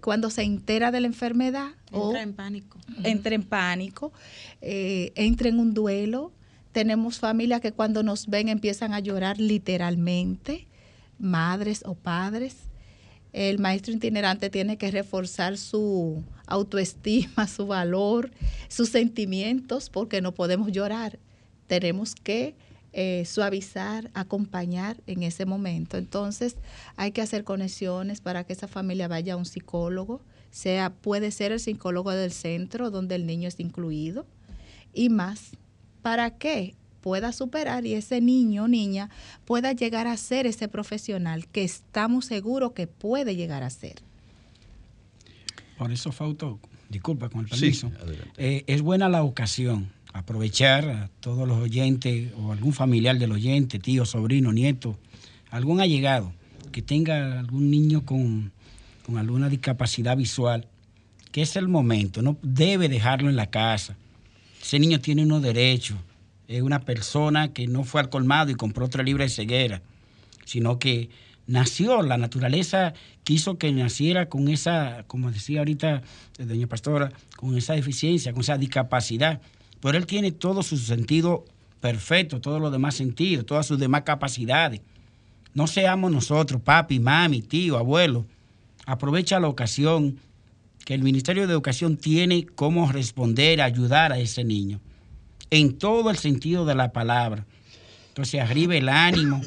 cuando 0.00 0.28
se 0.28 0.42
entera 0.42 0.90
de 0.90 1.00
la 1.00 1.06
enfermedad 1.06 1.68
entra 1.92 2.22
en 2.22 2.32
pánico. 2.34 2.78
Entra 3.04 3.34
en 3.34 3.42
pánico 3.44 4.12
eh, 4.60 5.12
entra 5.14 5.48
en 5.48 5.60
un 5.60 5.72
duelo. 5.72 6.32
Tenemos 6.72 7.20
familias 7.20 7.60
que 7.60 7.70
cuando 7.70 8.02
nos 8.02 8.26
ven 8.26 8.48
empiezan 8.48 8.92
a 8.92 8.98
llorar 8.98 9.38
literalmente 9.38 10.66
madres 11.18 11.82
o 11.86 11.94
padres. 11.94 12.56
El 13.32 13.58
maestro 13.58 13.92
itinerante 13.92 14.50
tiene 14.50 14.78
que 14.78 14.90
reforzar 14.90 15.56
su 15.56 16.22
autoestima, 16.46 17.46
su 17.46 17.66
valor, 17.66 18.30
sus 18.68 18.88
sentimientos, 18.88 19.90
porque 19.90 20.20
no 20.20 20.32
podemos 20.32 20.72
llorar. 20.72 21.18
Tenemos 21.66 22.14
que 22.14 22.54
eh, 22.96 23.24
suavizar, 23.26 24.10
acompañar 24.14 24.96
en 25.08 25.24
ese 25.24 25.46
momento. 25.46 25.96
Entonces 25.96 26.56
hay 26.96 27.10
que 27.10 27.22
hacer 27.22 27.42
conexiones 27.42 28.20
para 28.20 28.44
que 28.44 28.52
esa 28.52 28.68
familia 28.68 29.08
vaya 29.08 29.34
a 29.34 29.36
un 29.36 29.46
psicólogo, 29.46 30.20
sea, 30.52 30.90
puede 30.90 31.32
ser 31.32 31.50
el 31.50 31.58
psicólogo 31.58 32.12
del 32.12 32.30
centro 32.30 32.90
donde 32.90 33.16
el 33.16 33.26
niño 33.26 33.48
es 33.48 33.58
incluido 33.58 34.26
y 34.92 35.08
más. 35.08 35.50
¿Para 36.02 36.30
qué? 36.38 36.76
pueda 37.00 37.32
superar 37.32 37.84
y 37.84 37.92
ese 37.92 38.22
niño 38.22 38.64
o 38.64 38.68
niña 38.68 39.10
pueda 39.44 39.72
llegar 39.72 40.06
a 40.06 40.16
ser 40.16 40.46
ese 40.46 40.68
profesional 40.68 41.46
que 41.48 41.62
estamos 41.62 42.24
seguros 42.24 42.72
que 42.72 42.86
puede 42.86 43.36
llegar 43.36 43.62
a 43.62 43.68
ser. 43.68 43.96
Por 45.76 45.92
eso, 45.92 46.12
Fauto, 46.12 46.58
disculpa 46.88 47.28
con 47.28 47.42
el 47.42 47.48
permiso, 47.48 47.92
eh, 48.38 48.64
es 48.66 48.80
buena 48.80 49.10
la 49.10 49.22
ocasión, 49.22 49.90
aprovechar 50.14 50.88
a 50.88 51.10
todos 51.20 51.46
los 51.46 51.58
oyentes 51.58 52.32
o 52.38 52.52
algún 52.52 52.72
familiar 52.72 53.18
del 53.18 53.32
oyente, 53.32 53.80
tío, 53.80 54.06
sobrino, 54.06 54.52
nieto, 54.52 54.96
algún 55.50 55.80
allegado 55.80 56.32
que 56.72 56.82
tenga 56.82 57.40
algún 57.40 57.70
niño 57.70 58.06
con, 58.06 58.52
con 59.04 59.18
alguna 59.18 59.48
discapacidad 59.48 60.16
visual, 60.16 60.66
que 61.32 61.42
es 61.42 61.56
el 61.56 61.68
momento, 61.68 62.22
no 62.22 62.38
debe 62.42 62.88
dejarlo 62.88 63.28
en 63.28 63.36
la 63.36 63.50
casa. 63.50 63.96
Ese 64.62 64.78
niño 64.78 65.00
tiene 65.00 65.24
unos 65.24 65.42
derechos, 65.42 65.98
es 66.46 66.62
una 66.62 66.80
persona 66.80 67.52
que 67.52 67.66
no 67.66 67.82
fue 67.82 68.00
al 68.00 68.08
colmado 68.08 68.52
y 68.52 68.54
compró 68.54 68.88
tres 68.88 69.04
libras 69.04 69.30
de 69.32 69.34
ceguera, 69.34 69.82
sino 70.44 70.78
que 70.78 71.10
nació, 71.48 72.02
la 72.02 72.18
naturaleza 72.18 72.94
quiso 73.24 73.58
que 73.58 73.72
naciera 73.72 74.28
con 74.28 74.46
esa, 74.46 75.04
como 75.08 75.32
decía 75.32 75.58
ahorita 75.58 76.02
doña 76.38 76.68
Pastora, 76.68 77.12
con 77.36 77.56
esa 77.58 77.74
deficiencia, 77.74 78.32
con 78.32 78.42
esa 78.42 78.58
discapacidad. 78.58 79.40
Pero 79.84 79.98
él 79.98 80.06
tiene 80.06 80.32
todo 80.32 80.62
su 80.62 80.78
sentido 80.78 81.44
perfecto, 81.78 82.40
todos 82.40 82.58
los 82.58 82.72
demás 82.72 82.94
sentidos, 82.94 83.44
todas 83.44 83.66
sus 83.66 83.78
demás 83.78 84.00
capacidades. 84.00 84.80
No 85.52 85.66
seamos 85.66 86.10
nosotros, 86.10 86.62
papi, 86.62 86.98
mami, 86.98 87.42
tío, 87.42 87.76
abuelo. 87.76 88.24
Aprovecha 88.86 89.38
la 89.40 89.48
ocasión 89.48 90.18
que 90.86 90.94
el 90.94 91.02
Ministerio 91.02 91.46
de 91.46 91.52
Educación 91.52 91.98
tiene 91.98 92.46
cómo 92.46 92.90
responder, 92.90 93.60
ayudar 93.60 94.10
a 94.10 94.18
ese 94.18 94.42
niño 94.42 94.80
en 95.50 95.76
todo 95.76 96.08
el 96.08 96.16
sentido 96.16 96.64
de 96.64 96.76
la 96.76 96.90
palabra. 96.90 97.44
Entonces, 98.08 98.40
arriba 98.40 98.76
el 98.76 98.88
ánimo, 98.88 99.42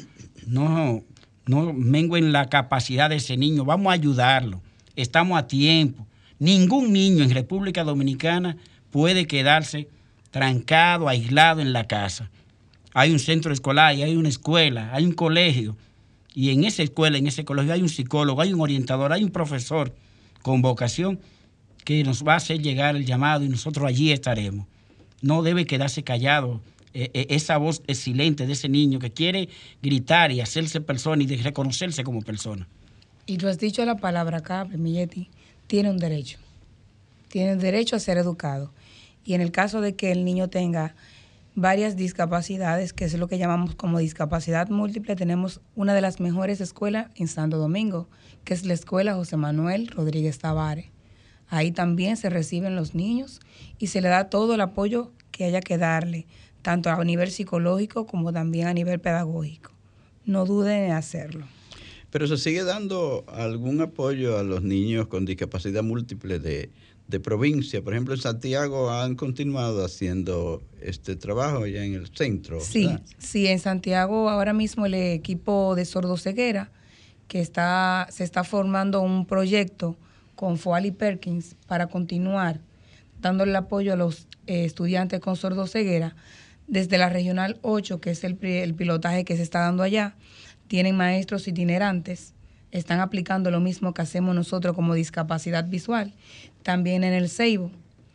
no, 0.46 1.02
no 1.46 1.72
menguen 1.72 2.30
la 2.30 2.48
capacidad 2.48 3.10
de 3.10 3.16
ese 3.16 3.36
niño, 3.36 3.64
vamos 3.64 3.90
a 3.90 3.94
ayudarlo, 3.94 4.62
estamos 4.94 5.36
a 5.36 5.48
tiempo. 5.48 6.06
Ningún 6.38 6.92
niño 6.92 7.24
en 7.24 7.30
República 7.30 7.82
Dominicana 7.82 8.56
puede 8.92 9.26
quedarse 9.26 9.88
trancado, 10.38 11.08
aislado 11.08 11.60
en 11.60 11.72
la 11.72 11.86
casa. 11.86 12.30
Hay 12.94 13.10
un 13.12 13.18
centro 13.18 13.52
escolar, 13.52 13.94
hay 13.94 14.16
una 14.16 14.28
escuela, 14.28 14.90
hay 14.92 15.04
un 15.04 15.12
colegio, 15.12 15.76
y 16.34 16.50
en 16.50 16.64
esa 16.64 16.82
escuela, 16.82 17.18
en 17.18 17.26
ese 17.26 17.44
colegio 17.44 17.72
hay 17.72 17.82
un 17.82 17.88
psicólogo, 17.88 18.40
hay 18.40 18.52
un 18.52 18.60
orientador, 18.60 19.12
hay 19.12 19.24
un 19.24 19.30
profesor 19.30 19.94
con 20.42 20.62
vocación 20.62 21.20
que 21.84 22.04
nos 22.04 22.22
va 22.22 22.34
a 22.34 22.36
hacer 22.36 22.60
llegar 22.60 22.96
el 22.96 23.04
llamado 23.04 23.44
y 23.44 23.48
nosotros 23.48 23.86
allí 23.86 24.12
estaremos 24.12 24.66
no 25.20 25.42
debe 25.42 25.66
quedarse 25.66 26.02
callado. 26.02 26.60
Eh, 26.94 27.10
eh, 27.12 27.26
esa 27.30 27.58
voz 27.58 27.82
excelente 27.86 28.46
de 28.46 28.54
ese 28.54 28.68
niño 28.68 28.98
que 28.98 29.12
quiere 29.12 29.48
gritar 29.82 30.32
y 30.32 30.40
hacerse 30.40 30.80
persona 30.80 31.22
y 31.22 31.26
de 31.26 31.36
reconocerse 31.36 32.02
como 32.02 32.22
persona. 32.22 32.66
Y 33.26 33.36
tú 33.36 33.46
has 33.46 33.58
dicho 33.58 33.84
la 33.84 33.96
palabra 33.96 34.38
acá, 34.38 34.64
Milletti, 34.64 35.28
tiene 35.66 35.90
un 35.90 35.98
derecho. 35.98 36.38
Tiene 37.28 37.56
derecho 37.56 37.94
a 37.94 37.98
ser 37.98 38.16
educado. 38.16 38.72
Y 39.28 39.34
en 39.34 39.42
el 39.42 39.52
caso 39.52 39.82
de 39.82 39.94
que 39.94 40.10
el 40.10 40.24
niño 40.24 40.48
tenga 40.48 40.94
varias 41.54 41.96
discapacidades, 41.96 42.94
que 42.94 43.04
es 43.04 43.12
lo 43.18 43.28
que 43.28 43.36
llamamos 43.36 43.74
como 43.74 43.98
discapacidad 43.98 44.70
múltiple, 44.70 45.16
tenemos 45.16 45.60
una 45.74 45.92
de 45.92 46.00
las 46.00 46.18
mejores 46.18 46.62
escuelas 46.62 47.10
en 47.14 47.28
Santo 47.28 47.58
Domingo, 47.58 48.08
que 48.44 48.54
es 48.54 48.64
la 48.64 48.72
Escuela 48.72 49.12
José 49.12 49.36
Manuel 49.36 49.88
Rodríguez 49.88 50.38
Tavares. 50.38 50.86
Ahí 51.46 51.72
también 51.72 52.16
se 52.16 52.30
reciben 52.30 52.74
los 52.74 52.94
niños 52.94 53.40
y 53.78 53.88
se 53.88 54.00
le 54.00 54.08
da 54.08 54.30
todo 54.30 54.54
el 54.54 54.62
apoyo 54.62 55.12
que 55.30 55.44
haya 55.44 55.60
que 55.60 55.76
darle, 55.76 56.26
tanto 56.62 56.88
a 56.88 57.04
nivel 57.04 57.30
psicológico 57.30 58.06
como 58.06 58.32
también 58.32 58.66
a 58.66 58.72
nivel 58.72 58.98
pedagógico. 58.98 59.72
No 60.24 60.46
duden 60.46 60.84
en 60.84 60.92
hacerlo. 60.92 61.44
Pero 62.08 62.26
se 62.26 62.38
sigue 62.38 62.64
dando 62.64 63.26
algún 63.28 63.82
apoyo 63.82 64.38
a 64.38 64.42
los 64.42 64.62
niños 64.62 65.08
con 65.08 65.26
discapacidad 65.26 65.82
múltiple 65.82 66.38
de, 66.38 66.70
provincia. 67.18 67.82
Por 67.82 67.94
ejemplo, 67.94 68.14
en 68.14 68.20
Santiago 68.20 68.90
han 68.90 69.16
continuado 69.16 69.84
haciendo 69.84 70.62
este 70.82 71.16
trabajo 71.16 71.66
ya 71.66 71.82
en 71.82 71.94
el 71.94 72.08
centro. 72.08 72.60
Sí, 72.60 72.90
sí, 73.16 73.46
en 73.46 73.58
Santiago 73.58 74.28
ahora 74.28 74.52
mismo 74.52 74.84
el 74.84 74.94
equipo 74.94 75.74
de 75.74 75.86
sordoceguera, 75.86 76.70
que 77.26 77.40
está, 77.40 78.06
se 78.10 78.24
está 78.24 78.44
formando 78.44 79.00
un 79.00 79.26
proyecto 79.26 79.96
con 80.34 80.58
Foali 80.58 80.90
Perkins 80.90 81.56
para 81.66 81.86
continuar 81.86 82.60
dándole 83.20 83.56
apoyo 83.56 83.92
a 83.92 83.96
los 83.96 84.28
eh, 84.46 84.64
estudiantes 84.64 85.20
con 85.20 85.36
sordoceguera. 85.36 86.14
Desde 86.66 86.98
la 86.98 87.08
Regional 87.08 87.58
8, 87.62 88.00
que 88.00 88.10
es 88.10 88.24
el, 88.24 88.38
el 88.44 88.74
pilotaje 88.74 89.24
que 89.24 89.36
se 89.36 89.42
está 89.42 89.60
dando 89.60 89.82
allá, 89.82 90.16
tienen 90.68 90.96
maestros 90.96 91.48
itinerantes, 91.48 92.34
están 92.72 93.00
aplicando 93.00 93.50
lo 93.50 93.60
mismo 93.60 93.94
que 93.94 94.02
hacemos 94.02 94.34
nosotros 94.34 94.74
como 94.74 94.94
discapacidad 94.94 95.64
visual. 95.64 96.12
También 96.62 97.04
en 97.04 97.12
el 97.14 97.28
Ceibo. 97.28 97.70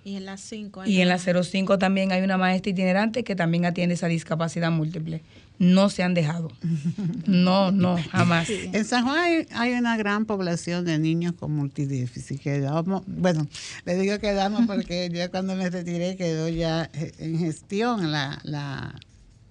Y 0.05 0.17
en 0.17 0.25
la 0.25 0.35
5. 0.35 0.85
Y 0.85 0.99
en 0.99 1.07
la 1.07 1.17
05 1.17 1.77
también 1.79 2.11
hay 2.11 2.21
una 2.23 2.37
maestra 2.37 2.71
itinerante 2.71 3.23
que 3.23 3.35
también 3.37 3.63
atiende 3.65 3.95
esa 3.95 4.07
discapacidad 4.07 4.69
múltiple. 4.69 5.21
no 5.59 5.89
se 5.89 6.03
han 6.03 6.13
dejado. 6.13 6.51
No, 7.25 7.71
no, 7.71 7.97
jamás. 8.11 8.49
En 8.49 8.83
San 8.83 9.03
Juan 9.05 9.17
hay, 9.17 9.47
hay 9.53 9.73
una 9.73 9.95
gran 9.95 10.25
población 10.25 10.83
de 10.83 10.99
niños 10.99 11.33
con 11.39 11.53
multidéficit. 11.53 12.41
Que 12.41 12.59
damos, 12.59 13.03
bueno, 13.07 13.47
le 13.85 13.95
digo 13.97 14.19
que 14.19 14.33
damos 14.33 14.65
porque 14.67 15.09
yo 15.13 15.31
cuando 15.31 15.55
me 15.55 15.69
retiré 15.69 16.17
quedó 16.17 16.49
ya 16.49 16.89
en 16.93 17.39
gestión, 17.39 18.11
la, 18.11 18.39
la, 18.43 18.99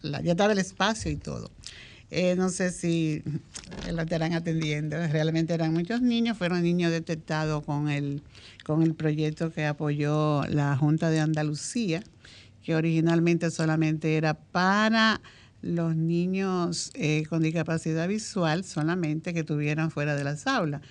la- 0.03 0.21
ya 0.21 0.33
estaba 0.33 0.53
el 0.53 0.59
espacio 0.59 1.11
y 1.11 1.17
todo. 1.17 1.51
Eh, 2.15 2.37
no 2.37 2.51
sé 2.51 2.73
si 2.73 3.23
lo 3.91 4.03
estarán 4.03 4.35
atendiendo. 4.35 4.99
Realmente 5.07 5.55
eran 5.55 5.73
muchos 5.73 6.03
niños, 6.03 6.37
fueron 6.37 6.63
niños 6.63 6.93
detectados 6.93 7.65
con 7.65 7.89
el, 7.89 8.23
con 8.65 8.83
el 8.83 8.95
proyecto 8.95 9.51
que 9.51 9.65
apoyó 9.65 10.45
la 10.49 10.77
Junta 10.77 11.09
de 11.09 11.21
Andalucía, 11.21 12.03
que 12.63 12.75
originalmente 12.75 13.51
solamente 13.51 14.19
era 14.19 14.35
para 14.35 15.23
los 15.63 15.97
niños 15.97 16.91
eh, 16.93 17.25
con 17.31 17.41
discapacidad 17.41 18.07
visual, 18.09 18.63
solamente 18.65 19.33
que 19.33 19.41
estuvieran 19.41 19.91
fuera 19.91 20.15
de 20.15 20.25
las 20.25 20.47
aulas. 20.47 20.83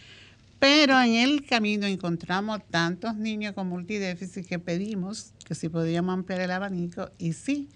Pero 0.57 0.99
en 0.99 1.13
el 1.13 1.45
camino 1.45 1.85
encontramos 1.85 2.61
tantos 2.71 3.15
niños 3.15 3.53
con 3.53 3.67
multidéficit 3.67 4.47
que 4.47 4.57
pedimos 4.57 5.33
que 5.45 5.53
si 5.53 5.69
podíamos 5.69 6.13
ampliar 6.13 6.41
el 6.41 6.49
abanico 6.49 7.11
y 7.19 7.33
sí. 7.33 7.69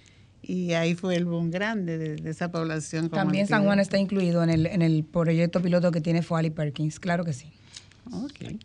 Y 0.47 0.73
ahí 0.73 0.93
fue 0.95 1.15
el 1.15 1.25
boom 1.25 1.49
grande 1.49 1.97
de, 1.97 2.15
de 2.17 2.29
esa 2.29 2.51
población. 2.51 3.09
También 3.09 3.47
San 3.47 3.63
Juan 3.63 3.79
está 3.79 3.97
incluido 3.97 4.43
en 4.43 4.49
el, 4.51 4.65
en 4.67 4.81
el 4.83 5.03
proyecto 5.03 5.59
piloto 5.61 5.91
que 5.91 6.01
tiene 6.01 6.21
Foley 6.21 6.51
Perkins, 6.51 6.99
claro 6.99 7.23
que 7.25 7.33
sí. 7.33 7.47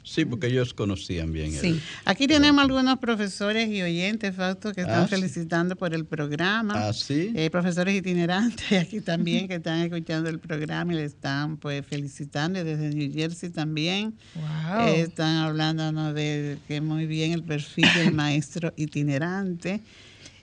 Sí, 0.05 0.26
porque 0.26 0.49
ellos 0.49 0.74
conocían 0.74 1.33
bien 1.33 1.55
el- 1.55 1.59
Sí. 1.61 1.81
Aquí 2.05 2.26
tenemos 2.26 2.62
algunos 2.62 2.99
profesores 2.99 3.70
y 3.70 3.81
oyentes, 3.81 4.37
Fausto, 4.37 4.74
que 4.74 4.83
están 4.83 5.05
Ah, 5.05 5.09
sí. 5.09 5.14
felicitando 5.14 5.76
por 5.76 5.95
el 5.95 6.05
programa. 6.05 6.89
Ah, 6.89 6.93
sí. 6.93 7.33
Eh, 7.35 7.49
profesores 7.49 7.95
itinerantes 7.95 8.70
aquí 8.87 9.01
también 9.01 9.49
que 9.49 9.55
están 9.55 9.81
escuchando 9.81 10.28
el 10.28 10.41
programa 10.41 10.93
y 10.93 10.97
le 10.97 11.05
están 11.07 11.57
pues 11.57 11.87
felicitando 11.87 12.61
y 12.61 12.64
desde 12.64 12.91
New 12.91 13.11
Jersey 13.11 13.49
también. 13.49 14.12
Wow. 14.35 14.89
Eh, 14.89 15.01
están 15.01 15.37
hablándonos 15.39 16.14
de 16.14 16.59
que 16.68 16.83
muy 16.83 17.07
bien 17.07 17.33
el 17.33 17.43
perfil 17.43 17.87
del 17.97 18.12
maestro 18.12 18.74
itinerante. 18.76 19.81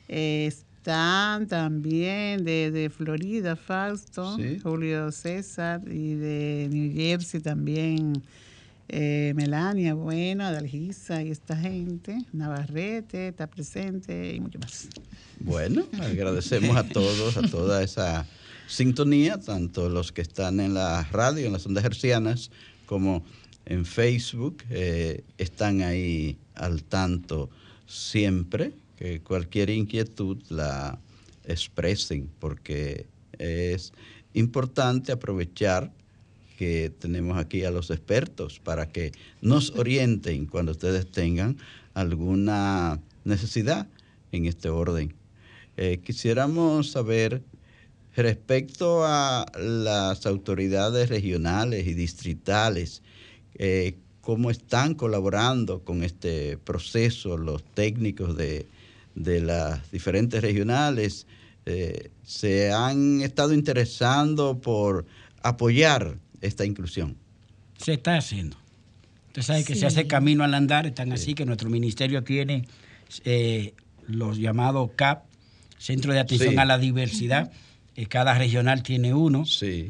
Eh, 0.10 0.52
están 0.88 1.48
también 1.48 2.46
de, 2.46 2.72
de 2.72 2.90
Florida, 2.90 3.58
Fausto, 3.58 4.38
Sí. 4.38 4.58
Julio 4.64 5.12
César, 5.12 5.82
y 5.86 6.14
de 6.14 6.70
New 6.72 6.94
Jersey 6.94 7.42
también 7.42 8.24
eh, 8.88 9.34
Melania, 9.36 9.96
bueno, 9.96 10.46
Adalgisa 10.46 11.22
y 11.22 11.32
esta 11.32 11.58
gente, 11.58 12.18
Navarrete 12.32 13.28
está 13.28 13.48
presente 13.48 14.34
y 14.34 14.40
mucho 14.40 14.60
más. 14.60 14.88
Bueno, 15.42 15.86
agradecemos 16.00 16.78
a 16.78 16.88
todos, 16.88 17.36
a 17.36 17.42
toda 17.42 17.84
esa 17.84 18.26
sintonía, 18.68 19.38
tanto 19.42 19.90
los 19.90 20.14
que 20.14 20.22
están 20.22 20.62
en 20.62 20.74
la 20.74 21.04
radio, 21.12 21.48
en 21.48 21.52
las 21.52 21.66
ondas 21.66 21.84
hercianas, 21.84 22.50
como 22.86 23.26
en 23.66 23.84
Facebook, 23.84 24.64
eh, 24.70 25.26
están 25.38 25.82
ahí 25.82 26.38
al 26.56 26.86
tanto 26.86 27.50
siempre, 27.88 28.72
que 28.98 29.22
cualquier 29.22 29.70
inquietud 29.70 30.38
la 30.50 31.00
expresen, 31.46 32.30
porque 32.40 33.06
es 33.38 33.94
importante 34.34 35.12
aprovechar 35.12 35.92
que 36.58 36.92
tenemos 37.00 37.38
aquí 37.38 37.64
a 37.64 37.72
los 37.72 37.92
expertos 37.92 38.60
para 38.60 38.90
que 38.90 39.12
nos 39.42 39.72
orienten 39.78 40.48
cuando 40.48 40.72
ustedes 40.72 41.10
tengan 41.10 41.58
alguna 41.94 43.00
necesidad 43.24 43.88
en 44.32 44.46
este 44.46 44.70
orden. 44.70 45.14
Eh, 45.78 46.00
quisiéramos 46.04 46.92
saber 46.92 47.44
respecto 48.16 49.06
a 49.06 49.46
las 49.60 50.26
autoridades 50.26 51.10
regionales 51.10 51.86
y 51.86 51.94
distritales, 51.94 53.04
eh, 53.56 53.96
cómo 54.22 54.50
están 54.50 54.96
colaborando 54.96 55.84
con 55.84 56.04
este 56.04 56.58
proceso 56.58 57.38
los 57.38 57.64
técnicos 57.64 58.36
de, 58.36 58.66
de 59.18 59.42
las 59.42 59.92
diferentes 59.92 60.42
regionales, 60.42 61.26
eh, 61.66 62.12
se 62.24 62.72
han 62.72 63.22
estado 63.22 63.54
interesando 63.54 64.60
por 64.60 65.06
apoyar 65.42 66.18
esta 66.42 66.66
inclusión. 66.66 67.18
Se 67.78 67.94
está 67.94 68.18
haciendo. 68.18 68.58
Usted 69.28 69.42
sabe 69.42 69.64
que 69.64 69.74
Sí. 69.74 69.82
se 69.82 69.86
hace 69.88 70.08
camino 70.08 70.44
al 70.44 70.54
andar, 70.54 70.86
están 70.88 71.12
así 71.12 71.34
que 71.34 71.46
nuestro 71.46 71.70
ministerio 71.70 72.24
tiene 72.24 72.66
eh, 73.24 73.74
los 74.08 74.38
llamados 74.38 74.92
CAP, 74.96 75.24
Centro 75.78 76.12
de 76.14 76.20
Atención 76.20 76.54
Sí. 76.54 76.58
a 76.60 76.66
la 76.66 76.78
Diversidad. 76.78 77.52
Eh, 77.96 78.06
cada 78.08 78.38
regional 78.38 78.84
tiene 78.84 79.14
uno. 79.14 79.46
Sí. 79.46 79.88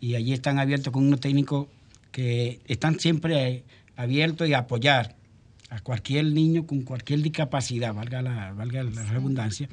Y 0.00 0.14
allí 0.14 0.32
están 0.32 0.58
abiertos 0.58 0.92
con 0.92 1.06
unos 1.06 1.20
técnicos 1.20 1.66
que 2.12 2.60
están 2.66 2.98
siempre 3.00 3.64
abiertos 3.96 4.48
y 4.48 4.54
a 4.54 4.58
apoyar 4.60 5.15
a 5.76 5.80
cualquier 5.80 6.24
niño 6.26 6.66
con 6.66 6.82
cualquier 6.82 7.20
discapacidad, 7.22 7.92
valga 7.94 8.22
la, 8.22 8.52
valga 8.52 8.82
la 8.82 9.04
redundancia. 9.04 9.68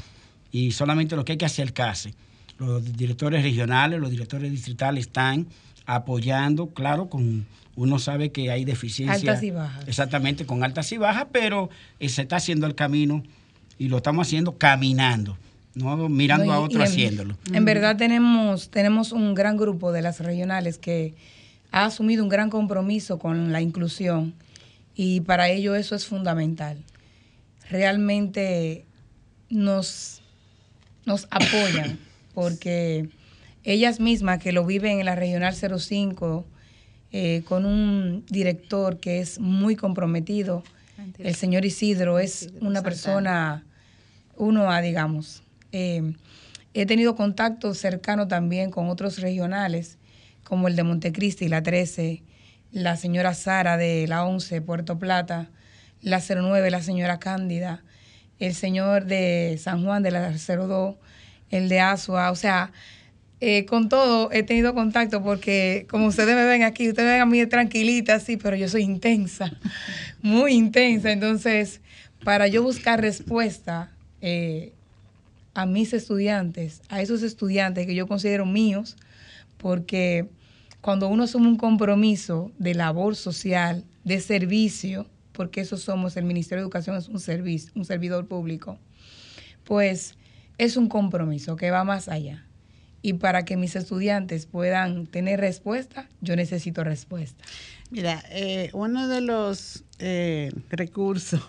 Y 0.52 0.72
solamente 0.72 1.16
lo 1.16 1.24
que 1.26 1.34
hay 1.34 1.38
que 1.38 1.46
acercarse. 1.46 2.14
Los 2.60 2.96
directores 2.96 3.42
regionales, 3.44 4.00
los 4.00 4.12
directores 4.12 4.52
distritales 4.52 5.08
están 5.08 5.48
apoyando, 5.86 6.68
claro, 6.68 7.10
con 7.10 7.46
uno 7.76 8.00
sabe 8.00 8.32
que 8.32 8.52
hay 8.52 8.66
deficiencias. 8.66 9.22
Altas 9.22 9.44
y 9.44 9.52
bajas. 9.52 9.88
Exactamente, 9.88 10.46
con 10.46 10.64
altas 10.64 10.92
y 10.92 10.98
bajas, 10.98 11.28
pero 11.32 11.70
eh, 12.00 12.10
se 12.10 12.22
está 12.24 12.36
haciendo 12.36 12.68
el 12.68 12.76
camino 12.76 13.24
y 13.80 13.88
lo 13.88 13.98
estamos 13.98 14.28
haciendo 14.28 14.58
caminando, 14.58 15.38
no 15.74 16.08
mirando 16.10 16.46
No, 16.46 16.52
y- 16.52 16.56
a 16.56 16.60
otro 16.60 16.80
en- 16.82 16.86
haciéndolo. 16.88 17.38
En 17.54 17.66
verdad 17.66 17.98
tenemos, 17.98 18.70
tenemos 18.70 19.12
un 19.14 19.34
gran 19.34 19.58
grupo 19.58 19.92
de 19.92 20.02
las 20.04 20.20
regionales 20.20 20.78
que 20.78 21.16
ha 21.72 21.86
asumido 21.86 22.22
un 22.24 22.30
gran 22.30 22.50
compromiso 22.52 23.18
con 23.18 23.52
la 23.52 23.62
inclusión 23.62 24.34
y 24.96 25.22
para 25.22 25.50
ello 25.50 25.76
eso 25.76 25.96
es 25.96 26.06
fundamental. 26.06 26.84
Realmente 27.70 28.86
nos, 29.50 30.22
nos 31.06 31.28
apoyan 31.32 32.00
porque 32.34 33.10
ellas 33.64 34.00
mismas 34.00 34.40
que 34.40 34.52
lo 34.52 34.66
viven 34.66 35.00
en 35.00 35.06
la 35.06 35.16
Regional 35.16 35.56
05 35.56 36.46
eh, 37.12 37.44
con 37.46 37.66
un 37.66 38.26
director 38.28 39.00
que 39.00 39.20
es 39.20 39.40
muy 39.40 39.76
comprometido, 39.76 40.64
el 41.20 41.36
señor 41.36 41.66
Isidro 41.66 42.20
es 42.20 42.50
una 42.62 42.82
persona, 42.82 43.64
uno 44.36 44.72
a, 44.72 44.82
digamos. 44.82 45.44
Eh, 45.72 46.14
he 46.74 46.86
tenido 46.86 47.16
contacto 47.16 47.74
cercano 47.74 48.28
también 48.28 48.72
con 48.72 48.90
otros 48.90 49.20
regionales, 49.20 49.98
como 50.44 50.68
el 50.68 50.76
de 50.76 50.84
Montecristi, 50.84 51.48
la 51.48 51.62
13, 51.62 52.24
la 52.74 52.98
señora 52.98 53.34
Sara 53.34 53.78
de 53.78 54.08
la 54.08 54.26
11, 54.26 54.62
Puerto 54.62 55.00
Plata, 55.00 55.50
la 56.02 56.20
09, 56.20 56.72
la 56.72 56.82
señora 56.82 57.20
Cándida, 57.20 57.84
el 58.40 58.56
señor 58.56 59.06
de 59.06 59.58
San 59.62 59.86
Juan 59.86 60.04
de 60.04 60.12
la 60.12 60.32
02, 60.32 60.96
el 61.52 61.70
de 61.70 61.80
Asua, 61.80 62.32
o 62.32 62.36
sea, 62.36 62.72
eh, 63.40 63.66
con 63.66 63.90
todo 63.90 64.32
he 64.32 64.44
tenido 64.44 64.74
contacto 64.74 65.22
porque 65.22 65.86
como 65.90 66.08
ustedes 66.08 66.36
me 66.36 66.46
ven 66.46 66.64
aquí, 66.64 66.90
ustedes 66.90 67.10
ven 67.10 67.22
a 67.22 67.26
mí 67.26 67.46
tranquilita, 67.46 68.20
sí, 68.20 68.38
pero 68.38 68.56
yo 68.56 68.68
soy 68.68 68.84
intensa, 68.84 69.52
muy 70.22 70.54
intensa. 70.54 71.12
Entonces, 71.12 71.82
para 72.24 72.48
yo 72.48 72.64
buscar 72.64 73.02
respuesta 73.02 73.92
eh, 74.22 74.74
a 75.54 75.66
mis 75.66 75.94
estudiantes, 75.94 76.82
a 76.90 77.02
esos 77.02 77.22
estudiantes 77.22 77.86
que 77.86 77.96
yo 77.96 78.08
considero 78.08 78.46
míos, 78.46 78.96
porque 79.58 80.30
cuando 80.84 81.08
uno 81.08 81.24
asume 81.24 81.48
un 81.48 81.56
compromiso 81.56 82.52
de 82.60 82.74
labor 82.74 83.16
social, 83.16 83.86
de 84.04 84.20
servicio, 84.20 85.08
porque 85.32 85.62
eso 85.62 85.78
somos, 85.78 86.18
el 86.18 86.26
Ministerio 86.26 86.62
de 86.62 86.66
Educación 86.66 86.98
es 86.98 87.08
un 87.08 87.22
servicio, 87.22 87.72
un 87.74 87.86
servidor 87.86 88.28
público, 88.28 88.78
pues 89.64 90.18
es 90.58 90.76
un 90.76 90.90
compromiso 90.90 91.56
que 91.56 91.72
va 91.72 91.86
más 91.86 92.10
allá. 92.10 92.46
Y 93.02 93.14
para 93.14 93.46
que 93.46 93.56
mis 93.56 93.78
estudiantes 93.78 94.46
puedan 94.46 95.08
tener 95.08 95.40
respuesta, 95.40 96.10
yo 96.20 96.36
necesito 96.36 96.84
respuesta. 96.84 97.42
Mira, 97.90 98.22
eh, 98.32 98.70
uno 98.74 99.08
de 99.08 99.22
los 99.22 99.86
eh, 100.00 100.52
recursos 100.70 101.40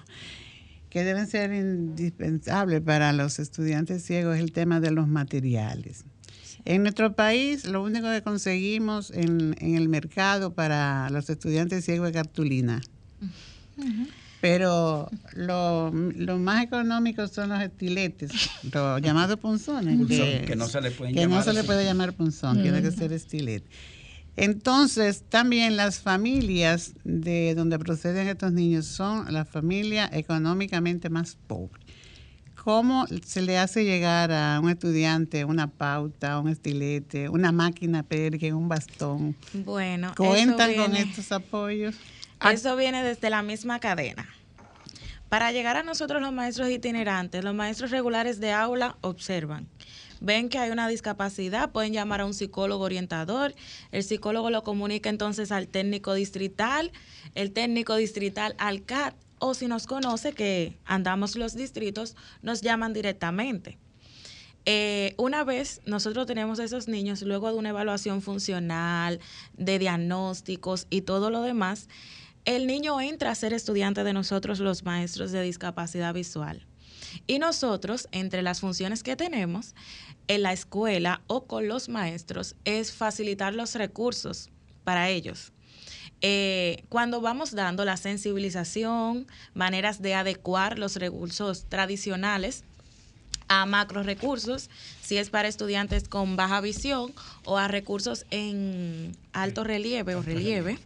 que 0.91 1.03
deben 1.03 1.27
ser 1.27 1.53
indispensables 1.53 2.83
para 2.83 3.13
los 3.13 3.41
estudiantes 3.41 4.05
ciegos 4.05 4.37
es 4.37 4.43
el 4.43 4.53
tema 4.53 4.79
de 4.79 4.93
los 4.93 5.09
materiales. 5.09 6.05
En 6.65 6.83
nuestro 6.83 7.15
país, 7.15 7.67
lo 7.67 7.83
único 7.83 8.11
que 8.11 8.23
conseguimos 8.23 9.11
en, 9.11 9.55
en 9.61 9.75
el 9.75 9.89
mercado 9.89 10.55
para 10.55 11.11
los 11.11 11.29
estudiantes 11.29 11.85
ciegos 11.85 12.09
es 12.09 12.15
cartulina. 12.15 12.81
Pero 14.41 15.11
lo, 15.35 15.91
lo 15.91 16.39
más 16.39 16.65
económico 16.65 17.27
son 17.29 17.51
los 17.51 17.63
estiletes, 17.63 18.31
los 18.73 19.01
llamados 19.01 19.39
punzones. 19.39 19.97
Punzón, 19.97 20.45
que 20.47 20.57
no 20.57 20.69
se 20.69 20.81
le 20.81 20.91
pueden 20.91 21.15
que 21.15 21.27
no 21.27 21.43
se 21.43 21.53
le 21.53 21.65
puede 21.65 21.85
llamar 21.85 22.13
punzón, 22.13 22.63
tiene 22.63 22.83
que 22.83 22.91
ser 22.93 23.13
estilete. 23.13 23.67
Entonces, 24.37 25.23
también 25.29 25.77
las 25.77 26.01
familias 26.01 26.95
de 27.05 27.55
donde 27.55 27.79
proceden 27.79 28.27
estos 28.27 28.53
niños 28.53 28.87
son 28.87 29.33
las 29.33 29.49
familias 29.49 30.11
económicamente 30.13 31.09
más 31.09 31.39
pobres. 31.47 31.84
¿Cómo 32.65 33.07
se 33.25 33.43
le 33.43 33.59
hace 33.59 33.85
llegar 33.85 34.33
a 34.33 34.59
un 34.59 34.71
estudiante 34.71 35.45
una 35.45 35.67
pauta, 35.67 36.41
un 36.41 36.49
estilete, 36.49 37.29
una 37.29 37.53
máquina 37.53 38.03
perque, 38.03 38.55
un 38.55 38.69
bastón? 38.69 39.37
Bueno, 39.53 40.15
¿cuentan 40.17 40.75
con 40.75 40.97
estos 40.97 41.31
apoyos? 41.31 41.95
Eso 42.51 42.75
viene 42.77 43.05
desde 43.05 43.29
la 43.29 43.43
misma 43.43 43.79
cadena. 43.81 44.27
Para 45.29 45.53
llegar 45.53 45.77
a 45.77 45.83
nosotros 45.83 46.23
los 46.23 46.33
maestros 46.33 46.71
itinerantes, 46.71 47.45
los 47.45 47.55
maestros 47.55 47.91
regulares 47.91 48.41
de 48.41 48.53
aula 48.53 48.97
observan. 49.03 49.69
Ven 50.21 50.49
que 50.49 50.59
hay 50.59 50.71
una 50.71 50.89
discapacidad, 50.89 51.71
pueden 51.71 51.93
llamar 51.93 52.23
a 52.23 52.25
un 52.25 52.33
psicólogo 52.33 52.85
orientador, 52.85 53.55
el 53.93 54.05
psicólogo 54.05 54.49
lo 54.49 54.63
comunica 54.63 55.11
entonces 55.11 55.53
al 55.53 55.69
técnico 55.69 56.15
distrital, 56.15 56.93
el 57.35 57.53
técnico 57.53 57.97
distrital 57.97 58.55
al 58.59 58.85
CAT, 58.85 59.15
o 59.39 59.55
si 59.55 59.69
nos 59.69 59.87
conoce 59.87 60.33
que 60.33 60.79
andamos 60.85 61.37
los 61.37 61.55
distritos, 61.55 62.17
nos 62.43 62.61
llaman 62.61 62.93
directamente. 62.93 63.79
Eh, 64.67 65.15
una 65.19 65.45
vez 65.45 65.83
nosotros 65.85 66.27
tenemos 66.27 66.59
a 66.59 66.65
esos 66.65 66.89
niños, 66.89 67.21
luego 67.23 67.51
de 67.51 67.59
una 67.59 67.69
evaluación 67.69 68.23
funcional, 68.23 69.21
de 69.57 69.79
diagnósticos 69.79 70.87
y 70.89 71.03
todo 71.03 71.31
lo 71.31 71.43
demás, 71.43 71.89
el 72.47 72.67
niño 72.67 73.01
entra 73.01 73.31
a 73.31 73.35
ser 73.35 73.53
estudiante 73.53 74.05
de 74.05 74.13
nosotros 74.13 74.61
los 74.61 74.85
maestros 74.85 75.33
de 75.33 75.43
discapacidad 75.43 76.15
visual. 76.15 76.67
Y 77.27 77.39
nosotros, 77.39 78.09
entre 78.13 78.43
las 78.43 78.61
funciones 78.61 79.03
que 79.03 79.17
tenemos 79.17 79.75
en 80.29 80.43
la 80.43 80.53
escuela 80.53 81.23
o 81.27 81.47
con 81.47 81.69
los 81.69 81.89
maestros, 81.89 82.57
es 82.65 82.93
facilitar 82.93 83.55
los 83.55 83.75
recursos 83.75 84.51
para 84.83 85.09
ellos. 85.11 85.53
Eh, 86.27 86.85
cuando 86.89 87.21
vamos 87.21 87.53
dando 87.53 87.85
la 87.85 87.99
sensibilización, 87.99 89.27
maneras 89.53 90.01
de 90.01 90.15
adecuar 90.15 90.79
los 90.79 90.97
recursos 90.97 91.67
tradicionales 91.69 92.65
a 93.49 93.67
macro 93.67 94.03
recursos, 94.03 94.71
si 95.03 95.19
es 95.19 95.29
para 95.29 95.49
estudiantes 95.49 96.09
con 96.09 96.35
baja 96.37 96.63
visión, 96.63 97.13
o 97.45 97.59
a 97.59 97.69
recursos 97.69 98.25
en 98.31 99.15
alto 99.35 99.65
relieve 99.65 100.15
o 100.15 100.23
relieve. 100.23 100.79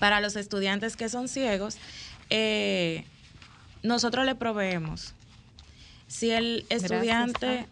Para 0.00 0.20
los 0.20 0.34
estudiantes 0.34 0.96
que 0.96 1.08
son 1.08 1.28
ciegos, 1.28 1.76
eh, 2.28 3.04
nosotros 3.84 4.26
le 4.26 4.34
proveemos. 4.34 5.14
Si 6.08 6.32
el 6.32 6.66
estudiante, 6.70 7.68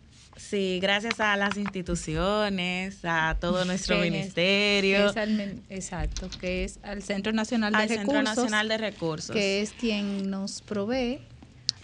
sí, 0.49 0.79
gracias 0.81 1.21
a 1.21 1.37
las 1.37 1.57
instituciones, 1.57 2.99
a 3.05 3.37
todo 3.41 3.65
nuestro 3.65 3.99
ministerio, 3.99 5.11
al 5.17 5.61
exacto, 5.69 6.29
que 6.41 6.65
es 6.65 6.79
al 6.83 7.03
Centro 7.03 7.33
Nacional 7.33 7.73
de 7.73 7.79
al 7.79 7.89
Recursos. 7.89 8.07
Centro 8.15 8.23
Nacional 8.23 8.69
de 8.69 8.79
Recursos. 8.79 9.31
que 9.31 9.61
es 9.63 9.73
quien 9.73 10.31
nos 10.31 10.63
provee 10.63 11.19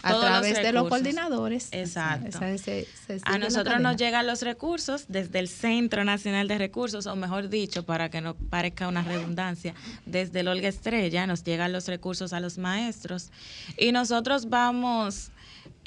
a 0.03 0.11
Todos 0.11 0.23
los 0.25 0.31
través 0.41 0.61
de 0.61 0.71
los 0.73 0.87
coordinadores. 0.89 1.69
Exacto. 1.71 2.27
Esa- 2.27 2.57
se 2.57 2.85
A 3.23 3.37
nosotros 3.39 3.79
nos 3.81 3.97
llegan 3.97 4.27
los 4.27 4.41
recursos 4.43 5.05
desde 5.07 5.39
el 5.39 5.47
Centro 5.47 6.03
Nacional 6.05 6.47
de 6.47 6.57
Recursos, 6.57 7.07
o 7.07 7.15
mejor 7.15 7.49
dicho, 7.49 7.83
para 7.83 8.09
que 8.09 8.21
no 8.21 8.35
parezca 8.35 8.87
una 8.87 9.01
redundancia, 9.01 9.73
desde 10.05 10.41
el 10.41 10.47
Olga 10.49 10.67
Estrella 10.69 11.25
nos 11.25 11.43
llegan 11.43 11.71
los 11.73 11.87
recursos 11.87 12.31
a 12.31 12.39
los 12.39 12.57
maestros 12.59 13.31
y 13.77 13.91
nosotros 13.91 14.49
vamos 14.49 15.31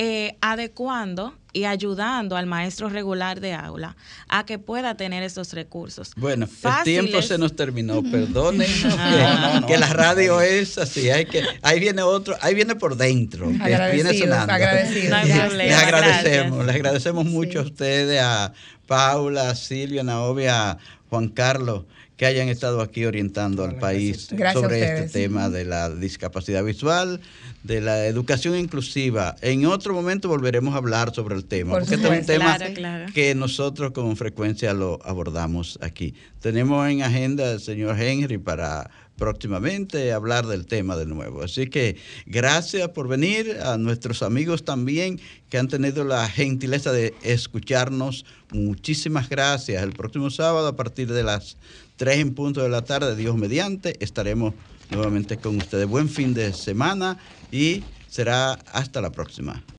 eh, 0.03 0.37
adecuando 0.41 1.35
y 1.53 1.65
ayudando 1.65 2.37
al 2.39 2.47
maestro 2.47 2.89
regular 2.89 3.41
de 3.41 3.53
aula 3.53 3.97
a 4.29 4.47
que 4.47 4.59
pueda 4.59 4.95
tener 4.97 5.23
estos 5.23 5.53
recursos. 5.53 6.13
Bueno, 6.17 6.47
el 6.47 6.85
tiempo 6.85 7.21
se 7.21 7.37
nos 7.37 7.55
terminó, 7.55 8.03
perdonen 8.11 8.67
Ah. 8.99 9.59
que, 9.67 9.75
que 9.75 9.79
la 9.79 9.89
radio 9.93 10.41
es 10.41 10.79
así, 10.79 11.11
hay 11.11 11.27
que, 11.27 11.43
ahí 11.61 11.81
viene 11.81 12.01
otro, 12.01 12.35
ahí 12.41 12.55
viene 12.55 12.77
por 12.77 12.97
dentro, 12.97 13.49
que 13.49 13.91
viene 13.93 14.15
sonando. 14.15 14.53
agradecidos. 14.55 15.11
No 15.11 15.17
hay 15.17 15.27
Gracias. 15.29 15.47
problema, 15.49 15.69
Les 15.75 15.83
agradecemos, 15.83 16.51
gracias. 16.51 16.67
les 16.67 16.75
agradecemos 16.77 17.25
mucho 17.27 17.59
a 17.59 17.63
ustedes, 17.63 18.23
a 18.23 18.53
Paula, 18.87 19.51
a 19.51 19.55
Silvia, 19.55 20.01
a 20.01 20.05
Naovia, 20.05 20.71
a 20.71 20.79
Juan 21.11 21.29
Carlos, 21.29 21.85
que 22.21 22.27
hayan 22.27 22.51
estado 22.51 22.83
aquí 22.83 23.07
orientando 23.07 23.65
al 23.65 23.79
país 23.79 24.29
Gracias 24.31 24.63
sobre 24.63 24.83
este 24.83 25.09
tema 25.09 25.49
de 25.49 25.65
la 25.65 25.89
discapacidad 25.89 26.63
visual, 26.63 27.19
de 27.63 27.81
la 27.81 28.05
educación 28.05 28.59
inclusiva. 28.59 29.37
En 29.41 29.65
otro 29.65 29.95
momento 29.95 30.29
volveremos 30.29 30.75
a 30.75 30.77
hablar 30.77 31.15
sobre 31.15 31.35
el 31.35 31.47
tema, 31.47 31.71
Por 31.71 31.81
porque 31.81 31.95
este 31.95 32.09
es 32.09 32.21
un 32.21 32.27
tema 32.27 32.57
Claro, 32.59 32.75
claro. 32.75 33.13
que 33.15 33.35
nosotros 33.35 33.93
con 33.93 34.15
frecuencia 34.19 34.75
lo 34.75 34.99
abordamos 35.03 35.79
aquí. 35.81 36.13
Tenemos 36.43 36.87
en 36.91 37.01
agenda 37.01 37.53
al 37.53 37.61
señor 37.61 37.99
Henry 37.99 38.37
para 38.37 38.91
próximamente 39.17 40.13
hablar 40.13 40.47
del 40.47 40.67
tema 40.67 40.97
de 40.97 41.07
nuevo. 41.07 41.43
Así 41.43 41.69
que 41.69 41.97
gracias 42.27 42.89
por 42.89 43.09
venir 43.09 43.59
a 43.63 43.79
nuestros 43.79 44.23
amigos 44.23 44.65
también 44.65 45.21
que 45.49 45.59
han 45.59 45.69
tenido 45.69 46.05
la 46.05 46.29
gentileza 46.29 46.93
de 46.93 47.15
escucharnos. 47.23 48.25
Muchísimas 48.51 49.29
gracias. 49.29 49.83
El 49.83 49.93
próximo 49.93 50.31
sábado 50.31 50.69
a 50.69 50.77
partir 50.77 51.13
de 51.13 51.23
las 51.23 51.57
3 52.01 52.17
en 52.17 52.35
punto 52.35 52.63
de 52.63 52.71
la 52.71 52.81
tarde, 52.81 53.15
Dios 53.15 53.37
mediante, 53.37 54.03
estaremos 54.03 54.55
nuevamente 54.89 55.37
con 55.37 55.59
ustedes. 55.59 55.87
Buen 55.87 56.09
fin 56.09 56.33
de 56.33 56.55
semana 56.55 57.19
y 57.53 57.85
será 58.09 58.53
hasta 58.73 59.03
la 59.03 59.13
próxima. 59.13 59.63